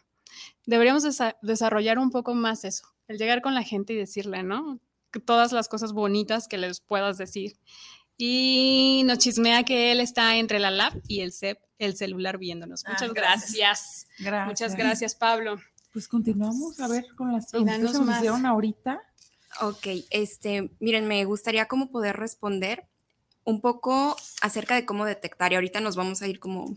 Deberíamos 0.66 1.04
desarrollar 1.42 1.98
un 1.98 2.10
poco 2.10 2.34
más 2.34 2.64
eso, 2.64 2.86
el 3.08 3.18
llegar 3.18 3.42
con 3.42 3.54
la 3.54 3.62
gente 3.62 3.92
y 3.92 3.96
decirle, 3.96 4.42
¿no? 4.42 4.80
Todas 5.26 5.52
las 5.52 5.68
cosas 5.68 5.92
bonitas 5.92 6.46
que 6.48 6.58
les 6.58 6.80
puedas 6.80 7.18
decir. 7.18 7.58
Y 8.16 9.02
nos 9.04 9.18
chismea 9.18 9.64
que 9.64 9.90
él 9.90 10.00
está 10.00 10.36
entre 10.36 10.60
la 10.60 10.70
lab 10.70 10.92
y 11.08 11.20
el, 11.20 11.32
el 11.78 11.96
celular 11.96 12.38
viéndonos. 12.38 12.84
Muchas 12.86 13.10
ah, 13.10 13.12
gracias. 13.12 14.06
Muchas 14.46 14.76
gracias, 14.76 15.16
Pablo. 15.16 15.56
Pues 15.92 16.08
continuamos 16.08 16.78
a 16.80 16.88
ver 16.88 17.04
con 17.16 17.32
las 17.32 17.50
preguntas 17.50 17.92
que 17.92 17.98
nos 17.98 18.20
dieron 18.20 18.46
ahorita. 18.46 19.02
Ok, 19.60 19.86
este, 20.10 20.70
miren, 20.80 21.06
me 21.06 21.24
gustaría 21.24 21.66
como 21.66 21.90
poder 21.90 22.16
responder 22.16 22.88
un 23.44 23.60
poco 23.60 24.16
acerca 24.40 24.74
de 24.74 24.86
cómo 24.86 25.04
detectar 25.04 25.52
y 25.52 25.56
ahorita 25.56 25.80
nos 25.80 25.96
vamos 25.96 26.22
a 26.22 26.28
ir 26.28 26.38
como 26.38 26.76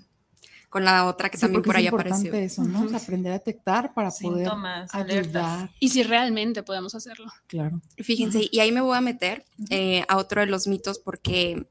con 0.75 0.83
la 0.83 1.05
otra 1.05 1.29
que 1.29 1.37
también 1.37 1.61
por 1.61 1.77
ahí 1.77 1.87
apareció. 1.87 2.33
Eso, 2.33 2.63
¿no? 2.63 2.97
Aprender 2.97 3.31
a 3.31 3.37
detectar 3.37 3.93
para 3.93 4.11
poder 4.11 4.49
ayudar. 4.91 5.69
Y 5.79 5.87
si 5.87 6.03
realmente 6.03 6.63
podemos 6.63 6.93
hacerlo. 6.95 7.31
Claro. 7.47 7.81
Fíjense, 7.97 8.49
y 8.51 8.59
ahí 8.59 8.73
me 8.73 8.81
voy 8.81 8.97
a 8.97 8.99
meter 8.99 9.45
eh, 9.69 10.03
a 10.09 10.17
otro 10.17 10.41
de 10.41 10.47
los 10.47 10.67
mitos 10.67 10.99
porque 10.99 11.65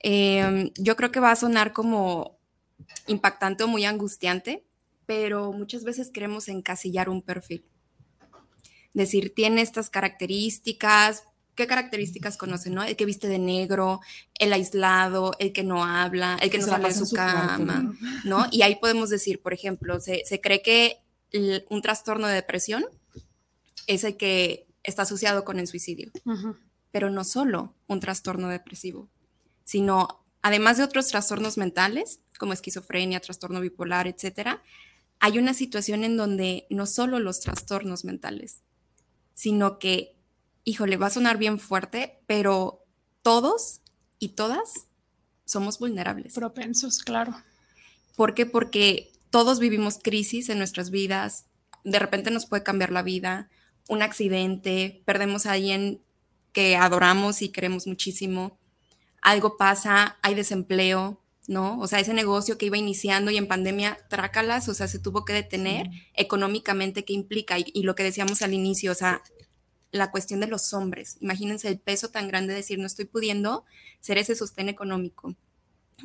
em, 0.00 0.70
yo 0.76 0.96
creo 0.96 1.12
que 1.12 1.20
va 1.20 1.30
a 1.30 1.36
sonar 1.36 1.72
como 1.72 2.38
impactante 3.06 3.62
o 3.62 3.68
muy 3.68 3.84
angustiante, 3.84 4.64
pero 5.06 5.52
muchas 5.52 5.84
veces 5.84 6.10
queremos 6.10 6.48
encasillar 6.48 7.08
un 7.08 7.22
perfil. 7.22 7.64
Decir, 8.94 9.32
tiene 9.32 9.62
estas 9.62 9.90
características, 9.90 11.22
qué 11.58 11.66
características 11.66 12.36
conocen, 12.36 12.74
¿no? 12.74 12.84
El 12.84 12.94
que 12.94 13.04
viste 13.04 13.26
de 13.26 13.40
negro, 13.40 14.00
el 14.38 14.52
aislado, 14.52 15.34
el 15.40 15.52
que 15.52 15.64
no 15.64 15.84
habla, 15.84 16.38
el 16.40 16.50
que 16.50 16.58
no 16.58 16.66
sale 16.66 16.88
de 16.88 16.94
su, 16.94 17.10
cama, 17.10 17.96
¿no? 18.24 18.46
Y 18.52 18.62
ahí 18.62 18.76
podemos 18.76 19.10
decir, 19.10 19.42
por 19.42 19.52
ejemplo, 19.52 19.98
se, 19.98 20.22
cree 20.40 20.62
que 20.62 20.98
un 21.68 21.82
trastorno 21.82 22.28
de 22.28 22.34
depresión 22.34 22.86
es 23.88 24.04
el 24.04 24.16
que 24.16 24.68
está 24.84 25.02
asociado 25.02 25.44
con 25.44 25.58
el 25.58 25.66
suicidio, 25.66 26.12
pero 26.92 27.10
no 27.10 27.24
solo 27.24 27.74
un 27.88 27.98
trastorno 27.98 28.48
depresivo, 28.48 29.08
sino 29.64 30.24
además 30.42 30.76
de 30.76 30.84
otros 30.84 31.08
trastornos 31.08 31.58
mentales, 31.58 32.20
como 32.38 32.52
esquizofrenia, 32.52 33.18
trastorno 33.18 33.60
bipolar, 33.60 34.06
etcétera, 34.06 34.62
hay 35.18 35.38
una 35.38 35.54
situación 35.54 36.04
en 36.04 36.16
donde 36.16 36.68
no 36.70 36.86
solo 36.86 37.18
los 37.18 37.40
trastornos 37.40 38.04
mentales, 38.04 38.62
sino 39.34 39.80
que 39.80 40.17
híjole, 40.68 40.98
va 40.98 41.06
a 41.06 41.10
sonar 41.10 41.38
bien 41.38 41.58
fuerte, 41.58 42.20
pero 42.26 42.84
todos 43.22 43.80
y 44.18 44.30
todas 44.30 44.88
somos 45.46 45.78
vulnerables. 45.78 46.34
Propensos, 46.34 46.98
claro. 46.98 47.34
¿Por 48.16 48.34
qué? 48.34 48.44
Porque 48.44 49.10
todos 49.30 49.60
vivimos 49.60 49.98
crisis 50.02 50.50
en 50.50 50.58
nuestras 50.58 50.90
vidas, 50.90 51.46
de 51.84 51.98
repente 51.98 52.30
nos 52.30 52.44
puede 52.44 52.64
cambiar 52.64 52.92
la 52.92 53.02
vida, 53.02 53.48
un 53.88 54.02
accidente, 54.02 55.02
perdemos 55.06 55.46
a 55.46 55.52
alguien 55.52 56.02
que 56.52 56.76
adoramos 56.76 57.40
y 57.40 57.48
queremos 57.48 57.86
muchísimo, 57.86 58.58
algo 59.22 59.56
pasa, 59.56 60.18
hay 60.20 60.34
desempleo, 60.34 61.22
¿no? 61.46 61.78
O 61.80 61.88
sea, 61.88 62.00
ese 62.00 62.12
negocio 62.12 62.58
que 62.58 62.66
iba 62.66 62.76
iniciando 62.76 63.30
y 63.30 63.38
en 63.38 63.48
pandemia, 63.48 63.96
trácalas, 64.10 64.68
o 64.68 64.74
sea, 64.74 64.86
se 64.86 64.98
tuvo 64.98 65.24
que 65.24 65.32
detener 65.32 65.88
económicamente, 66.12 67.06
¿qué 67.06 67.14
implica? 67.14 67.58
Y, 67.58 67.64
y, 67.72 67.84
lo 67.84 67.94
que 67.94 68.02
decíamos 68.02 68.42
al 68.42 68.52
inicio, 68.52 68.92
o 68.92 68.94
sea, 68.94 69.22
la 69.90 70.10
cuestión 70.10 70.40
de 70.40 70.46
los 70.46 70.72
hombres. 70.72 71.16
Imagínense 71.20 71.68
el 71.68 71.78
peso 71.78 72.10
tan 72.10 72.28
grande 72.28 72.52
de 72.52 72.58
decir, 72.58 72.78
no 72.78 72.86
estoy 72.86 73.06
pudiendo 73.06 73.64
ser 74.00 74.18
ese 74.18 74.34
sostén 74.34 74.68
económico. 74.68 75.34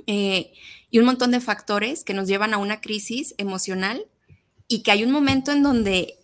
Eh, 0.08 0.54
y 0.90 1.00
un 1.00 1.06
montón 1.06 1.32
de 1.32 1.40
factores 1.40 2.04
que 2.04 2.14
nos 2.14 2.28
llevan 2.28 2.54
a 2.54 2.58
una 2.58 2.82
crisis 2.82 3.36
emocional 3.38 4.08
y 4.68 4.82
que 4.82 4.92
hay 4.92 5.04
un 5.04 5.12
momento 5.12 5.52
en 5.52 5.62
donde, 5.64 6.20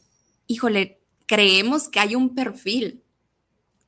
híjole, 0.47 0.99
creemos 1.25 1.87
que 1.87 1.99
hay 1.99 2.15
un 2.15 2.33
perfil, 2.33 2.98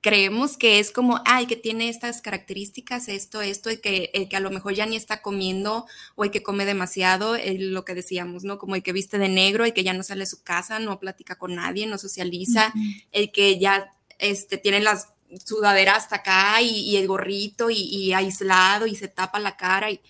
creemos 0.01 0.57
que 0.57 0.79
es 0.79 0.91
como, 0.91 1.21
ay, 1.25 1.45
que 1.45 1.55
tiene 1.55 1.87
estas 1.87 2.21
características, 2.21 3.07
esto, 3.07 3.41
esto, 3.41 3.69
y 3.69 3.77
que, 3.77 4.09
el 4.13 4.27
que 4.27 4.35
a 4.35 4.39
lo 4.39 4.49
mejor 4.49 4.73
ya 4.73 4.87
ni 4.87 4.95
está 4.95 5.21
comiendo 5.21 5.85
o 6.15 6.23
el 6.23 6.31
que 6.31 6.41
come 6.41 6.65
demasiado, 6.65 7.37
lo 7.59 7.85
que 7.85 7.93
decíamos, 7.93 8.43
¿no? 8.43 8.57
Como 8.57 8.75
el 8.75 8.81
que 8.81 8.93
viste 8.93 9.19
de 9.19 9.29
negro, 9.29 9.63
el 9.63 9.73
que 9.73 9.83
ya 9.83 9.93
no 9.93 10.01
sale 10.01 10.21
de 10.21 10.25
su 10.25 10.41
casa, 10.43 10.79
no 10.79 10.99
platica 10.99 11.35
con 11.35 11.55
nadie, 11.55 11.85
no 11.85 11.99
socializa, 11.99 12.73
el 13.11 13.31
que 13.31 13.59
ya 13.59 13.91
este, 14.17 14.57
tiene 14.57 14.79
las 14.79 15.09
sudaderas 15.45 15.97
hasta 15.97 16.17
acá 16.17 16.61
y, 16.61 16.97
el 16.97 17.07
gorrito 17.07 17.69
y, 17.69 17.77
y, 17.77 18.13
aislado 18.13 18.87
y 18.87 18.95
se 18.95 19.07
tapa 19.07 19.39
la 19.39 19.55
cara 19.55 19.91
y 19.91 20.01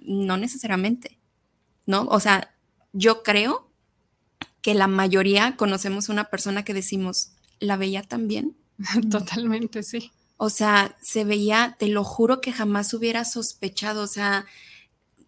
no 0.00 0.36
necesariamente, 0.36 1.16
¿no? 1.86 2.02
O 2.06 2.18
sea, 2.18 2.54
yo 2.92 3.22
creo 3.22 3.70
que 4.62 4.74
la 4.74 4.88
mayoría 4.88 5.56
conocemos 5.56 6.08
una 6.08 6.24
persona 6.24 6.64
que 6.64 6.74
decimos, 6.74 7.30
la 7.60 7.76
veía 7.76 8.02
tan 8.02 8.26
bien, 8.26 8.56
Totalmente, 9.10 9.82
sí. 9.82 10.10
O 10.36 10.50
sea, 10.50 10.96
se 11.00 11.24
veía, 11.24 11.76
te 11.78 11.88
lo 11.88 12.04
juro 12.04 12.40
que 12.40 12.52
jamás 12.52 12.92
hubiera 12.92 13.24
sospechado, 13.24 14.02
o 14.02 14.06
sea, 14.06 14.44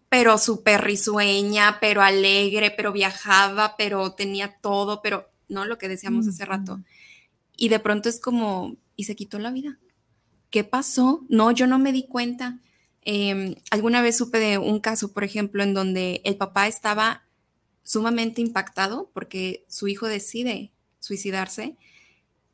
pero 0.07 0.37
súper 0.37 0.81
risueña, 0.81 1.79
pero 1.79 2.01
alegre, 2.01 2.71
pero 2.71 2.91
viajaba, 2.91 3.75
pero 3.77 4.13
tenía 4.13 4.57
todo, 4.61 5.01
pero 5.01 5.29
no 5.47 5.65
lo 5.65 5.77
que 5.77 5.87
decíamos 5.87 6.27
hace 6.27 6.45
rato. 6.45 6.81
Y 7.57 7.69
de 7.69 7.79
pronto 7.79 8.07
es 8.09 8.19
como, 8.19 8.75
y 8.95 9.05
se 9.05 9.15
quitó 9.15 9.39
la 9.39 9.51
vida. 9.51 9.79
¿Qué 10.49 10.63
pasó? 10.63 11.25
No, 11.29 11.51
yo 11.51 11.67
no 11.67 11.79
me 11.79 11.91
di 11.91 12.07
cuenta. 12.07 12.59
Em, 13.01 13.55
alguna 13.71 14.01
vez 14.01 14.17
supe 14.17 14.39
de 14.39 14.57
un 14.57 14.79
caso, 14.79 15.11
por 15.11 15.23
ejemplo, 15.23 15.63
en 15.63 15.73
donde 15.73 16.21
el 16.23 16.37
papá 16.37 16.67
estaba 16.67 17.23
sumamente 17.83 18.41
impactado 18.41 19.09
porque 19.13 19.65
su 19.67 19.87
hijo 19.87 20.07
decide 20.07 20.71
suicidarse 20.99 21.75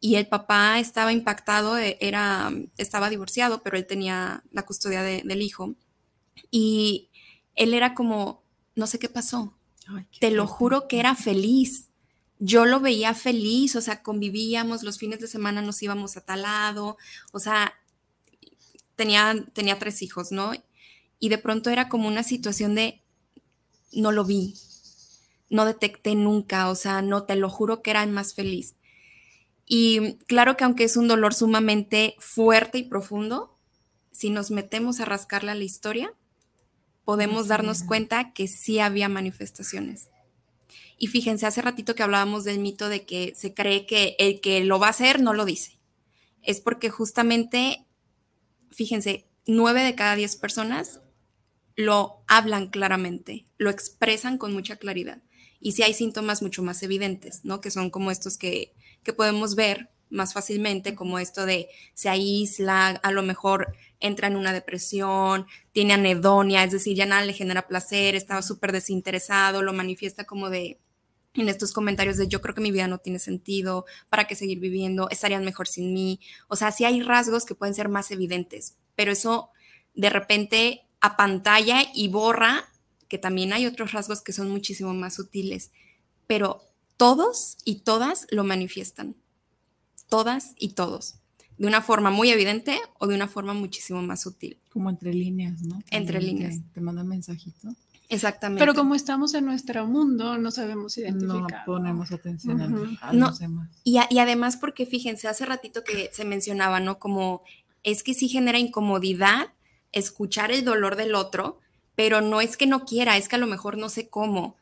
y 0.05 0.17
el 0.17 0.27
papá 0.27 0.77
estaba 0.77 1.11
impactado, 1.11 1.79
e, 1.79 1.97
era, 1.99 2.53
estaba 2.77 3.09
divorciado, 3.09 3.63
pero 3.63 3.75
él 3.75 3.87
tenía 3.87 4.43
la 4.51 4.61
custodia 4.61 5.01
del 5.01 5.41
hijo. 5.41 5.73
Y 6.51 7.09
él 7.55 7.73
era 7.73 7.95
como, 7.95 8.43
no 8.75 8.85
sé 8.85 8.99
qué 8.99 9.09
pasó. 9.09 9.57
Te 10.19 10.29
lo 10.29 10.45
juro 10.45 10.87
que 10.87 10.99
era 10.99 11.15
feliz. 11.15 11.89
Yo 12.37 12.65
lo 12.65 12.81
veía 12.81 13.15
feliz, 13.15 13.75
o 13.75 13.81
sea, 13.81 14.03
convivíamos, 14.03 14.83
los 14.83 14.99
fines 14.99 15.21
de 15.21 15.27
semana 15.27 15.63
nos 15.63 15.81
íbamos 15.81 16.15
a 16.17 16.21
tal 16.21 16.43
lado, 16.43 16.97
o 17.31 17.39
sea, 17.39 17.73
tenía, 18.95 19.33
tenía 19.53 19.79
tres 19.79 20.03
hijos, 20.03 20.31
¿no? 20.31 20.51
Y 21.17 21.29
de 21.29 21.39
pronto 21.39 21.71
era 21.71 21.89
como 21.89 22.07
una 22.07 22.21
situación 22.21 22.75
de, 22.75 23.01
no 23.91 24.11
lo 24.11 24.23
vi, 24.23 24.53
no 25.49 25.65
detecté 25.65 26.13
nunca, 26.13 26.69
o 26.69 26.75
sea, 26.75 27.01
no, 27.01 27.23
te 27.23 27.35
lo 27.35 27.49
juro 27.49 27.81
que 27.81 27.89
era 27.89 28.03
el 28.03 28.11
más 28.11 28.35
feliz. 28.35 28.75
Y 29.65 30.17
claro 30.27 30.57
que 30.57 30.63
aunque 30.63 30.83
es 30.83 30.95
un 30.95 31.07
dolor 31.07 31.33
sumamente 31.33 32.15
fuerte 32.19 32.77
y 32.77 32.83
profundo, 32.83 33.57
si 34.11 34.29
nos 34.29 34.51
metemos 34.51 34.99
a 34.99 35.05
rascarle 35.05 35.51
a 35.51 35.55
la 35.55 35.63
historia, 35.63 36.13
podemos 37.03 37.47
darnos 37.47 37.83
cuenta 37.83 38.33
que 38.33 38.47
sí 38.47 38.79
había 38.79 39.09
manifestaciones. 39.09 40.09
Y 40.97 41.07
fíjense, 41.07 41.45
hace 41.45 41.61
ratito 41.61 41.95
que 41.95 42.03
hablábamos 42.03 42.43
del 42.43 42.59
mito 42.59 42.89
de 42.89 43.05
que 43.05 43.33
se 43.35 43.53
cree 43.53 43.85
que 43.85 44.15
el 44.19 44.39
que 44.39 44.63
lo 44.63 44.79
va 44.79 44.87
a 44.87 44.91
hacer 44.91 45.21
no 45.21 45.33
lo 45.33 45.45
dice. 45.45 45.77
Es 46.41 46.61
porque 46.61 46.89
justamente, 46.89 47.85
fíjense, 48.71 49.27
nueve 49.45 49.83
de 49.83 49.95
cada 49.95 50.15
diez 50.15 50.35
personas 50.35 51.01
lo 51.75 52.23
hablan 52.27 52.67
claramente, 52.67 53.45
lo 53.57 53.69
expresan 53.69 54.37
con 54.37 54.53
mucha 54.53 54.77
claridad. 54.77 55.21
Y 55.59 55.73
si 55.73 55.83
hay 55.83 55.93
síntomas 55.93 56.41
mucho 56.41 56.63
más 56.63 56.81
evidentes, 56.83 57.43
¿no? 57.43 57.59
Que 57.59 57.71
son 57.71 57.89
como 57.89 58.11
estos 58.11 58.37
que, 58.37 58.73
que 59.05 59.13
podemos 59.13 59.55
ver 59.55 59.89
más 60.09 60.33
fácilmente, 60.33 60.95
como 60.95 61.19
esto 61.19 61.45
de 61.45 61.69
se 61.93 62.09
aísla, 62.09 62.89
a 62.89 63.11
lo 63.11 63.23
mejor 63.23 63.73
entra 64.01 64.27
en 64.27 64.35
una 64.35 64.51
depresión, 64.51 65.47
tiene 65.71 65.93
anedonia, 65.93 66.63
es 66.63 66.71
decir, 66.73 66.97
ya 66.97 67.05
nada 67.05 67.25
le 67.25 67.33
genera 67.33 67.67
placer, 67.67 68.15
estaba 68.15 68.41
súper 68.41 68.73
desinteresado, 68.73 69.61
lo 69.61 69.71
manifiesta 69.71 70.25
como 70.25 70.49
de 70.49 70.79
en 71.33 71.49
estos 71.49 71.73
comentarios 71.73 72.17
de 72.17 72.27
yo 72.27 72.41
creo 72.41 72.55
que 72.55 72.61
mi 72.61 72.71
vida 72.71 72.87
no 72.87 72.97
tiene 72.97 73.19
sentido, 73.19 73.85
para 74.09 74.25
qué 74.25 74.35
seguir 74.35 74.59
viviendo, 74.59 75.09
estarían 75.09 75.43
mejor 75.43 75.67
sin 75.67 75.93
mí. 75.93 76.19
O 76.47 76.55
sea, 76.55 76.71
sí 76.71 76.85
hay 76.85 77.01
rasgos 77.01 77.45
que 77.45 77.55
pueden 77.55 77.73
ser 77.73 77.89
más 77.89 78.11
evidentes, 78.11 78.75
pero 78.95 79.11
eso 79.11 79.49
de 79.93 80.09
repente 80.09 80.81
pantalla 81.17 81.83
y 81.93 82.07
borra 82.07 82.65
que 83.07 83.17
también 83.19 83.53
hay 83.53 83.67
otros 83.67 83.91
rasgos 83.91 84.21
que 84.21 84.33
son 84.33 84.49
muchísimo 84.49 84.93
más 84.93 85.15
sutiles, 85.15 85.71
pero 86.25 86.63
todos 86.97 87.57
y 87.65 87.79
todas 87.79 88.27
lo 88.29 88.43
manifiestan, 88.43 89.15
todas 90.09 90.53
y 90.57 90.69
todos, 90.69 91.15
de 91.57 91.67
una 91.67 91.81
forma 91.81 92.11
muy 92.11 92.29
evidente 92.29 92.79
o 92.99 93.07
de 93.07 93.15
una 93.15 93.27
forma 93.27 93.53
muchísimo 93.53 94.01
más 94.01 94.21
sutil. 94.21 94.57
Como 94.71 94.89
entre 94.89 95.13
líneas, 95.13 95.61
¿no? 95.61 95.81
entre 95.91 96.21
líneas. 96.21 96.59
Te, 96.73 96.81
manda 96.81 97.03
mensajito. 97.03 97.69
Exactamente. 98.09 98.59
Pero 98.59 98.75
como 98.75 98.93
estamos 98.93 99.33
en 99.33 99.45
nuestro 99.45 99.87
mundo, 99.87 100.37
no 100.37 100.51
sabemos 100.51 100.97
identificar. 100.97 101.41
No 101.41 101.47
ponemos 101.65 102.11
atención 102.11 102.61
a, 103.01 103.13
los 103.13 103.39
demás. 103.39 103.69
Y, 103.83 103.97
y, 104.09 104.19
además 104.19 104.57
porque 104.57 104.85
fíjense, 104.85 105.27
hace 105.27 105.45
ratito 105.45 105.83
que 105.83 106.09
se 106.13 106.23
mencionaba, 106.23 106.79
¿no? 106.79 106.99
Como 106.99 107.41
es 107.83 108.03
que 108.03 108.13
sí 108.13 108.27
genera 108.27 108.59
incomodidad 108.59 109.47
escuchar 109.91 110.51
el 110.51 110.65
dolor 110.65 110.97
del 110.97 111.15
otro, 111.15 111.59
pero 111.95 112.21
no 112.21 112.41
es 112.41 112.57
que 112.57 112.67
no 112.67 112.85
quiera, 112.85 113.17
es 113.17 113.27
que 113.27 113.37
a 113.37 113.39
lo 113.39 113.47
mejor 113.47 113.77
no 113.77 113.89
sé 113.89 114.09
cómo, 114.09 114.55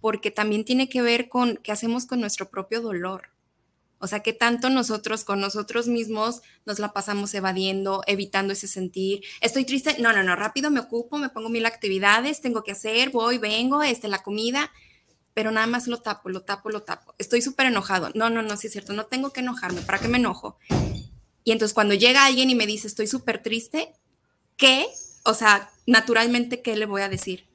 porque 0.00 0.30
también 0.30 0.64
tiene 0.64 0.88
que 0.88 1.02
ver 1.02 1.28
con 1.28 1.56
qué 1.56 1.72
hacemos 1.72 2.06
con 2.06 2.20
nuestro 2.20 2.50
propio 2.50 2.80
dolor. 2.80 3.30
O 4.00 4.06
sea, 4.06 4.20
que 4.20 4.32
tanto 4.32 4.70
nosotros 4.70 5.24
con 5.24 5.40
nosotros 5.40 5.88
mismos 5.88 6.42
nos 6.64 6.78
la 6.78 6.92
pasamos 6.92 7.34
evadiendo, 7.34 8.02
evitando 8.06 8.52
ese 8.52 8.68
sentir. 8.68 9.22
Estoy 9.40 9.64
triste, 9.64 9.96
no, 9.98 10.12
no, 10.12 10.22
no, 10.22 10.36
rápido 10.36 10.70
me 10.70 10.80
ocupo, 10.80 11.18
me 11.18 11.30
pongo 11.30 11.48
mil 11.48 11.66
actividades, 11.66 12.40
tengo 12.40 12.62
que 12.62 12.72
hacer, 12.72 13.10
voy, 13.10 13.38
vengo, 13.38 13.82
este, 13.82 14.06
la 14.06 14.22
comida, 14.22 14.70
pero 15.34 15.50
nada 15.50 15.66
más 15.66 15.88
lo 15.88 16.00
tapo, 16.00 16.28
lo 16.28 16.42
tapo, 16.42 16.70
lo 16.70 16.82
tapo. 16.82 17.14
Estoy 17.18 17.42
súper 17.42 17.66
enojado. 17.66 18.10
No, 18.14 18.30
no, 18.30 18.42
no, 18.42 18.56
sí 18.56 18.68
es 18.68 18.72
cierto, 18.72 18.92
no 18.92 19.06
tengo 19.06 19.32
que 19.32 19.40
enojarme, 19.40 19.80
¿para 19.82 19.98
qué 19.98 20.06
me 20.06 20.18
enojo? 20.18 20.58
Y 21.42 21.50
entonces 21.50 21.74
cuando 21.74 21.94
llega 21.94 22.24
alguien 22.24 22.50
y 22.50 22.54
me 22.54 22.66
dice, 22.66 22.86
estoy 22.86 23.08
súper 23.08 23.42
triste, 23.42 23.92
¿qué? 24.56 24.86
O 25.24 25.34
sea, 25.34 25.70
naturalmente, 25.86 26.62
¿qué 26.62 26.76
le 26.76 26.86
voy 26.86 27.02
a 27.02 27.08
decir? 27.08 27.46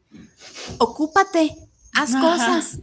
Ocúpate, 0.78 1.55
haz 1.93 2.15
cosas. 2.15 2.79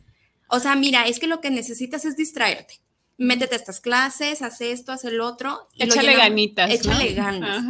O 0.48 0.60
sea, 0.60 0.76
mira, 0.76 1.06
es 1.06 1.18
que 1.18 1.26
lo 1.26 1.40
que 1.40 1.50
necesitas 1.50 2.04
es 2.04 2.16
distraerte. 2.16 2.80
Métete 3.18 3.54
a 3.54 3.58
estas 3.58 3.80
clases, 3.80 4.42
haz 4.42 4.60
esto, 4.60 4.92
haz 4.92 5.04
el 5.04 5.20
otro. 5.20 5.68
Y 5.74 5.84
échale 5.84 6.16
ganitas. 6.16 6.70
Échale 6.70 7.12
ganas. 7.12 7.64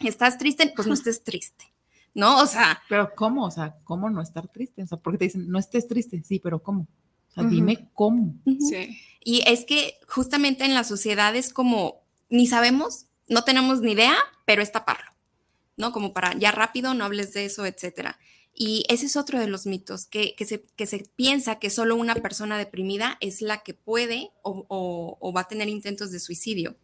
¿Estás 0.00 0.38
triste? 0.38 0.72
Pues 0.74 0.88
no 0.88 0.94
estés 0.94 1.22
triste. 1.22 1.72
¿No? 2.14 2.40
O 2.40 2.46
sea. 2.46 2.82
Pero 2.88 3.14
¿cómo? 3.14 3.46
O 3.46 3.50
sea, 3.50 3.76
¿cómo 3.84 4.10
no 4.10 4.20
estar 4.20 4.48
triste? 4.48 4.82
O 4.82 4.86
sea, 4.86 4.98
porque 4.98 5.18
te 5.18 5.24
dicen, 5.24 5.48
no 5.48 5.58
estés 5.58 5.86
triste. 5.86 6.22
Sí, 6.24 6.38
pero 6.38 6.62
¿cómo? 6.62 6.88
O 7.30 7.34
sea, 7.34 7.44
dime 7.44 7.88
cómo. 7.94 8.34
Sí. 8.44 8.98
Y 9.24 9.42
es 9.46 9.64
que 9.64 9.94
justamente 10.08 10.64
en 10.64 10.74
la 10.74 10.84
sociedad 10.84 11.34
es 11.36 11.52
como, 11.52 12.02
ni 12.28 12.46
sabemos, 12.46 13.06
no 13.28 13.44
tenemos 13.44 13.80
ni 13.80 13.92
idea, 13.92 14.16
pero 14.44 14.62
es 14.62 14.72
taparlo. 14.72 15.12
¿no? 15.76 15.92
Como 15.92 16.12
para 16.12 16.34
ya 16.34 16.52
rápido, 16.52 16.94
no 16.94 17.04
hables 17.04 17.32
de 17.32 17.44
eso, 17.44 17.66
etcétera. 17.66 18.18
Y 18.54 18.84
ese 18.88 19.06
es 19.06 19.16
otro 19.16 19.40
de 19.40 19.46
los 19.46 19.66
mitos, 19.66 20.06
que, 20.06 20.34
se, 20.46 20.62
que 20.76 20.86
se 20.86 20.98
piensa 21.16 21.58
que 21.58 21.70
solo 21.70 21.96
una 21.96 22.14
persona 22.14 22.58
deprimida 22.58 23.16
es 23.20 23.40
la 23.40 23.62
que 23.62 23.72
puede 23.72 24.30
o, 24.42 25.32
va 25.34 25.42
a 25.42 25.48
tener 25.48 25.68
intentos 25.68 26.10
de 26.10 26.20
suicidio. 26.20 26.76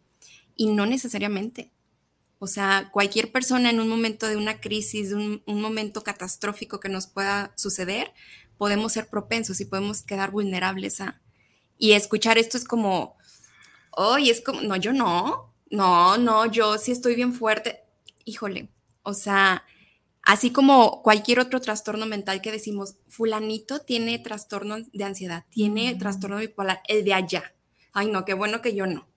Y 0.55 0.67
no 0.67 0.85
necesariamente. 0.85 1.71
O 2.39 2.47
sea, 2.47 2.89
cualquier 2.91 3.31
persona 3.31 3.69
en 3.69 3.79
un 3.79 3.87
momento 3.87 4.27
de 4.27 4.35
una 4.35 4.59
crisis, 4.59 5.09
de 5.09 5.15
un, 5.15 5.43
momento 5.61 6.03
catastrófico 6.03 6.79
que 6.79 6.89
nos 6.89 7.07
pueda 7.07 7.53
suceder, 7.55 8.13
podemos 8.57 8.93
ser 8.93 9.07
propensos 9.07 9.61
y 9.61 9.65
podemos 9.65 10.01
quedar 10.01 10.31
vulnerables 10.31 11.01
a... 11.01 11.21
Y 11.77 11.93
escuchar 11.93 12.37
esto 12.37 12.57
es 12.57 12.65
como, 12.65 13.15
hoy 13.91 14.29
es 14.29 14.41
como, 14.41 14.61
no, 14.61 14.75
yo 14.75 14.91
no, 14.91 15.53
no, 15.69 16.17
no, 16.17 16.45
yo 16.45 16.77
sí 16.77 16.91
estoy 16.91 17.15
bien 17.15 17.33
fuerte. 17.33 17.83
Híjole, 18.25 18.69
o 19.03 19.13
sea, 19.13 19.63
así 20.29 20.51
como 20.51 21.01
cualquier 21.01 21.39
otro 21.39 21.59
trastorno 21.59 22.05
mental 22.05 22.39
que 22.39 22.51
decimos, 22.51 22.97
fulanito 23.07 23.79
tiene 23.79 24.19
trastorno 24.19 24.77
de 24.93 25.03
ansiedad, 25.03 25.45
tiene 25.49 25.95
trastorno 25.95 26.37
bipolar, 26.37 26.81
el 26.87 27.03
de 27.03 27.15
allá. 27.15 27.55
Ay, 27.93 28.11
no, 28.11 28.25
qué 28.25 28.35
bueno 28.35 28.61
que 28.61 28.75
yo 28.75 28.85
no. 28.85 29.07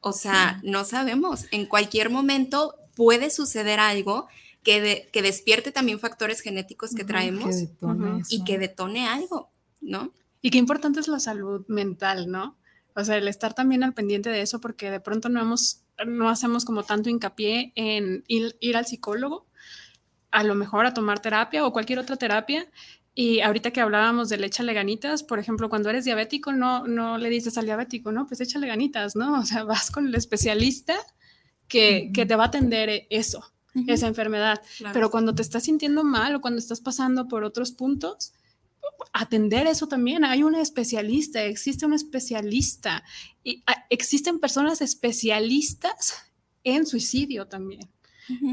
O 0.00 0.12
sea, 0.12 0.60
no 0.62 0.84
sabemos. 0.84 1.46
En 1.52 1.64
cualquier 1.64 2.10
momento 2.10 2.74
puede 2.94 3.30
suceder 3.30 3.80
algo 3.80 4.28
que, 4.62 5.08
que 5.10 5.22
despierte 5.22 5.72
también 5.72 5.98
factores 5.98 6.40
genéticos 6.40 6.94
que 6.94 7.04
traemos 7.04 7.56
y 8.28 8.44
que 8.44 8.58
detone 8.58 9.08
algo, 9.08 9.50
¿no? 9.80 10.12
Y 10.42 10.50
qué 10.50 10.58
importante 10.58 11.00
es 11.00 11.08
la 11.08 11.18
salud 11.18 11.64
mental, 11.68 12.30
¿no? 12.30 12.58
O 12.94 13.02
sea, 13.02 13.16
el 13.16 13.26
estar 13.26 13.54
también 13.54 13.84
al 13.84 13.94
pendiente 13.94 14.28
de 14.28 14.42
eso, 14.42 14.60
porque 14.60 14.90
de 14.90 15.00
pronto 15.00 15.30
no 15.30 15.40
hemos 15.40 15.82
no 16.06 16.28
hacemos 16.28 16.64
como 16.64 16.82
tanto 16.82 17.10
hincapié 17.10 17.72
en 17.74 18.24
ir, 18.26 18.76
al 18.76 18.86
psicólogo, 18.86 19.46
a 20.32 20.42
lo 20.42 20.54
mejor 20.54 20.86
a 20.86 20.94
tomar 20.94 21.20
terapia 21.20 21.64
o 21.64 21.72
cualquier 21.72 21.98
otra 21.98 22.16
terapia. 22.16 22.66
Y 23.14 23.40
ahorita 23.40 23.70
que 23.70 23.80
hablábamos 23.80 24.30
de 24.30 24.44
échale 24.44 24.72
ganitas, 24.72 25.22
por 25.22 25.38
ejemplo, 25.38 25.68
cuando 25.68 25.90
eres 25.90 26.06
diabético, 26.06 26.52
no, 26.52 26.86
no 26.86 27.18
le 27.18 27.28
dices 27.28 27.58
al 27.58 27.66
diabético, 27.66 28.10
no, 28.10 28.26
pues 28.26 28.40
échale 28.40 28.66
ganitas, 28.66 29.14
¿no? 29.14 29.38
O 29.40 29.44
sea, 29.44 29.64
vas 29.64 29.90
con 29.90 30.06
el 30.06 30.14
especialista 30.14 30.94
que, 31.68 32.10
te 32.14 32.36
va 32.36 32.44
a 32.44 32.46
atender 32.48 33.06
eso, 33.10 33.52
esa 33.86 34.06
enfermedad. 34.06 34.60
Pero 34.92 35.10
cuando 35.10 35.34
te 35.34 35.42
estás 35.42 35.64
sintiendo 35.64 36.04
mal 36.04 36.34
o 36.34 36.40
cuando 36.40 36.58
estás 36.58 36.80
pasando 36.80 37.28
por 37.28 37.44
otros 37.44 37.72
puntos, 37.72 38.32
atender 39.12 39.66
eso 39.66 39.88
también. 39.88 40.24
Hay 40.24 40.42
un 40.42 40.54
especialista, 40.54 41.42
existe 41.42 41.86
un 41.86 41.94
especialista 41.94 43.04
y 43.42 43.62
ah, 43.66 43.86
existen 43.90 44.38
personas 44.38 44.80
especialistas 44.80 46.14
en 46.64 46.86
suicidio 46.86 47.46
también, 47.48 47.88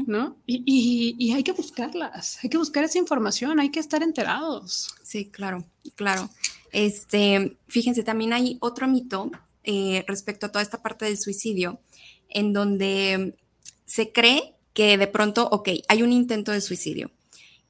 ¿no? 0.06 0.36
Y, 0.46 1.32
hay 1.32 1.42
que 1.42 1.52
buscarlas, 1.52 2.38
hay 2.42 2.50
que 2.50 2.58
buscar 2.58 2.84
esa 2.84 2.98
información, 2.98 3.60
hay 3.60 3.70
que 3.70 3.80
estar 3.80 4.02
enterados. 4.02 4.94
Sí, 5.02 5.26
claro, 5.26 5.64
claro. 5.94 6.30
Este, 6.72 7.56
fíjense, 7.66 8.02
también 8.02 8.32
hay 8.32 8.56
otro 8.60 8.86
mito 8.86 9.30
eh, 9.64 10.04
respecto 10.06 10.46
a 10.46 10.52
toda 10.52 10.62
esta 10.62 10.82
parte 10.82 11.04
del 11.04 11.18
suicidio, 11.18 11.80
en 12.28 12.52
donde 12.52 13.36
se 13.84 14.12
cree 14.12 14.54
que 14.72 14.96
de 14.96 15.06
pronto, 15.06 15.48
ok, 15.50 15.68
hay 15.88 16.02
un 16.02 16.12
intento 16.12 16.52
de 16.52 16.60
suicidio 16.60 17.10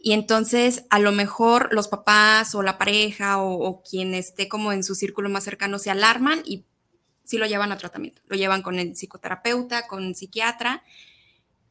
y 0.03 0.13
entonces 0.13 0.85
a 0.89 0.99
lo 0.99 1.13
mejor 1.13 1.73
los 1.73 1.89
papás 1.89 2.55
o 2.55 2.63
la 2.63 2.79
pareja 2.79 3.43
o, 3.43 3.83
quien 3.83 4.15
esté 4.15 4.49
como 4.49 4.73
en 4.73 4.83
su 4.83 4.95
círculo 4.95 5.29
más 5.29 5.45
cercano 5.45 5.79
se 5.79 5.91
alarman 5.91 6.43
y 6.47 6.65
sí 7.25 7.37
lo 7.37 7.47
llevan 7.47 7.71
a 7.71 7.77
tratamiento. 7.77 8.23
Lo 8.27 8.37
llevan 8.37 8.63
con 8.63 8.79
el 8.79 8.97
psicoterapeuta, 8.97 9.87
con 9.87 10.03
el 10.03 10.17
psiquiatra, 10.17 10.83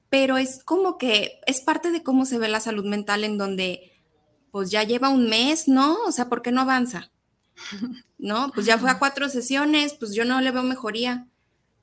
pero 0.09 0.37
es 0.37 0.63
como 0.63 0.97
que 0.97 1.39
es 1.45 1.61
parte 1.61 1.91
de 1.91 2.03
cómo 2.03 2.25
se 2.25 2.37
ve 2.37 2.47
la 2.47 2.59
salud 2.59 2.85
mental 2.85 3.23
en 3.23 3.37
donde 3.37 3.91
pues 4.51 4.71
ya 4.71 4.83
lleva 4.83 5.09
un 5.09 5.29
mes, 5.29 5.67
¿no? 5.67 5.97
O 6.05 6.11
sea, 6.11 6.29
¿por 6.29 6.41
qué 6.41 6.51
no 6.51 6.61
avanza? 6.61 7.11
¿No? 8.17 8.51
Pues 8.53 8.65
ya 8.65 8.77
fue 8.77 8.89
a 8.89 8.99
cuatro 8.99 9.29
sesiones, 9.29 9.93
pues 9.93 10.13
yo 10.13 10.25
no 10.25 10.41
le 10.41 10.51
veo 10.51 10.63
mejoría. 10.63 11.27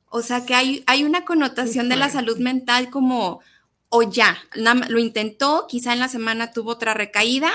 O 0.08 0.22
sea 0.22 0.44
que 0.44 0.54
hay, 0.54 0.84
hay 0.86 1.04
una 1.04 1.24
connotación 1.24 1.88
de 1.88 1.96
la 1.96 2.08
salud 2.08 2.38
mental 2.38 2.90
como 2.90 3.40
o 3.88 4.02
ya, 4.02 4.36
lo 4.88 4.98
intentó, 4.98 5.66
quizá 5.68 5.92
en 5.92 6.00
la 6.00 6.08
semana 6.08 6.52
tuvo 6.52 6.72
otra 6.72 6.92
recaída, 6.92 7.52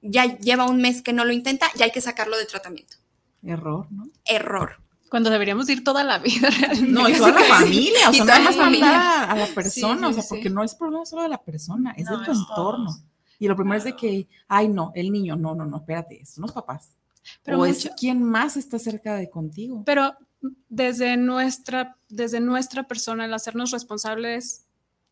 ya 0.00 0.38
lleva 0.38 0.68
un 0.68 0.80
mes 0.80 1.02
que 1.02 1.12
no 1.12 1.24
lo 1.24 1.32
intenta, 1.32 1.66
ya 1.76 1.84
hay 1.84 1.92
que 1.92 2.00
sacarlo 2.00 2.38
de 2.38 2.46
tratamiento. 2.46 2.96
Error, 3.42 3.86
¿no? 3.90 4.08
Error. 4.24 4.80
Cuando 5.10 5.28
deberíamos 5.28 5.68
ir 5.68 5.82
toda 5.82 6.04
la 6.04 6.18
vida 6.18 6.48
realmente. 6.60 6.92
No, 6.92 7.08
y 7.08 7.14
toda 7.14 7.32
la 7.32 7.42
familia, 7.42 8.08
o 8.08 8.12
sea, 8.12 8.24
no 8.24 8.44
más 8.44 8.56
familia. 8.56 9.24
a 9.24 9.36
la 9.36 9.46
persona, 9.48 10.08
o 10.08 10.12
sea, 10.12 10.22
porque 10.28 10.48
no 10.48 10.62
es 10.62 10.74
problema 10.74 11.04
solo 11.04 11.22
de 11.22 11.28
la 11.28 11.42
persona, 11.42 11.92
es 11.96 12.06
de 12.06 12.16
tu 12.24 12.30
entorno. 12.30 12.96
Y 13.38 13.48
lo 13.48 13.56
primero 13.56 13.76
es 13.76 13.84
de 13.84 13.96
que, 13.96 14.28
ay, 14.48 14.68
no, 14.68 14.92
el 14.94 15.10
niño, 15.10 15.34
no, 15.34 15.54
no, 15.54 15.64
no, 15.66 15.78
espérate, 15.78 16.24
son 16.26 16.42
los 16.42 16.52
papás. 16.52 16.92
Pero 17.42 17.60
o 17.60 17.66
es 17.66 17.90
quien 17.98 18.22
más 18.22 18.56
está 18.56 18.78
cerca 18.78 19.14
de 19.16 19.28
contigo. 19.28 19.82
Pero 19.84 20.14
desde 20.68 21.16
nuestra, 21.16 21.96
desde 22.08 22.40
nuestra 22.40 22.84
persona, 22.84 23.24
el 23.24 23.34
hacernos 23.34 23.70
responsables 23.72 24.66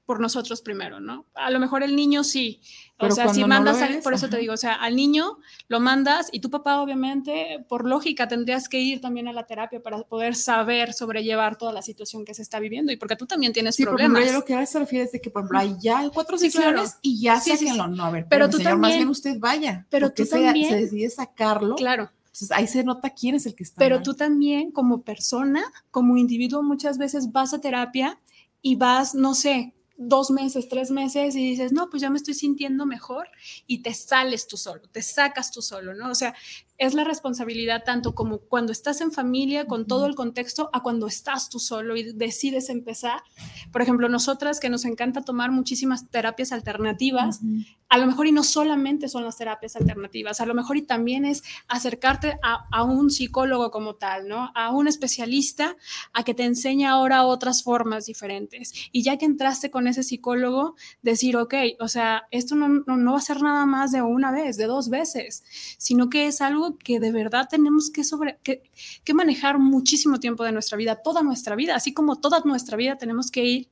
por 0.09 0.20
nosotros 0.20 0.62
primero, 0.62 1.00
¿no? 1.00 1.26
A 1.34 1.50
lo 1.50 1.61
mejor 1.61 1.82
el 1.82 1.94
niño 1.94 2.24
sí. 2.24 2.62
Pero 2.98 3.12
o 3.12 3.14
sea, 3.14 3.24
si 3.24 3.42
cuando 3.42 3.46
no 3.46 3.48
mandas, 3.72 3.82
al- 3.82 4.00
por 4.00 4.14
eso 4.14 4.30
te 4.30 4.38
digo, 4.38 4.54
o 4.54 4.56
sea, 4.56 4.72
al 4.72 4.96
niño 4.96 5.36
lo 5.68 5.80
mandas 5.80 6.30
y 6.32 6.40
tu 6.40 6.48
papá 6.48 6.80
obviamente, 6.80 7.62
por 7.68 7.86
lógica, 7.86 8.26
tendrías 8.26 8.70
que 8.70 8.80
ir 8.80 9.02
también 9.02 9.28
a 9.28 9.34
la 9.34 9.44
terapia 9.44 9.82
para 9.82 9.98
poder 10.04 10.34
saber 10.34 10.94
sobrellevar 10.94 11.56
toda 11.59 11.74
la 11.74 11.82
situación 11.82 12.24
que 12.24 12.32
se 12.32 12.40
está 12.40 12.59
viviendo 12.59 12.90
y 12.90 12.96
porque 12.96 13.16
tú 13.16 13.26
también 13.26 13.52
tienes 13.52 13.76
Sí, 13.76 13.84
problemas. 13.84 14.24
yo 14.24 14.32
lo 14.32 14.44
que 14.46 14.54
ahora 14.54 14.64
se 14.64 14.78
refiere 14.78 15.04
es 15.04 15.12
de 15.12 15.20
que, 15.20 15.28
por 15.28 15.42
ejemplo, 15.42 15.59
hay 15.59 15.76
ya 15.78 16.09
cuatro 16.09 16.38
Sí, 16.38 16.50
sesiones 16.50 16.80
claro. 16.92 16.98
y 17.02 17.20
ya 17.20 17.38
Sí, 17.38 17.50
sáquenlo. 17.50 17.88
No, 17.88 18.04
a 18.06 18.11
ver, 18.11 18.26
Pero 18.30 18.48
tú 18.48 18.56
señor, 18.56 18.78
más 18.78 18.80
también- 18.80 18.98
bien 19.00 19.09
usted 19.11 19.38
vaya. 19.38 19.86
pero 19.90 20.11
tú 20.11 20.24
se- 20.24 20.40
también- 20.42 20.70
Se 20.70 20.76
decide 20.80 21.11
sacarlo. 21.11 21.74
Claro. 21.76 22.11
Entonces 22.24 22.50
ahí 22.52 22.66
se 22.66 22.82
nota 22.82 23.11
quién 23.11 23.34
es 23.34 23.44
el 23.44 23.54
que 23.54 23.62
está 23.64 23.78
Pero 23.78 23.96
mal. 23.96 24.04
tú 24.04 24.14
también, 24.14 24.70
como 24.72 25.02
persona, 25.02 25.62
como 25.90 26.16
individuo, 26.16 26.62
muchas 26.62 26.96
veces 26.96 27.30
vas 27.30 27.52
a 27.52 27.61
terapia 27.61 28.18
y 28.62 28.74
vas, 28.76 29.14
no 29.14 29.34
sé, 29.34 29.74
dos 29.99 30.30
meses, 30.30 30.68
tres 30.68 30.90
meses 30.90 31.34
y 31.34 31.51
dices, 31.51 31.72
no, 31.72 31.90
pues 31.90 32.01
ya 32.01 32.09
me 32.09 32.16
estoy 32.16 32.34
sintiendo 32.34 32.86
mejor 32.86 33.28
y 33.66 33.82
te 33.82 33.92
sales 33.92 34.46
tú 34.46 34.57
solo, 34.57 34.82
te 34.88 35.03
sacas 35.03 35.51
tú 35.51 35.61
solo, 35.61 35.92
¿no? 35.92 36.11
O 36.11 36.14
sea, 36.14 36.34
es 36.79 36.95
la 36.95 37.05
responsabilidad 37.05 37.83
tanto 37.85 38.14
como 38.14 38.39
cuando 38.39 38.72
estás 38.72 39.01
en 39.01 39.11
familia, 39.11 39.66
con 39.66 39.87
todo 39.87 40.07
el 40.07 40.14
contexto, 40.14 40.70
a 40.72 40.83
cuando 40.83 41.09
estás 41.09 41.51
tú 41.51 41.59
solo 41.59 41.97
y 41.97 42.12
decides 42.12 42.70
empezar. 42.70 43.20
Por 43.72 43.83
ejemplo, 43.83 44.09
nosotras 44.09 44.61
que 44.61 44.70
nos 44.70 44.85
encanta 44.85 45.22
tomar 45.22 45.51
muchísimas 45.51 46.09
terapias 46.09 46.53
alternativas, 46.53 47.41
a 47.89 47.99
lo 47.99 48.07
mejor 48.07 48.26
y 48.26 48.33
no 48.33 48.45
solamente 48.45 49.09
son 49.09 49.24
las 49.24 49.39
terapias 49.39 49.74
alternativas, 49.74 50.41
a 50.41 50.47
lo 50.47 50.55
mejor 50.55 50.76
y 50.76 50.83
también 50.83 51.24
es 51.24 51.43
acercarte 51.66 52.39
a, 52.43 52.66
a 52.70 52.85
un 52.85 53.11
psicólogo 53.11 53.70
como 53.70 53.97
tal, 53.97 54.29
¿no? 54.29 54.53
A 54.55 54.70
un 54.70 54.87
especialista 54.87 55.76
a 56.12 56.22
que 56.22 56.35
te 56.35 56.45
enseñe 56.45 56.85
ahora 56.85 57.24
otras 57.24 57.62
formas 57.62 58.07
diferentes. 58.07 58.72
Y 58.93 59.03
ya 59.03 59.16
que 59.16 59.24
entraste 59.24 59.70
con 59.70 59.89
ese 59.89 60.03
psicólogo, 60.03 60.76
decir, 61.03 61.37
ok, 61.37 61.55
o 61.81 61.89
sea, 61.89 62.24
esto 62.31 62.55
no, 62.55 62.68
no, 62.68 62.97
no 62.97 63.12
va 63.12 63.18
a 63.18 63.22
ser 63.22 63.43
nada 63.43 63.66
más 63.66 63.91
de 63.91 64.03
una 64.03 64.31
vez, 64.31 64.57
de 64.57 64.66
dos 64.66 64.91
veces, 64.91 65.43
sino 65.79 66.09
que 66.09 66.26
es 66.26 66.41
algo 66.41 66.68
que 66.77 67.01
de 67.01 67.12
verdad 67.12 67.49
tenemos 67.49 67.91
que, 67.91 68.05
sobre, 68.05 68.39
que, 68.43 68.62
que 69.05 69.14
manejar 69.14 69.59
muchísimo 69.59 70.21
tiempo 70.21 70.45
de 70.45 70.53
nuestra 70.53 70.77
vida, 70.77 70.97
toda 70.97 71.23
nuestra 71.23 71.57
vida, 71.57 71.75
así 71.75 71.95
como 71.95 72.16
toda 72.16 72.41
nuestra 72.45 72.77
vida 72.77 72.97
tenemos 72.97 73.31
que 73.31 73.45
ir 73.45 73.69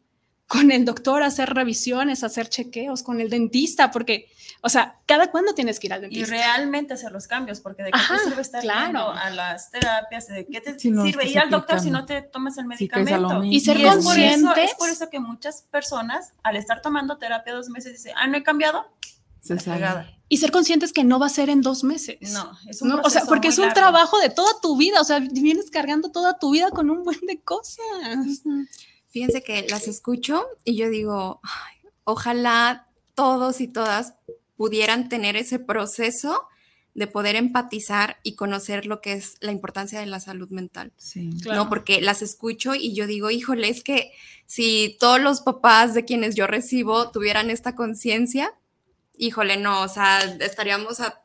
con 0.47 0.71
el 0.71 0.85
doctor 0.85 1.23
a 1.23 1.27
hacer 1.27 1.53
revisiones, 1.53 2.23
a 2.23 2.27
hacer 2.27 2.49
chequeos, 2.49 3.03
con 3.03 3.21
el 3.21 3.31
dentista, 3.31 3.91
porque, 3.91 4.31
o 4.61 4.69
sea, 4.69 5.01
¿cada 5.05 5.31
cuándo 5.31 5.55
tienes 5.55 5.81
que 5.81 5.89
ir 5.89 5.93
al 5.93 6.01
Y 6.01 6.03
dentista? 6.03 6.31
realmente 6.31 6.95
hacer 6.95 7.11
los 7.11 7.27
cambios, 7.27 7.61
porque 7.61 7.83
de 7.83 7.91
qué 7.91 7.99
Ajá, 7.99 8.17
te 8.17 8.25
sirve 8.25 8.43
estar 8.43 8.61
claro. 8.61 9.11
a 9.11 9.31
las 9.31 9.71
terapias, 9.73 10.29
de 10.29 10.47
qué 10.47 10.61
te 10.61 10.79
Si 10.79 10.91
no 10.91 11.05
sirve 11.05 11.29
ir 11.29 11.41
al 11.41 11.51
doctor 11.51 11.81
si 11.81 11.91
no 11.91 12.07
te 12.07 12.23
tomas 12.23 12.57
el 12.59 12.65
Si 12.65 12.69
medicamento. 12.69 13.43
Y 13.43 13.61
ser 13.61 13.77
es 13.79 13.83
por, 13.83 13.93
eso, 13.93 14.03
conscientes. 14.05 14.71
es 14.71 14.75
por 14.77 14.89
eso 14.89 15.11
que 15.11 15.19
muchas 15.19 15.63
personas, 15.63 16.33
al 16.45 16.55
estar 16.57 16.81
tomando 16.81 17.19
terapia 17.19 17.53
dos 17.53 17.69
meses, 17.69 17.93
dicen, 17.93 18.13
ah, 18.17 18.29
no 18.29 18.37
he 18.37 18.45
cambiado, 18.45 18.87
Se. 19.47 20.17
Y 20.29 20.39
ser 20.39 20.51
conscientes 20.51 20.93
que 20.93 21.05
no 21.05 21.19
va 21.19 21.27
a 21.27 21.31
ser 21.31 21.51
en 21.51 21.61
dos 21.61 21.85
meses. 21.85 22.33
No, 22.33 22.51
es 22.69 22.83
un 22.83 22.89
¿no? 22.89 23.01
O 23.03 23.11
sea, 23.11 23.25
porque 23.27 23.49
es 23.49 23.59
un 23.59 23.67
largo. 23.67 23.81
trabajo 23.81 24.19
de 24.19 24.31
toda 24.31 24.61
tu 24.61 24.77
vida, 24.77 25.01
o 25.01 25.05
sea, 25.05 25.21
vienes 25.21 25.71
cargando 25.71 26.11
toda 26.11 26.39
tu 26.39 26.51
vida 26.51 26.71
con 26.71 26.91
un 26.91 27.05
buen 27.05 27.21
de 27.21 27.41
cosas. 27.41 28.43
Fíjense 29.09 29.43
que 29.43 29.67
las 29.69 29.87
escucho 29.89 30.45
y 30.65 30.77
yo 30.77 30.89
digo, 30.91 31.41
"Ay, 31.43 31.91
ojalá 32.05 32.89
todos 33.15 33.61
y 33.61 33.69
todas 33.69 34.15
pudieran 34.57 35.09
tener 35.09 35.37
ese 35.37 35.59
proceso 35.59 36.49
de 36.97 37.07
poder 37.07 37.37
empatizar 37.37 38.17
y 38.23 38.37
conocer 38.37 38.87
lo 38.87 39.03
que 39.03 39.13
es 39.13 39.35
la 39.41 39.53
importancia 39.53 40.01
de 40.01 40.07
la 40.07 40.19
salud 40.19 40.49
mental. 40.49 40.93
Sí. 40.97 41.29
No, 41.45 41.69
porque 41.69 42.01
las 42.01 42.23
escucho 42.23 42.75
y 42.75 42.95
yo 42.95 43.07
digo, 43.07 43.31
híjole, 43.31 43.69
es 43.69 43.85
que 43.85 44.13
si 44.47 44.97
todos 44.99 45.21
los 45.21 45.43
papás 45.43 45.93
de 45.93 46.07
quienes 46.07 46.35
yo 46.37 46.47
recibo 46.47 47.11
tuvieran 47.11 47.51
esta 47.51 47.75
conciencia, 47.75 48.55
híjole, 49.19 49.57
no, 49.57 49.83
o 49.83 49.89
sea, 49.89 50.21
estaríamos 50.41 51.01
a 51.01 51.23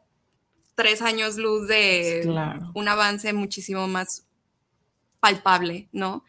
tres 0.75 1.01
años 1.01 1.37
luz 1.37 1.67
de 1.67 2.21
Claro. 2.23 2.71
un 2.73 2.87
avance 2.87 3.33
muchísimo 3.33 3.87
más 3.87 4.25
palpable, 5.19 5.89
¿no? 5.91 6.23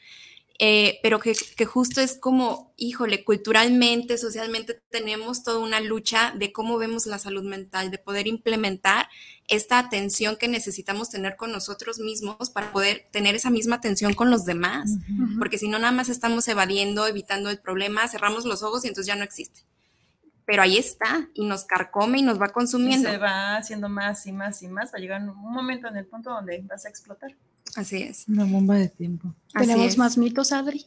Eh, 0.58 1.00
pero 1.02 1.18
que, 1.18 1.34
que 1.56 1.64
justo 1.64 2.00
es 2.00 2.16
como, 2.20 2.72
híjole, 2.76 3.24
culturalmente, 3.24 4.16
socialmente 4.16 4.80
tenemos 4.90 5.42
toda 5.42 5.58
una 5.58 5.80
lucha 5.80 6.32
de 6.36 6.52
cómo 6.52 6.78
vemos 6.78 7.06
la 7.06 7.18
salud 7.18 7.42
mental, 7.42 7.90
de 7.90 7.98
poder 7.98 8.28
implementar 8.28 9.08
esta 9.48 9.78
atención 9.80 10.36
que 10.36 10.46
necesitamos 10.46 11.10
tener 11.10 11.36
con 11.36 11.50
nosotros 11.50 11.98
mismos 11.98 12.50
para 12.50 12.70
poder 12.70 13.06
tener 13.10 13.34
esa 13.34 13.50
misma 13.50 13.76
atención 13.76 14.14
con 14.14 14.30
los 14.30 14.44
demás, 14.44 14.90
porque 15.38 15.58
si 15.58 15.68
no, 15.68 15.80
nada 15.80 15.90
más 15.92 16.08
estamos 16.08 16.46
evadiendo, 16.46 17.08
evitando 17.08 17.50
el 17.50 17.58
problema, 17.58 18.06
cerramos 18.06 18.44
los 18.44 18.62
ojos 18.62 18.84
y 18.84 18.88
entonces 18.88 19.08
ya 19.08 19.16
no 19.16 19.24
existe. 19.24 19.62
Pero 20.44 20.62
ahí 20.62 20.76
está 20.76 21.28
y 21.34 21.44
nos 21.46 21.64
carcome 21.64 22.18
y 22.18 22.22
nos 22.22 22.40
va 22.40 22.46
Y 22.48 22.52
consumiendo. 22.52 23.08
se 23.10 23.16
va 23.18 23.56
haciendo 23.56 23.88
más 23.88 24.26
y 24.26 24.32
más 24.32 24.62
y 24.62 24.68
más, 24.68 24.92
va 24.92 24.98
a 24.98 25.00
llegar 25.00 25.22
un 25.22 25.36
momento 25.36 25.86
en 25.88 25.96
el 25.96 26.06
punto 26.06 26.30
donde 26.30 26.62
vas 26.68 26.84
a 26.84 26.88
explotar. 26.88 27.34
Así 27.76 28.02
es. 28.02 28.26
Una 28.28 28.44
bomba 28.44 28.74
de 28.74 28.88
tiempo. 28.88 29.32
Así 29.54 29.66
¿Tenemos 29.68 29.86
es. 29.92 29.98
más 29.98 30.18
mitos, 30.18 30.52
Adri? 30.52 30.84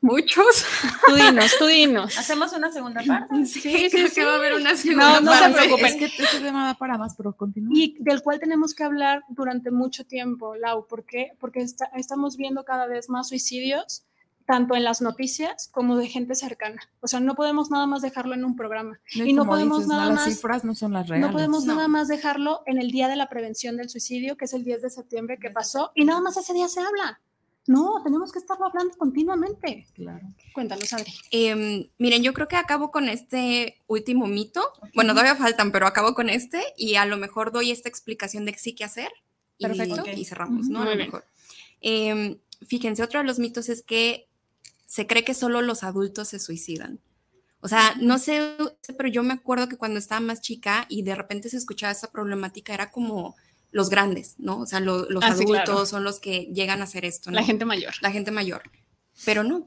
Muchos. 0.00 0.64
Tú 1.06 1.14
dinos, 1.16 1.50
tú 1.58 1.66
dinos. 1.66 2.16
Hacemos 2.18 2.52
una 2.52 2.70
segunda 2.70 3.02
parte. 3.04 3.34
Sí, 3.46 3.88
creo 3.90 4.08
que 4.12 4.24
va 4.24 4.34
a 4.34 4.36
haber 4.36 4.54
una 4.54 4.76
segunda 4.76 5.14
No, 5.14 5.20
no 5.22 5.32
se 5.32 5.40
parte. 5.40 5.56
preocupen. 5.58 5.86
Es 5.86 5.96
que 5.96 6.04
este 6.24 6.40
tema 6.40 6.66
da 6.66 6.74
para 6.74 6.96
más, 6.98 7.14
pero 7.16 7.32
continúa. 7.32 7.72
Y 7.74 7.96
del 7.98 8.22
cual 8.22 8.38
tenemos 8.38 8.74
que 8.74 8.84
hablar 8.84 9.24
durante 9.28 9.72
mucho 9.72 10.04
tiempo, 10.04 10.54
Lau. 10.54 10.86
¿Por 10.86 11.04
qué? 11.04 11.32
Porque 11.40 11.60
está- 11.62 11.90
estamos 11.96 12.36
viendo 12.36 12.64
cada 12.64 12.86
vez 12.86 13.08
más 13.10 13.28
suicidios, 13.28 14.04
tanto 14.48 14.74
en 14.74 14.82
las 14.82 15.02
noticias 15.02 15.68
como 15.70 15.98
de 15.98 16.08
gente 16.08 16.34
cercana. 16.34 16.80
O 17.02 17.06
sea, 17.06 17.20
no 17.20 17.34
podemos 17.34 17.70
nada 17.70 17.86
más 17.86 18.00
dejarlo 18.00 18.32
en 18.34 18.46
un 18.46 18.56
programa. 18.56 18.98
y 19.12 19.34
no 19.34 19.44
podemos 19.44 19.80
dices, 19.80 19.88
¿no? 19.88 19.96
nada 19.98 20.06
Las 20.08 20.14
más 20.14 20.34
cifras 20.34 20.64
no 20.64 20.74
son 20.74 20.94
las 20.94 21.06
reales. 21.06 21.26
No 21.28 21.32
podemos 21.34 21.66
No. 21.66 21.74
nada 21.74 21.86
más 21.86 22.08
dejarlo 22.08 22.62
en 22.64 22.78
el 22.80 22.90
día 22.90 23.08
de 23.08 23.16
la 23.16 23.28
prevención 23.28 23.76
del 23.76 23.90
suicidio, 23.90 24.38
que 24.38 24.46
es 24.46 24.54
el 24.54 24.64
10 24.64 24.80
de 24.80 24.88
septiembre 24.88 25.36
que 25.38 25.50
pasó, 25.50 25.92
y 25.94 26.06
nada 26.06 26.22
más 26.22 26.38
ese 26.38 26.54
día 26.54 26.66
se 26.66 26.80
habla. 26.80 27.20
No, 27.66 28.00
tenemos 28.02 28.32
que 28.32 28.38
estarlo 28.38 28.64
hablando 28.64 28.96
continuamente. 28.96 29.86
Claro. 29.92 30.26
Cuéntanos, 30.54 30.90
Adri. 30.94 31.12
Em, 31.30 31.86
miren, 31.98 32.22
yo 32.22 32.32
creo 32.32 32.48
que 32.48 32.56
acabo 32.56 32.90
con 32.90 33.10
este 33.10 33.76
último 33.86 34.26
mito. 34.26 34.62
Bueno, 34.94 35.12
todavía 35.12 35.36
faltan, 35.36 35.72
pero 35.72 35.86
acabo 35.86 36.14
con 36.14 36.30
este 36.30 36.62
y 36.78 36.94
a 36.94 37.04
lo 37.04 37.18
mejor 37.18 37.52
doy 37.52 37.70
esta 37.70 37.90
explicación 37.90 38.46
de 38.46 38.54
sí 38.54 38.74
qué 38.74 38.84
hacer 38.84 39.10
y, 39.58 39.66
Perfecto. 39.66 40.02
y 40.10 40.24
cerramos, 40.24 40.68
¿no? 40.68 40.80
A 40.80 40.84
lo 40.86 40.92
bien. 40.96 41.08
mejor. 41.08 41.26
Em, 41.82 42.38
fíjense, 42.66 43.02
otro 43.02 43.20
de 43.20 43.26
los 43.26 43.38
mitos 43.38 43.68
es 43.68 43.82
que 43.82 44.27
se 44.88 45.06
cree 45.06 45.22
que 45.22 45.34
solo 45.34 45.62
los 45.62 45.84
adultos 45.84 46.28
se 46.28 46.38
suicidan. 46.40 46.98
O 47.60 47.68
sea, 47.68 47.94
no 48.00 48.18
sé, 48.18 48.56
pero 48.96 49.08
yo 49.08 49.22
me 49.22 49.34
acuerdo 49.34 49.68
que 49.68 49.76
cuando 49.76 49.98
estaba 49.98 50.20
más 50.20 50.40
chica 50.40 50.86
y 50.88 51.02
de 51.02 51.14
repente 51.14 51.48
se 51.50 51.56
escuchaba 51.58 51.92
esta 51.92 52.10
problemática, 52.10 52.72
era 52.72 52.90
como 52.90 53.36
los 53.70 53.90
grandes, 53.90 54.36
¿no? 54.38 54.60
O 54.60 54.66
sea, 54.66 54.80
lo- 54.80 55.08
los 55.10 55.22
Ah, 55.22 55.34
sí, 55.36 55.42
adultos 55.44 55.64
claro. 55.66 55.86
son 55.86 56.02
los 56.04 56.20
que 56.20 56.48
llegan 56.54 56.80
a 56.80 56.84
hacer 56.84 57.04
esto, 57.04 57.30
¿no? 57.30 57.36
La 57.36 57.44
gente 57.44 57.64
mayor. 57.64 57.92
la 58.00 58.10
gente 58.10 58.30
mayor. 58.30 58.62
Pero 59.26 59.44
no, 59.44 59.66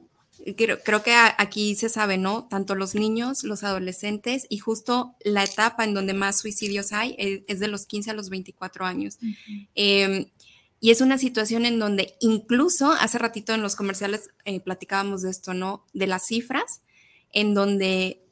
creo, 0.58 0.80
creo 0.84 1.04
que 1.04 1.14
a- 1.14 1.36
aquí 1.38 1.76
se 1.76 1.88
sabe, 1.90 2.18
¿no? 2.18 2.48
Tanto 2.50 2.74
los 2.74 2.96
niños, 2.96 3.44
los 3.44 3.64
adolescentes 3.64 4.48
y 4.50 4.58
justo 4.58 5.14
la 5.24 5.44
etapa 5.44 5.84
en 5.84 5.94
donde 5.94 6.14
más 6.16 6.40
suicidios 6.40 6.94
hay 6.94 7.16
eh, 7.20 7.44
es 7.48 7.60
de 7.60 7.68
los 7.68 7.86
15 7.86 8.10
a 8.10 8.14
los 8.16 8.30
24 8.30 8.86
años. 8.86 9.20
Eh, 9.76 10.32
y 10.84 10.90
es 10.90 11.00
una 11.00 11.20
situación 11.20 11.68
en 11.68 11.78
donde 11.78 12.16
incluso 12.20 12.92
hace 12.92 13.20
ratito 13.20 13.54
en 13.54 13.62
los 13.62 13.76
comerciales 13.76 14.32
eh, 14.46 14.60
platicábamos 14.60 15.22
de 15.22 15.30
esto, 15.30 15.54
¿no? 15.54 15.86
De 15.94 16.08
las 16.08 16.26
cifras, 16.26 16.82
en 17.32 17.54
donde 17.54 18.26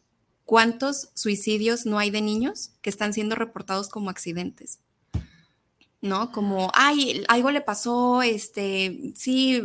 cuántos 0.46 1.10
suicidios 1.14 1.86
no 1.86 2.00
hay 2.00 2.10
de 2.10 2.22
niños 2.22 2.72
que 2.82 2.90
están 2.90 3.14
siendo 3.14 3.36
reportados 3.36 3.88
como 3.88 4.10
accidentes. 4.10 4.80
¿no? 6.02 6.32
Como, 6.32 6.72
ay, 6.74 7.24
algo 7.28 7.52
le 7.52 7.62
pasó, 7.62 8.24
este, 8.24 9.12
sí, 9.16 9.62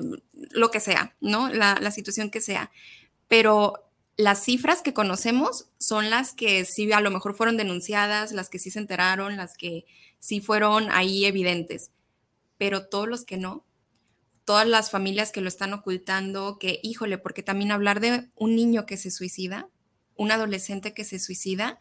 lo 0.51 0.71
que 0.71 0.81
sea, 0.81 1.15
¿no? 1.21 1.49
La, 1.49 1.79
la 1.81 1.91
situación 1.91 2.29
que 2.29 2.41
sea. 2.41 2.71
Pero 3.29 3.89
las 4.17 4.45
cifras 4.45 4.83
que 4.83 4.93
conocemos 4.93 5.69
son 5.79 6.11
las 6.11 6.35
que 6.35 6.65
sí 6.65 6.93
a 6.93 7.01
lo 7.01 7.11
mejor 7.11 7.35
fueron 7.35 7.57
denunciadas, 7.57 8.33
las 8.33 8.51
que 8.51 8.59
sí 8.59 8.71
se 8.71 8.81
enteraron, 8.81 9.37
las 9.37 9.57
que 9.57 9.87
sí 10.19 10.41
fueron 10.41 10.91
ahí 10.91 11.25
evidentes. 11.25 11.93
Pero 12.59 12.87
todos 12.87 13.09
los 13.09 13.25
que 13.25 13.37
no, 13.37 13.65
todas 14.45 14.67
las 14.67 14.91
familias 14.91 15.33
que 15.33 15.41
lo 15.41 15.49
están 15.49 15.73
ocultando, 15.73 16.59
que, 16.59 16.81
híjole, 16.83 17.19
porque 17.19 17.43
también 17.43 17.73
hablar 17.73 18.01
de 18.01 18.29
un 18.37 18.55
niño 18.55 18.87
que 18.87 18.97
se 18.97 19.11
suicida, 19.11 19.69
un 20.17 20.31
adolescente 20.31 20.95
que 20.95 21.05
se 21.05 21.19
suicida, 21.19 21.79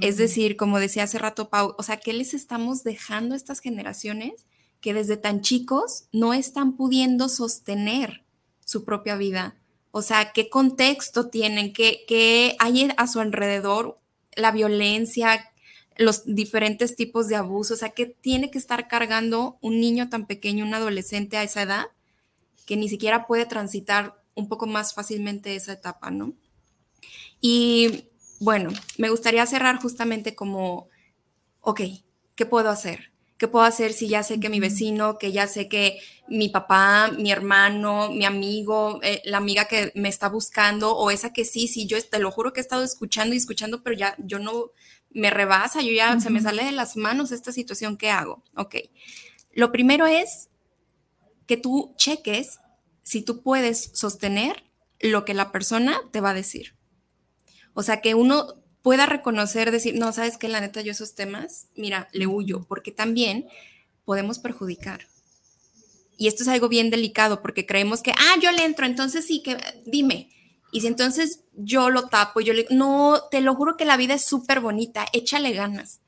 es 0.00 0.18
decir, 0.18 0.56
como 0.56 0.78
decía 0.78 1.04
hace 1.04 1.18
rato 1.18 1.48
Pau, 1.48 1.74
o 1.78 1.82
sea, 1.82 1.96
¿qué 1.96 2.12
les 2.12 2.34
estamos 2.34 2.84
dejando 2.84 3.34
a 3.34 3.36
estas 3.36 3.60
generaciones 3.60 4.46
que 4.80 4.92
desde 4.92 5.16
tan 5.16 5.40
chicos 5.40 6.04
no 6.12 6.34
están 6.34 6.76
pudiendo 6.76 7.28
sostener 7.28 8.24
su 8.64 8.84
propia 8.84 9.16
vida? 9.16 9.56
O 9.90 10.02
sea, 10.02 10.32
¿qué 10.32 10.50
contexto 10.50 11.28
tienen? 11.28 11.72
¿Qué, 11.72 12.04
qué 12.06 12.56
hay 12.58 12.90
a 12.96 13.06
su 13.06 13.20
alrededor? 13.20 13.98
La 14.34 14.50
violencia, 14.50 15.51
los 15.96 16.24
diferentes 16.26 16.96
tipos 16.96 17.28
de 17.28 17.36
abuso, 17.36 17.74
o 17.74 17.76
sea, 17.76 17.90
¿qué 17.90 18.06
tiene 18.06 18.50
que 18.50 18.58
estar 18.58 18.88
cargando 18.88 19.58
un 19.60 19.80
niño 19.80 20.08
tan 20.08 20.26
pequeño, 20.26 20.64
un 20.64 20.74
adolescente 20.74 21.36
a 21.36 21.42
esa 21.42 21.62
edad? 21.62 21.86
que 22.66 22.76
ni 22.76 22.88
siquiera 22.88 23.26
puede 23.26 23.46
transitar 23.46 24.22
un 24.34 24.48
poco 24.48 24.66
más 24.66 24.94
fácilmente 24.94 25.54
esa 25.56 25.72
etapa, 25.72 26.10
¿no? 26.10 26.32
Y 27.40 28.08
bueno, 28.40 28.70
me 28.98 29.10
gustaría 29.10 29.44
cerrar 29.46 29.80
justamente 29.80 30.34
como, 30.34 30.88
ok, 31.60 31.80
¿qué 32.34 32.46
puedo 32.46 32.70
hacer? 32.70 33.12
¿Qué 33.36 33.48
puedo 33.48 33.64
hacer 33.64 33.92
si 33.92 34.08
ya 34.08 34.22
sé 34.22 34.38
que 34.38 34.48
mi 34.48 34.60
vecino, 34.60 35.18
que 35.18 35.32
ya 35.32 35.48
sé 35.48 35.68
que 35.68 35.98
mi 36.28 36.48
papá, 36.48 37.10
mi 37.18 37.32
hermano, 37.32 38.10
mi 38.10 38.24
amigo, 38.24 39.00
eh, 39.02 39.20
la 39.24 39.38
amiga 39.38 39.64
que 39.64 39.90
me 39.96 40.08
está 40.08 40.28
buscando 40.28 40.96
o 40.96 41.10
esa 41.10 41.32
que 41.32 41.44
sí, 41.44 41.66
sí, 41.66 41.86
yo 41.86 42.00
te 42.02 42.20
lo 42.20 42.30
juro 42.30 42.52
que 42.52 42.60
he 42.60 42.62
estado 42.62 42.84
escuchando 42.84 43.34
y 43.34 43.38
escuchando, 43.38 43.82
pero 43.82 43.96
ya 43.96 44.14
yo 44.18 44.38
no 44.38 44.70
me 45.14 45.30
rebasa, 45.30 45.82
yo 45.82 45.92
ya 45.92 46.18
se 46.20 46.30
me 46.30 46.40
sale 46.40 46.64
de 46.64 46.72
las 46.72 46.96
manos 46.96 47.32
esta 47.32 47.52
situación, 47.52 47.96
¿qué 47.96 48.10
hago? 48.10 48.42
Ok. 48.56 48.76
Lo 49.52 49.72
primero 49.72 50.06
es 50.06 50.48
que 51.46 51.56
tú 51.56 51.94
cheques 51.96 52.58
si 53.02 53.22
tú 53.22 53.42
puedes 53.42 53.90
sostener 53.94 54.64
lo 55.00 55.24
que 55.24 55.34
la 55.34 55.52
persona 55.52 56.00
te 56.12 56.20
va 56.20 56.30
a 56.30 56.34
decir. 56.34 56.76
O 57.74 57.82
sea, 57.82 58.00
que 58.00 58.14
uno 58.14 58.62
pueda 58.82 59.06
reconocer, 59.06 59.70
decir, 59.70 59.94
no, 59.96 60.12
sabes 60.12 60.38
que 60.38 60.48
la 60.48 60.60
neta 60.60 60.80
yo 60.80 60.92
esos 60.92 61.14
temas, 61.14 61.68
mira, 61.76 62.08
le 62.12 62.26
huyo, 62.26 62.64
porque 62.68 62.92
también 62.92 63.48
podemos 64.04 64.38
perjudicar. 64.38 65.06
Y 66.18 66.28
esto 66.28 66.42
es 66.42 66.48
algo 66.48 66.68
bien 66.68 66.90
delicado 66.90 67.42
porque 67.42 67.66
creemos 67.66 68.02
que, 68.02 68.12
ah, 68.12 68.36
yo 68.40 68.52
le 68.52 68.64
entro, 68.64 68.86
entonces 68.86 69.26
sí, 69.26 69.42
que 69.42 69.56
dime. 69.86 70.30
Y 70.72 70.80
si 70.80 70.86
entonces 70.86 71.40
yo 71.54 71.90
lo 71.90 72.08
tapo, 72.08 72.40
yo 72.40 72.54
le 72.54 72.66
no, 72.70 73.20
te 73.30 73.42
lo 73.42 73.54
juro 73.54 73.76
que 73.76 73.84
la 73.84 73.98
vida 73.98 74.14
es 74.14 74.24
súper 74.24 74.60
bonita, 74.60 75.04
échale 75.12 75.52
ganas. 75.52 76.00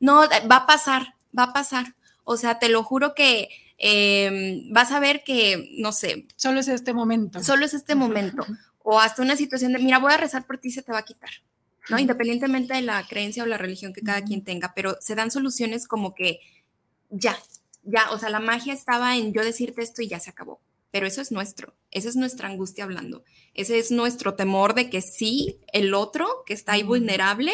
No, 0.00 0.22
va 0.50 0.56
a 0.56 0.66
pasar, 0.66 1.14
va 1.38 1.44
a 1.44 1.52
pasar. 1.52 1.94
O 2.24 2.36
sea, 2.36 2.58
te 2.58 2.68
lo 2.68 2.82
juro 2.82 3.14
que 3.14 3.48
em, 3.78 4.72
vas 4.72 4.90
a 4.90 4.98
ver 4.98 5.22
que, 5.22 5.76
no 5.78 5.92
sé. 5.92 6.26
Solo 6.34 6.58
es 6.58 6.66
este 6.66 6.92
momento. 6.92 7.40
Solo 7.44 7.64
es 7.64 7.74
este 7.74 7.94
momento. 7.94 8.44
O 8.82 8.98
hasta 8.98 9.22
una 9.22 9.36
situación 9.36 9.72
de, 9.72 9.78
mira, 9.78 10.00
voy 10.00 10.12
a 10.12 10.16
rezar 10.16 10.46
por 10.46 10.58
ti, 10.58 10.72
se 10.72 10.82
te 10.82 10.90
va 10.90 10.98
a 10.98 11.04
quitar. 11.04 11.30
¿no? 11.88 11.96
Independientemente 11.96 12.74
de 12.74 12.82
la 12.82 13.06
creencia 13.06 13.44
o 13.44 13.46
la 13.46 13.56
religión 13.56 13.92
que 13.92 14.02
cada 14.02 14.22
quien 14.22 14.42
tenga, 14.42 14.74
pero 14.74 14.96
se 15.00 15.14
dan 15.14 15.30
soluciones 15.30 15.86
como 15.86 16.12
que 16.12 16.40
ya, 17.10 17.38
ya, 17.84 18.10
o 18.10 18.18
sea, 18.18 18.30
la 18.30 18.40
magia 18.40 18.72
estaba 18.72 19.16
en 19.16 19.32
yo 19.32 19.44
decirte 19.44 19.82
esto 19.82 20.02
y 20.02 20.08
ya 20.08 20.18
se 20.18 20.30
acabó. 20.30 20.60
Pero 20.92 21.06
eso 21.06 21.20
es 21.20 21.32
nuestro, 21.32 21.74
esa 21.90 22.08
es 22.08 22.14
nuestra 22.14 22.48
angustia 22.48 22.84
hablando, 22.84 23.24
ese 23.54 23.78
es 23.80 23.90
nuestro 23.90 24.34
temor 24.34 24.74
de 24.74 24.88
que 24.90 25.00
sí, 25.00 25.58
el 25.72 25.94
otro 25.94 26.28
que 26.46 26.54
está 26.54 26.72
ahí 26.72 26.84
vulnerable 26.84 27.52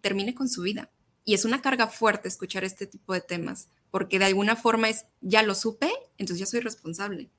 termine 0.00 0.34
con 0.34 0.48
su 0.48 0.62
vida. 0.62 0.90
Y 1.24 1.34
es 1.34 1.44
una 1.44 1.62
carga 1.62 1.86
fuerte 1.86 2.26
escuchar 2.26 2.64
este 2.64 2.88
tipo 2.88 3.12
de 3.12 3.20
temas, 3.20 3.68
porque 3.92 4.18
de 4.18 4.24
alguna 4.24 4.56
forma 4.56 4.88
es, 4.88 5.04
ya 5.20 5.44
lo 5.44 5.54
supe, 5.54 5.92
entonces 6.18 6.40
ya 6.40 6.46
soy 6.46 6.58
responsable. 6.58 7.30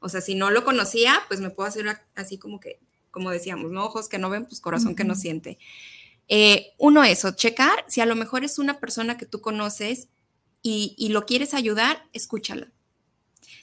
O 0.00 0.10
sea, 0.10 0.20
si 0.20 0.34
no 0.34 0.50
lo 0.50 0.64
conocía, 0.64 1.18
pues 1.28 1.40
me 1.40 1.48
puedo 1.48 1.66
hacer 1.66 1.86
así 2.14 2.36
como 2.36 2.60
que 2.60 2.80
como 3.12 3.30
decíamos, 3.30 3.70
¿no? 3.70 3.84
Ojos 3.84 4.08
que 4.08 4.18
no 4.18 4.30
ven, 4.30 4.46
pues 4.46 4.60
corazón 4.60 4.96
que 4.96 5.04
no 5.04 5.14
siente. 5.14 5.58
Eh, 6.26 6.72
uno, 6.78 7.04
eso, 7.04 7.30
checar 7.32 7.84
si 7.86 8.00
a 8.00 8.06
lo 8.06 8.16
mejor 8.16 8.42
es 8.42 8.58
una 8.58 8.80
persona 8.80 9.16
que 9.16 9.26
tú 9.26 9.40
conoces 9.40 10.08
y, 10.62 11.08
lo 11.10 11.26
quieres 11.26 11.54
ayudar, 11.54 12.08
escúchala. 12.12 12.72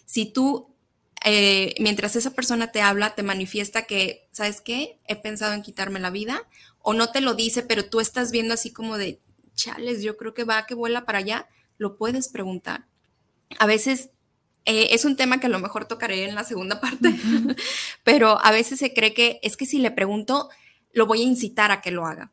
Si 0.10 0.26
tú, 0.26 0.76
eh, 1.24 1.76
mientras 1.78 2.16
esa 2.16 2.32
persona 2.32 2.72
te 2.72 2.82
habla, 2.82 3.14
te 3.14 3.22
manifiesta 3.22 3.84
que, 3.84 4.28
¿sabes 4.32 4.60
qué? 4.60 5.00
He 5.06 5.16
pensado 5.16 5.54
en 5.54 5.62
quitarme 5.62 6.00
la 6.00 6.10
vida, 6.10 6.48
o 6.80 6.96
no 6.96 7.12
te 7.12 7.22
lo 7.22 7.36
dice, 7.36 7.62
pero 7.62 7.86
tú 7.86 8.00
estás 8.00 8.32
viendo 8.32 8.56
así 8.56 8.74
como 8.74 8.98
de, 8.98 9.22
chales, 9.54 10.02
yo 10.02 10.18
creo 10.18 10.34
que 10.34 10.46
va, 10.46 10.66
que 10.66 10.74
vuela 10.74 11.06
para 11.06 11.20
allá, 11.20 11.48
lo 11.78 11.96
puedes 11.96 12.28
preguntar. 12.28 12.88
A 13.60 13.68
veces 13.68 14.10
eh, 14.66 14.88
es 14.96 15.06
un 15.06 15.16
tema 15.16 15.40
que 15.40 15.46
a 15.46 15.50
lo 15.50 15.60
mejor 15.60 15.86
tocaré 15.86 16.28
en 16.28 16.34
la 16.34 16.44
segunda 16.44 16.82
parte, 16.82 17.14
pero 18.04 18.44
a 18.44 18.50
veces 18.50 18.80
se 18.80 18.92
cree 18.96 19.14
que 19.14 19.40
es 19.44 19.58
que 19.58 19.68
si 19.68 19.78
le 19.78 19.92
pregunto, 19.92 20.50
lo 20.92 21.06
voy 21.06 21.22
a 21.22 21.26
incitar 21.26 21.70
a 21.70 21.82
que 21.82 21.92
lo 21.92 22.08
haga. 22.08 22.32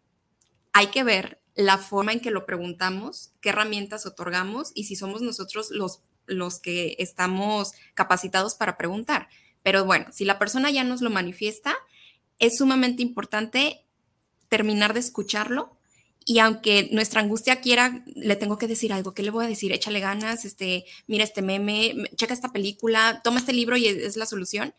Hay 0.73 0.87
que 0.87 1.05
ver 1.05 1.43
la 1.55 1.77
forma 1.77 2.15
en 2.15 2.21
que 2.21 2.31
lo 2.31 2.47
preguntamos, 2.47 3.33
qué 3.43 3.51
herramientas 3.51 4.07
otorgamos 4.07 4.73
y 4.75 4.85
si 4.85 4.97
somos 4.97 5.21
nosotros 5.21 5.71
los, 5.71 6.01
los 6.27 6.59
que 6.59 6.97
estamos 6.99 7.73
capacitados 7.95 8.55
para 8.55 8.77
preguntar. 8.77 9.29
Pero 9.63 9.85
bueno, 9.85 10.07
si 10.13 10.25
la 10.25 10.39
persona 10.39 10.71
ya 10.71 10.85
nos 10.85 11.01
lo 11.01 11.11
manifiesta, 11.11 11.75
es 12.39 12.59
sumamente 12.59 13.03
importante 13.03 13.85
terminar 14.49 14.95
de 14.95 15.01
escucharlo 15.01 15.77
y 16.29 16.41
aunque 16.41 16.89
nuestra 16.91 17.21
angustia 17.21 17.61
quiera, 17.61 18.05
le 18.17 18.35
tengo 18.35 18.59
que 18.59 18.67
decir 18.67 18.93
algo, 18.93 19.15
¿qué 19.15 19.23
le 19.23 19.31
voy 19.31 19.45
a 19.45 19.49
decir? 19.49 19.73
Échale 19.73 20.01
ganas, 20.01 20.45
este, 20.45 20.85
mira 21.07 21.23
este 21.23 21.41
meme, 21.41 21.95
checa 22.17 22.35
esta 22.35 22.53
película, 22.53 23.21
toma 23.23 23.39
este 23.39 23.53
libro 23.53 23.77
y 23.77 23.87
es, 23.87 24.17
la 24.17 24.27
solución. 24.27 24.75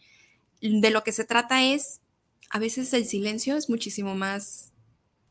De 0.61 0.89
lo 0.89 1.05
que 1.05 1.13
se 1.13 1.23
trata 1.23 1.63
es, 1.63 2.01
a 2.49 2.59
veces 2.59 2.93
el 2.93 3.05
silencio 3.05 3.55
es 3.55 3.69
muchísimo 3.69 4.13
más 4.13 4.73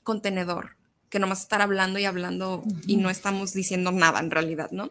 contenedor 0.04 0.78
que 1.10 1.18
nomás 1.18 1.42
estar 1.42 1.60
hablando 1.60 1.98
y 1.98 2.06
hablando 2.06 2.64
y 2.86 2.96
no 2.96 3.10
estamos 3.10 3.52
diciendo 3.52 3.92
nada 3.92 4.18
en 4.18 4.30
realidad, 4.30 4.70
¿no? 4.70 4.90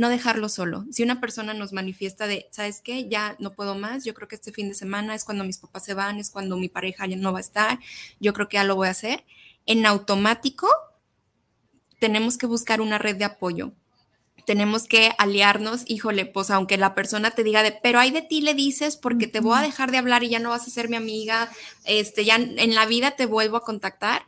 No 0.00 0.08
dejarlo 0.08 0.48
solo. 0.48 0.86
Si 0.90 1.02
una 1.02 1.20
persona 1.20 1.52
nos 1.52 1.72
manifiesta 1.72 2.26
de, 2.26 2.48
¿sabes 2.50 2.80
qué? 2.80 3.08
Ya 3.08 3.36
no 3.38 3.52
puedo 3.52 3.74
más, 3.74 4.04
yo 4.04 4.14
creo 4.14 4.28
que 4.28 4.36
este 4.36 4.52
fin 4.52 4.68
de 4.68 4.74
semana 4.74 5.14
es 5.14 5.24
cuando 5.24 5.44
mis 5.44 5.58
papás 5.58 5.84
se 5.84 5.94
van, 5.94 6.18
es 6.18 6.30
cuando 6.30 6.56
mi 6.56 6.68
pareja 6.68 7.06
ya 7.06 7.16
no 7.16 7.32
va 7.32 7.38
a 7.38 7.42
estar, 7.42 7.78
yo 8.18 8.32
creo 8.32 8.48
que 8.48 8.54
ya 8.54 8.64
lo 8.64 8.76
voy 8.76 8.88
a 8.88 8.92
hacer 8.92 9.24
en 9.66 9.86
automático 9.86 10.68
tenemos 12.00 12.38
que 12.38 12.46
buscar 12.46 12.80
una 12.80 12.98
red 12.98 13.16
de 13.16 13.24
apoyo. 13.24 13.72
Tenemos 14.46 14.88
que 14.88 15.12
aliarnos, 15.18 15.84
híjole, 15.86 16.26
pues 16.26 16.50
aunque 16.50 16.78
la 16.78 16.94
persona 16.94 17.30
te 17.30 17.44
diga 17.44 17.62
de, 17.62 17.72
pero 17.72 18.00
hay 18.00 18.10
de 18.10 18.22
ti 18.22 18.40
le 18.40 18.54
dices 18.54 18.96
porque 18.96 19.28
te 19.28 19.40
voy 19.40 19.56
a 19.56 19.62
dejar 19.62 19.92
de 19.92 19.98
hablar 19.98 20.24
y 20.24 20.30
ya 20.30 20.40
no 20.40 20.50
vas 20.50 20.66
a 20.66 20.70
ser 20.70 20.88
mi 20.88 20.96
amiga, 20.96 21.50
este, 21.84 22.24
ya 22.24 22.36
en 22.36 22.74
la 22.74 22.86
vida 22.86 23.12
te 23.12 23.26
vuelvo 23.26 23.58
a 23.58 23.64
contactar. 23.64 24.22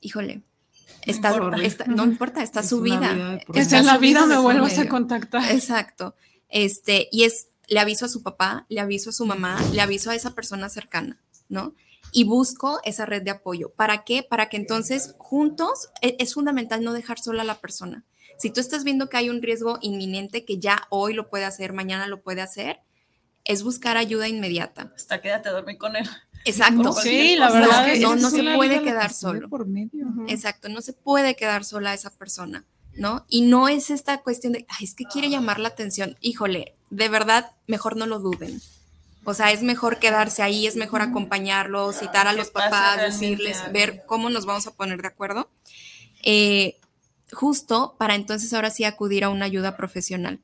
Híjole, 0.00 0.42
está, 1.06 1.30
no 1.30 1.36
importa, 1.36 1.62
está, 1.62 1.84
no 1.86 2.04
importa, 2.04 2.42
está 2.42 2.62
su 2.62 2.80
vida. 2.80 3.38
Está 3.54 3.78
en 3.78 3.86
la 3.86 3.98
vida 3.98 4.26
me 4.26 4.38
vuelvas 4.38 4.78
a 4.78 4.88
contactar. 4.88 5.50
Exacto. 5.50 6.14
Este, 6.48 7.08
y 7.10 7.24
es, 7.24 7.48
le 7.68 7.80
aviso 7.80 8.06
a 8.06 8.08
su 8.08 8.22
papá, 8.22 8.66
le 8.68 8.80
aviso 8.80 9.10
a 9.10 9.12
su 9.12 9.26
mamá, 9.26 9.58
le 9.72 9.80
aviso 9.80 10.10
a 10.10 10.14
esa 10.14 10.34
persona 10.34 10.68
cercana, 10.68 11.20
¿no? 11.48 11.74
y 12.12 12.24
busco 12.24 12.80
esa 12.84 13.06
red 13.06 13.22
de 13.22 13.30
apoyo. 13.30 13.70
¿Para 13.70 14.04
qué? 14.04 14.22
Para 14.22 14.48
que 14.48 14.58
entonces 14.58 15.14
juntos 15.18 15.88
e, 16.02 16.16
es, 16.20 16.34
fundamental 16.34 16.84
no 16.84 16.92
dejar 16.92 17.18
sola 17.18 17.42
a 17.42 17.46
la 17.46 17.60
persona. 17.60 18.04
Si 18.38 18.50
tú 18.50 18.60
estás 18.60 18.84
viendo 18.84 19.08
que 19.08 19.16
hay 19.16 19.30
un 19.30 19.42
riesgo 19.42 19.78
inminente 19.80 20.44
que 20.44 20.58
ya 20.58 20.86
hoy 20.90 21.14
lo 21.14 21.30
puede 21.30 21.46
hacer, 21.46 21.72
mañana 21.72 22.06
lo 22.06 22.22
puede 22.22 22.42
hacer, 22.42 22.80
es 23.44 23.62
buscar 23.62 23.96
ayuda 23.96 24.28
inmediata. 24.28 24.92
Hasta 24.94 25.20
quédate 25.20 25.48
a 25.48 25.52
dormir 25.52 25.78
con 25.78 25.96
él. 25.96 26.08
Exacto. 26.44 26.92
sí, 26.92 27.36
la 27.36 27.50
verdad. 27.50 27.88
es 27.88 28.00
no, 28.00 28.16
no 28.16 28.30
se 28.30 28.42
puede 28.54 28.82
quedar 28.82 29.12
solo. 29.12 29.48
Por 29.48 29.66
medio. 29.66 30.06
Exacto, 30.28 30.68
no 30.68 30.80
se 30.80 30.92
puede 30.92 31.36
quedar 31.36 31.64
sola 31.64 31.94
esa 31.94 32.10
persona, 32.10 32.64
¿no? 32.94 33.24
Y 33.28 33.42
no 33.42 33.68
es 33.68 33.90
esta 33.90 34.22
cuestión 34.22 34.52
de, 34.52 34.66
Ay, 34.68 34.84
es 34.84 34.94
que 34.94 35.04
quiere 35.04 35.30
llamar 35.30 35.60
la 35.60 35.68
atención. 35.68 36.16
Híjole, 36.20 36.74
de 36.90 37.08
verdad, 37.08 37.52
mejor 37.66 37.96
no 37.96 38.06
lo 38.06 38.18
duden. 38.18 38.60
O 39.24 39.34
sea, 39.34 39.52
es 39.52 39.62
mejor 39.62 39.98
quedarse 39.98 40.42
ahí, 40.42 40.66
es 40.66 40.74
mejor 40.74 41.00
acompañarlos, 41.00 41.98
citar 42.00 42.26
a 42.26 42.32
los 42.32 42.50
papás, 42.50 43.00
decirles, 43.00 43.60
ver 43.72 44.02
cómo 44.06 44.30
nos 44.30 44.46
vamos 44.46 44.66
a 44.66 44.72
poner 44.72 45.00
de 45.00 45.08
acuerdo. 45.08 45.48
Eh, 46.24 46.80
justo 47.32 47.94
para 47.98 48.16
entonces 48.16 48.52
ahora 48.52 48.70
sí 48.70 48.84
acudir 48.84 49.24
a 49.24 49.28
una 49.28 49.44
ayuda 49.44 49.76
profesional. 49.76 50.40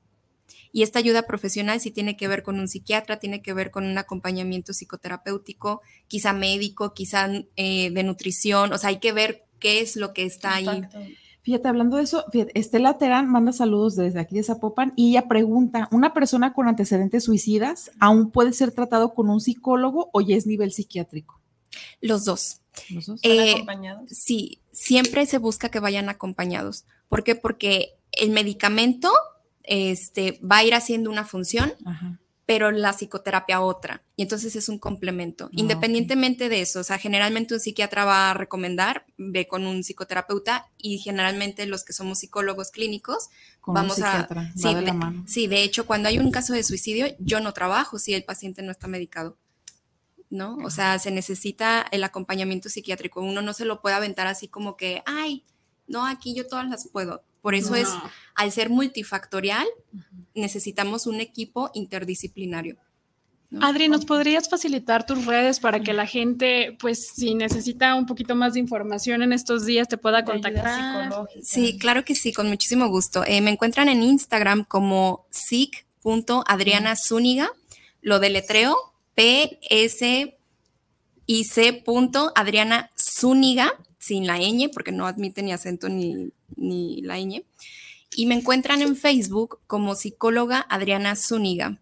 Y 0.78 0.84
esta 0.84 1.00
ayuda 1.00 1.22
profesional 1.22 1.80
sí 1.80 1.90
tiene 1.90 2.16
que 2.16 2.28
ver 2.28 2.44
con 2.44 2.60
un 2.60 2.68
psiquiatra, 2.68 3.18
tiene 3.18 3.42
que 3.42 3.52
ver 3.52 3.72
con 3.72 3.84
un 3.84 3.98
acompañamiento 3.98 4.72
psicoterapéutico, 4.72 5.82
quizá 6.06 6.32
médico, 6.32 6.94
quizá 6.94 7.28
eh, 7.56 7.90
de 7.90 8.02
nutrición, 8.04 8.72
o 8.72 8.78
sea, 8.78 8.90
hay 8.90 9.00
que 9.00 9.10
ver 9.10 9.44
qué 9.58 9.80
es 9.80 9.96
lo 9.96 10.12
que 10.12 10.24
está 10.24 10.54
ahí. 10.54 10.82
Fíjate, 11.42 11.66
hablando 11.66 11.96
de 11.96 12.04
eso, 12.04 12.24
Estela 12.54 12.96
Terán 12.96 13.28
manda 13.28 13.50
saludos 13.50 13.96
desde 13.96 14.20
aquí 14.20 14.36
de 14.36 14.44
Zapopan 14.44 14.92
y 14.94 15.10
ella 15.10 15.26
pregunta, 15.26 15.88
¿una 15.90 16.14
persona 16.14 16.52
con 16.52 16.68
antecedentes 16.68 17.24
suicidas 17.24 17.90
aún 17.98 18.30
puede 18.30 18.52
ser 18.52 18.70
tratado 18.70 19.14
con 19.14 19.30
un 19.30 19.40
psicólogo 19.40 20.10
o 20.12 20.20
ya 20.20 20.36
es 20.36 20.46
nivel 20.46 20.70
psiquiátrico? 20.70 21.40
Los 22.00 22.24
dos. 22.24 22.60
¿Los 22.88 23.06
dos? 23.06 23.18
Eh, 23.24 23.54
acompañados? 23.54 24.08
Sí, 24.10 24.60
siempre 24.70 25.26
se 25.26 25.38
busca 25.38 25.70
que 25.70 25.80
vayan 25.80 26.08
acompañados. 26.08 26.84
¿Por 27.08 27.24
qué? 27.24 27.34
Porque 27.34 27.96
el 28.12 28.30
medicamento 28.30 29.10
este, 29.68 30.40
va 30.40 30.58
a 30.58 30.64
ir 30.64 30.74
haciendo 30.74 31.10
una 31.10 31.24
función, 31.24 31.72
Ajá 31.84 32.18
pero 32.48 32.70
la 32.70 32.94
psicoterapia 32.94 33.60
otra. 33.60 34.02
Y 34.16 34.22
entonces 34.22 34.56
es 34.56 34.70
un 34.70 34.78
complemento. 34.78 35.48
Ah, 35.48 35.56
Independientemente 35.56 36.48
de 36.48 36.62
eso, 36.62 36.80
o 36.80 36.82
sea, 36.82 36.96
generalmente 36.96 37.52
un 37.52 37.60
psiquiatra 37.60 38.06
va 38.06 38.30
a 38.30 38.34
recomendar, 38.34 39.04
ve 39.18 39.46
con 39.46 39.66
un 39.66 39.84
psicoterapeuta 39.84 40.70
y 40.78 40.96
generalmente 40.96 41.66
los 41.66 41.84
que 41.84 41.92
somos 41.92 42.20
psicólogos 42.20 42.70
clínicos 42.70 43.28
vamos 43.66 44.00
a... 44.00 44.26
Sí 44.56 44.74
de, 44.74 45.22
sí, 45.26 45.46
de 45.46 45.62
hecho, 45.62 45.84
cuando 45.84 46.08
hay 46.08 46.18
un 46.18 46.30
caso 46.30 46.54
de 46.54 46.62
suicidio, 46.62 47.14
yo 47.18 47.40
no 47.40 47.52
trabajo 47.52 47.98
si 47.98 48.14
el 48.14 48.24
paciente 48.24 48.62
no 48.62 48.72
está 48.72 48.88
medicado. 48.88 49.36
¿No? 50.30 50.56
O 50.64 50.70
sea, 50.70 50.98
se 50.98 51.10
necesita 51.10 51.86
el 51.90 52.02
acompañamiento 52.02 52.70
psiquiátrico. 52.70 53.20
Uno 53.20 53.42
no 53.42 53.52
se 53.52 53.66
lo 53.66 53.82
puede 53.82 53.96
aventar 53.96 54.26
así 54.26 54.48
como 54.48 54.74
que, 54.74 55.02
ay, 55.04 55.44
no, 55.86 56.06
aquí 56.06 56.34
yo 56.34 56.46
todas 56.46 56.66
las 56.66 56.88
puedo 56.88 57.24
Por 57.48 57.54
eso 57.54 57.74
es, 57.74 57.88
al 58.34 58.52
ser 58.52 58.68
multifactorial, 58.68 59.66
necesitamos 60.34 61.06
un 61.06 61.18
equipo 61.18 61.70
interdisciplinario. 61.72 62.76
Adri, 63.62 63.88
¿nos 63.88 64.04
podrías 64.04 64.50
facilitar 64.50 65.06
tus 65.06 65.24
redes 65.24 65.58
para 65.58 65.80
que 65.80 65.94
la 65.94 66.06
gente, 66.06 66.76
pues, 66.78 67.08
si 67.08 67.34
necesita 67.34 67.94
un 67.94 68.04
poquito 68.04 68.34
más 68.34 68.52
de 68.52 68.60
información 68.60 69.22
en 69.22 69.32
estos 69.32 69.64
días, 69.64 69.88
te 69.88 69.96
pueda 69.96 70.26
contactar? 70.26 71.10
Sí, 71.40 71.78
claro 71.78 72.04
que 72.04 72.14
sí, 72.14 72.34
con 72.34 72.48
muchísimo 72.48 72.88
gusto. 72.88 73.24
Eh, 73.24 73.40
me 73.40 73.50
encuentran 73.50 73.88
en 73.88 74.02
Instagram 74.02 74.64
como 74.64 75.26
sic.adrianazúñiga, 75.30 77.50
lo 78.02 78.18
deletreo 78.18 78.76
P 79.14 79.58
S 79.70 80.36
I 81.24 81.44
C 81.44 81.72
punto 81.72 82.30
Adriana 82.34 82.90
Zúñiga, 82.94 83.72
sin 83.98 84.26
la 84.26 84.36
ñ, 84.36 84.68
porque 84.70 84.92
no 84.92 85.06
admite 85.06 85.42
ni 85.42 85.52
acento 85.52 85.88
ni, 85.88 86.30
ni 86.56 87.02
la 87.02 87.18
ñ. 87.18 87.44
Y 88.16 88.26
me 88.26 88.34
encuentran 88.34 88.82
en 88.82 88.96
Facebook 88.96 89.60
como 89.66 89.94
psicóloga 89.94 90.66
Adriana 90.68 91.14
Zúñiga. 91.14 91.80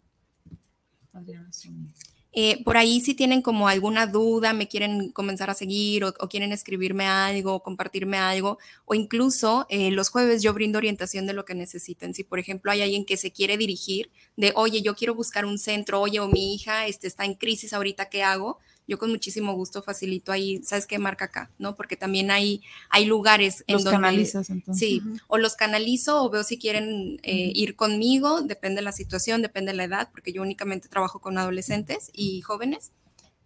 Eh, 2.39 2.63
por 2.65 2.77
ahí 2.77 3.01
si 3.01 3.15
tienen 3.15 3.41
como 3.41 3.67
alguna 3.67 4.07
duda, 4.07 4.53
me 4.53 4.69
quieren 4.69 5.11
comenzar 5.13 5.49
a 5.49 5.55
seguir 5.55 6.05
o, 6.05 6.13
o 6.21 6.29
quieren 6.29 6.53
escribirme 6.53 7.07
algo, 7.07 7.63
compartirme 7.63 8.19
algo, 8.19 8.59
o 8.85 8.95
incluso 8.95 9.65
eh, 9.71 9.91
los 9.91 10.11
jueves 10.11 10.43
yo 10.43 10.53
brindo 10.53 10.77
orientación 10.77 11.27
de 11.27 11.33
lo 11.33 11.47
que 11.47 11.55
necesiten. 11.55 12.13
Si 12.13 12.25
por 12.25 12.39
ejemplo 12.39 12.71
hay 12.71 12.83
alguien 12.83 13.07
que 13.07 13.17
se 13.17 13.33
quiere 13.33 13.57
dirigir 13.57 14.11
de, 14.37 14.53
oye, 14.55 14.83
yo 14.83 14.95
quiero 14.95 15.15
buscar 15.15 15.47
un 15.47 15.57
centro, 15.57 15.99
oye, 15.99 16.21
o 16.21 16.29
mi 16.29 16.55
hija 16.55 16.87
este, 16.87 17.07
está 17.07 17.25
en 17.25 17.37
crisis 17.37 17.73
ahorita, 17.73 18.11
¿qué 18.11 18.23
hago? 18.23 18.59
Yo 18.89 18.99
con 18.99 19.11
muchísimo 19.11 19.53
gusto 19.55 19.83
facilito 19.83 20.31
ahí, 20.31 20.63
¿sabes 20.63 20.87
qué 20.87 20.99
marca 20.99 21.27
acá? 21.27 21.51
¿No? 21.59 21.75
Porque 21.75 21.97
también 21.97 22.31
hay, 22.31 22.63
hay 22.89 23.05
lugares 23.05 23.65
en 23.67 23.75
Los 23.75 23.85
donde... 23.85 23.97
canalizas, 23.97 24.51
entonces. 24.51 24.79
Sí, 24.89 25.03
Ujú. 25.05 25.17
o 25.27 25.39
los 25.39 25.57
canalizo 25.57 26.23
o 26.23 26.31
veo 26.31 26.45
si 26.45 26.59
quieren 26.59 27.19
eh, 27.23 27.51
ir 27.55 27.75
conmigo, 27.77 28.43
depende 28.43 28.77
de 28.77 28.83
la 28.83 28.93
situación, 28.93 29.43
depende 29.43 29.73
de 29.73 29.77
la 29.77 29.85
edad, 29.85 30.09
porque 30.13 30.33
yo 30.33 30.43
únicamente 30.43 30.89
trabajo 30.89 31.21
con 31.21 31.37
adolescentes 31.39 32.11
y 32.13 32.41
jóvenes, 32.43 32.93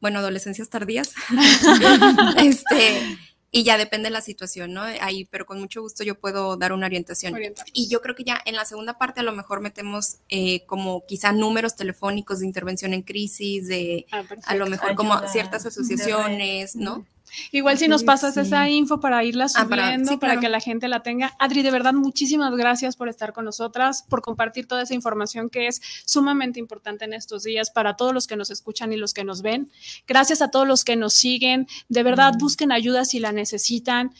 bueno, 0.00 0.18
adolescencias 0.18 0.68
tardías, 0.68 1.14
este, 2.36 3.18
y 3.52 3.64
ya 3.64 3.78
depende 3.78 4.08
de 4.08 4.12
la 4.12 4.20
situación, 4.20 4.72
¿no? 4.72 4.82
Ahí, 4.82 5.24
pero 5.24 5.44
con 5.44 5.58
mucho 5.58 5.82
gusto 5.82 6.04
yo 6.04 6.14
puedo 6.14 6.56
dar 6.56 6.72
una 6.72 6.86
orientación. 6.86 7.36
Y 7.72 7.88
yo 7.88 8.00
creo 8.00 8.14
que 8.14 8.24
ya 8.24 8.40
en 8.44 8.54
la 8.54 8.64
segunda 8.64 8.96
parte 8.98 9.20
a 9.20 9.22
lo 9.24 9.32
mejor 9.32 9.60
metemos 9.60 10.18
eh, 10.28 10.64
como 10.66 11.04
quizá 11.06 11.32
números 11.32 11.74
telefónicos 11.74 12.40
de 12.40 12.46
intervención 12.46 12.94
en 12.94 13.02
crisis, 13.02 13.66
de 13.66 14.06
Ah, 14.12 14.24
a 14.46 14.54
lo 14.54 14.66
mejor 14.66 14.94
como 14.94 15.18
ciertas 15.28 15.66
asociaciones, 15.66 16.76
¿no? 16.76 17.06
Igual 17.52 17.78
si 17.78 17.88
nos 17.88 18.04
pasas 18.04 18.34
sí. 18.34 18.40
esa 18.40 18.68
info 18.68 19.00
para 19.00 19.22
irla 19.24 19.46
Ah, 19.54 19.66
para- 19.68 19.84
subiendo, 19.84 20.18
para, 20.18 20.40
que 20.40 20.48
la 20.48 20.60
gente 20.60 20.88
la 20.88 21.02
tenga. 21.02 21.34
Adri, 21.38 21.62
de 21.62 21.70
verdad, 21.70 21.92
muchísimas 21.92 22.54
gracias 22.56 22.96
por 22.96 23.08
estar 23.08 23.32
con 23.32 23.44
nosotras, 23.44 24.04
por 24.08 24.22
compartir 24.22 24.66
toda 24.66 24.82
esa 24.82 24.94
información 24.94 25.50
que 25.50 25.66
es 25.66 25.80
sumamente 26.04 26.58
importante 26.60 27.04
en 27.04 27.12
estos 27.14 27.42
días 27.44 27.70
para 27.70 27.96
todos 27.96 28.12
los 28.14 28.26
que 28.26 28.36
nos 28.36 28.50
escuchan 28.50 28.92
y 28.92 28.96
los 28.96 29.14
que 29.14 29.24
nos 29.24 29.42
ven. 29.42 29.70
Gracias 30.06 30.42
a 30.42 30.50
todos 30.50 30.66
los 30.66 30.84
que 30.84 30.96
nos 30.96 31.14
siguen. 31.14 31.66
De 31.88 32.02
verdad, 32.02 32.34
busquen 32.38 32.72
ayuda 32.72 33.04
si 33.04 33.18
la 33.20 33.32
necesitan. 33.32 34.12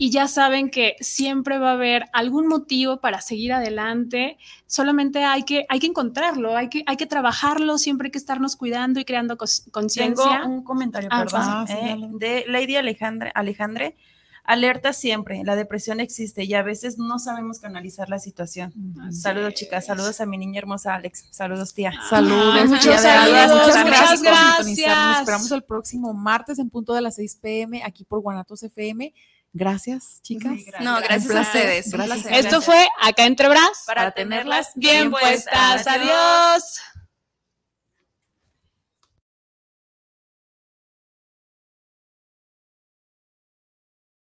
Y 0.00 0.10
ya 0.10 0.28
saben 0.28 0.70
que 0.70 0.94
siempre 1.00 1.58
va 1.58 1.70
a 1.70 1.72
haber 1.74 2.04
algún 2.12 2.46
motivo 2.46 3.00
para 3.00 3.20
seguir 3.20 3.52
adelante. 3.52 4.38
Solamente 4.66 5.24
hay 5.24 5.42
que, 5.42 5.66
hay 5.68 5.80
que 5.80 5.88
encontrarlo, 5.88 6.56
hay 6.56 6.68
que, 6.68 6.84
hay 6.86 6.96
que 6.96 7.06
trabajarlo, 7.06 7.78
siempre 7.78 8.06
hay 8.06 8.12
que 8.12 8.18
estarnos 8.18 8.54
cuidando 8.54 9.00
y 9.00 9.04
creando 9.04 9.36
cos- 9.36 9.64
Tengo 9.64 9.72
conciencia. 9.72 10.44
un 10.46 10.62
comentario, 10.62 11.08
Ah, 11.12 11.24
perdón, 11.24 11.40
ah, 11.44 11.64
sí, 11.66 11.74
eh, 11.76 11.96
de 12.12 12.44
Lady 12.46 12.76
Alejandre, 12.76 13.32
Alejandre. 13.34 13.96
Alerta 14.44 14.94
siempre, 14.94 15.42
la 15.44 15.56
depresión 15.56 16.00
existe 16.00 16.44
y 16.44 16.54
a 16.54 16.62
veces 16.62 16.96
no 16.96 17.18
sabemos 17.18 17.58
canalizar 17.58 18.08
la 18.08 18.18
situación. 18.18 18.72
Saludos, 19.10 19.52
chicas. 19.52 19.84
Saludos 19.84 20.22
a 20.22 20.26
mi 20.26 20.38
niña 20.38 20.60
hermosa 20.60 20.94
Alex. 20.94 21.26
Saludos, 21.32 21.74
tía. 21.74 21.92
Saludos, 22.08 22.64
muchos 22.66 22.82
tía 22.84 22.96
saludos, 22.98 23.42
muchas 23.50 23.66
muchas 23.66 23.84
gracias, 23.84 24.20
por 24.20 24.22
gracias. 24.22 24.56
sintonizarnos. 24.56 25.06
Nos 25.10 25.18
esperamos 25.20 25.50
el 25.52 25.62
próximo 25.64 26.14
martes 26.14 26.58
en 26.60 26.70
punto 26.70 26.94
de 26.94 27.02
las 27.02 27.16
6 27.16 27.34
pm 27.42 27.82
aquí 27.84 28.04
por 28.04 28.20
Guanatos 28.22 28.62
FM. 28.62 29.12
Gracias, 29.58 30.20
chicas. 30.22 30.52
No, 30.78 31.00
gracias 31.00 31.34
a 31.34 31.40
ustedes. 31.40 31.90
Gracias. 31.90 32.26
Esto 32.30 32.62
fue 32.62 32.86
Acá 33.02 33.24
Entre 33.24 33.48
Bras. 33.48 33.82
Para 33.86 34.12
tenerlas 34.12 34.70
bien 34.76 35.10
bien 35.10 35.10
puestas. 35.10 35.82
puestas. 35.82 35.86
Adiós. 35.88 36.80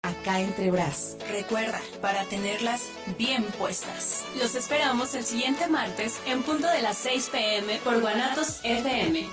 Acá 0.03 0.41
entre 0.41 0.71
Bras. 0.71 1.19
Recuerda, 1.31 1.81
para 2.01 2.25
tenerlas 2.25 2.85
bien 3.19 3.45
puestas. 3.59 4.25
Los 4.39 4.55
esperamos 4.55 5.15
el 5.15 5.25
siguiente 5.25 5.67
martes 5.67 6.19
en 6.27 6.43
punto 6.45 6.67
de 6.69 6.81
las 6.81 6.97
6 6.97 7.29
pm 7.31 7.77
por 7.85 8.01
Guanatos 8.01 8.61
FM. 8.63 9.29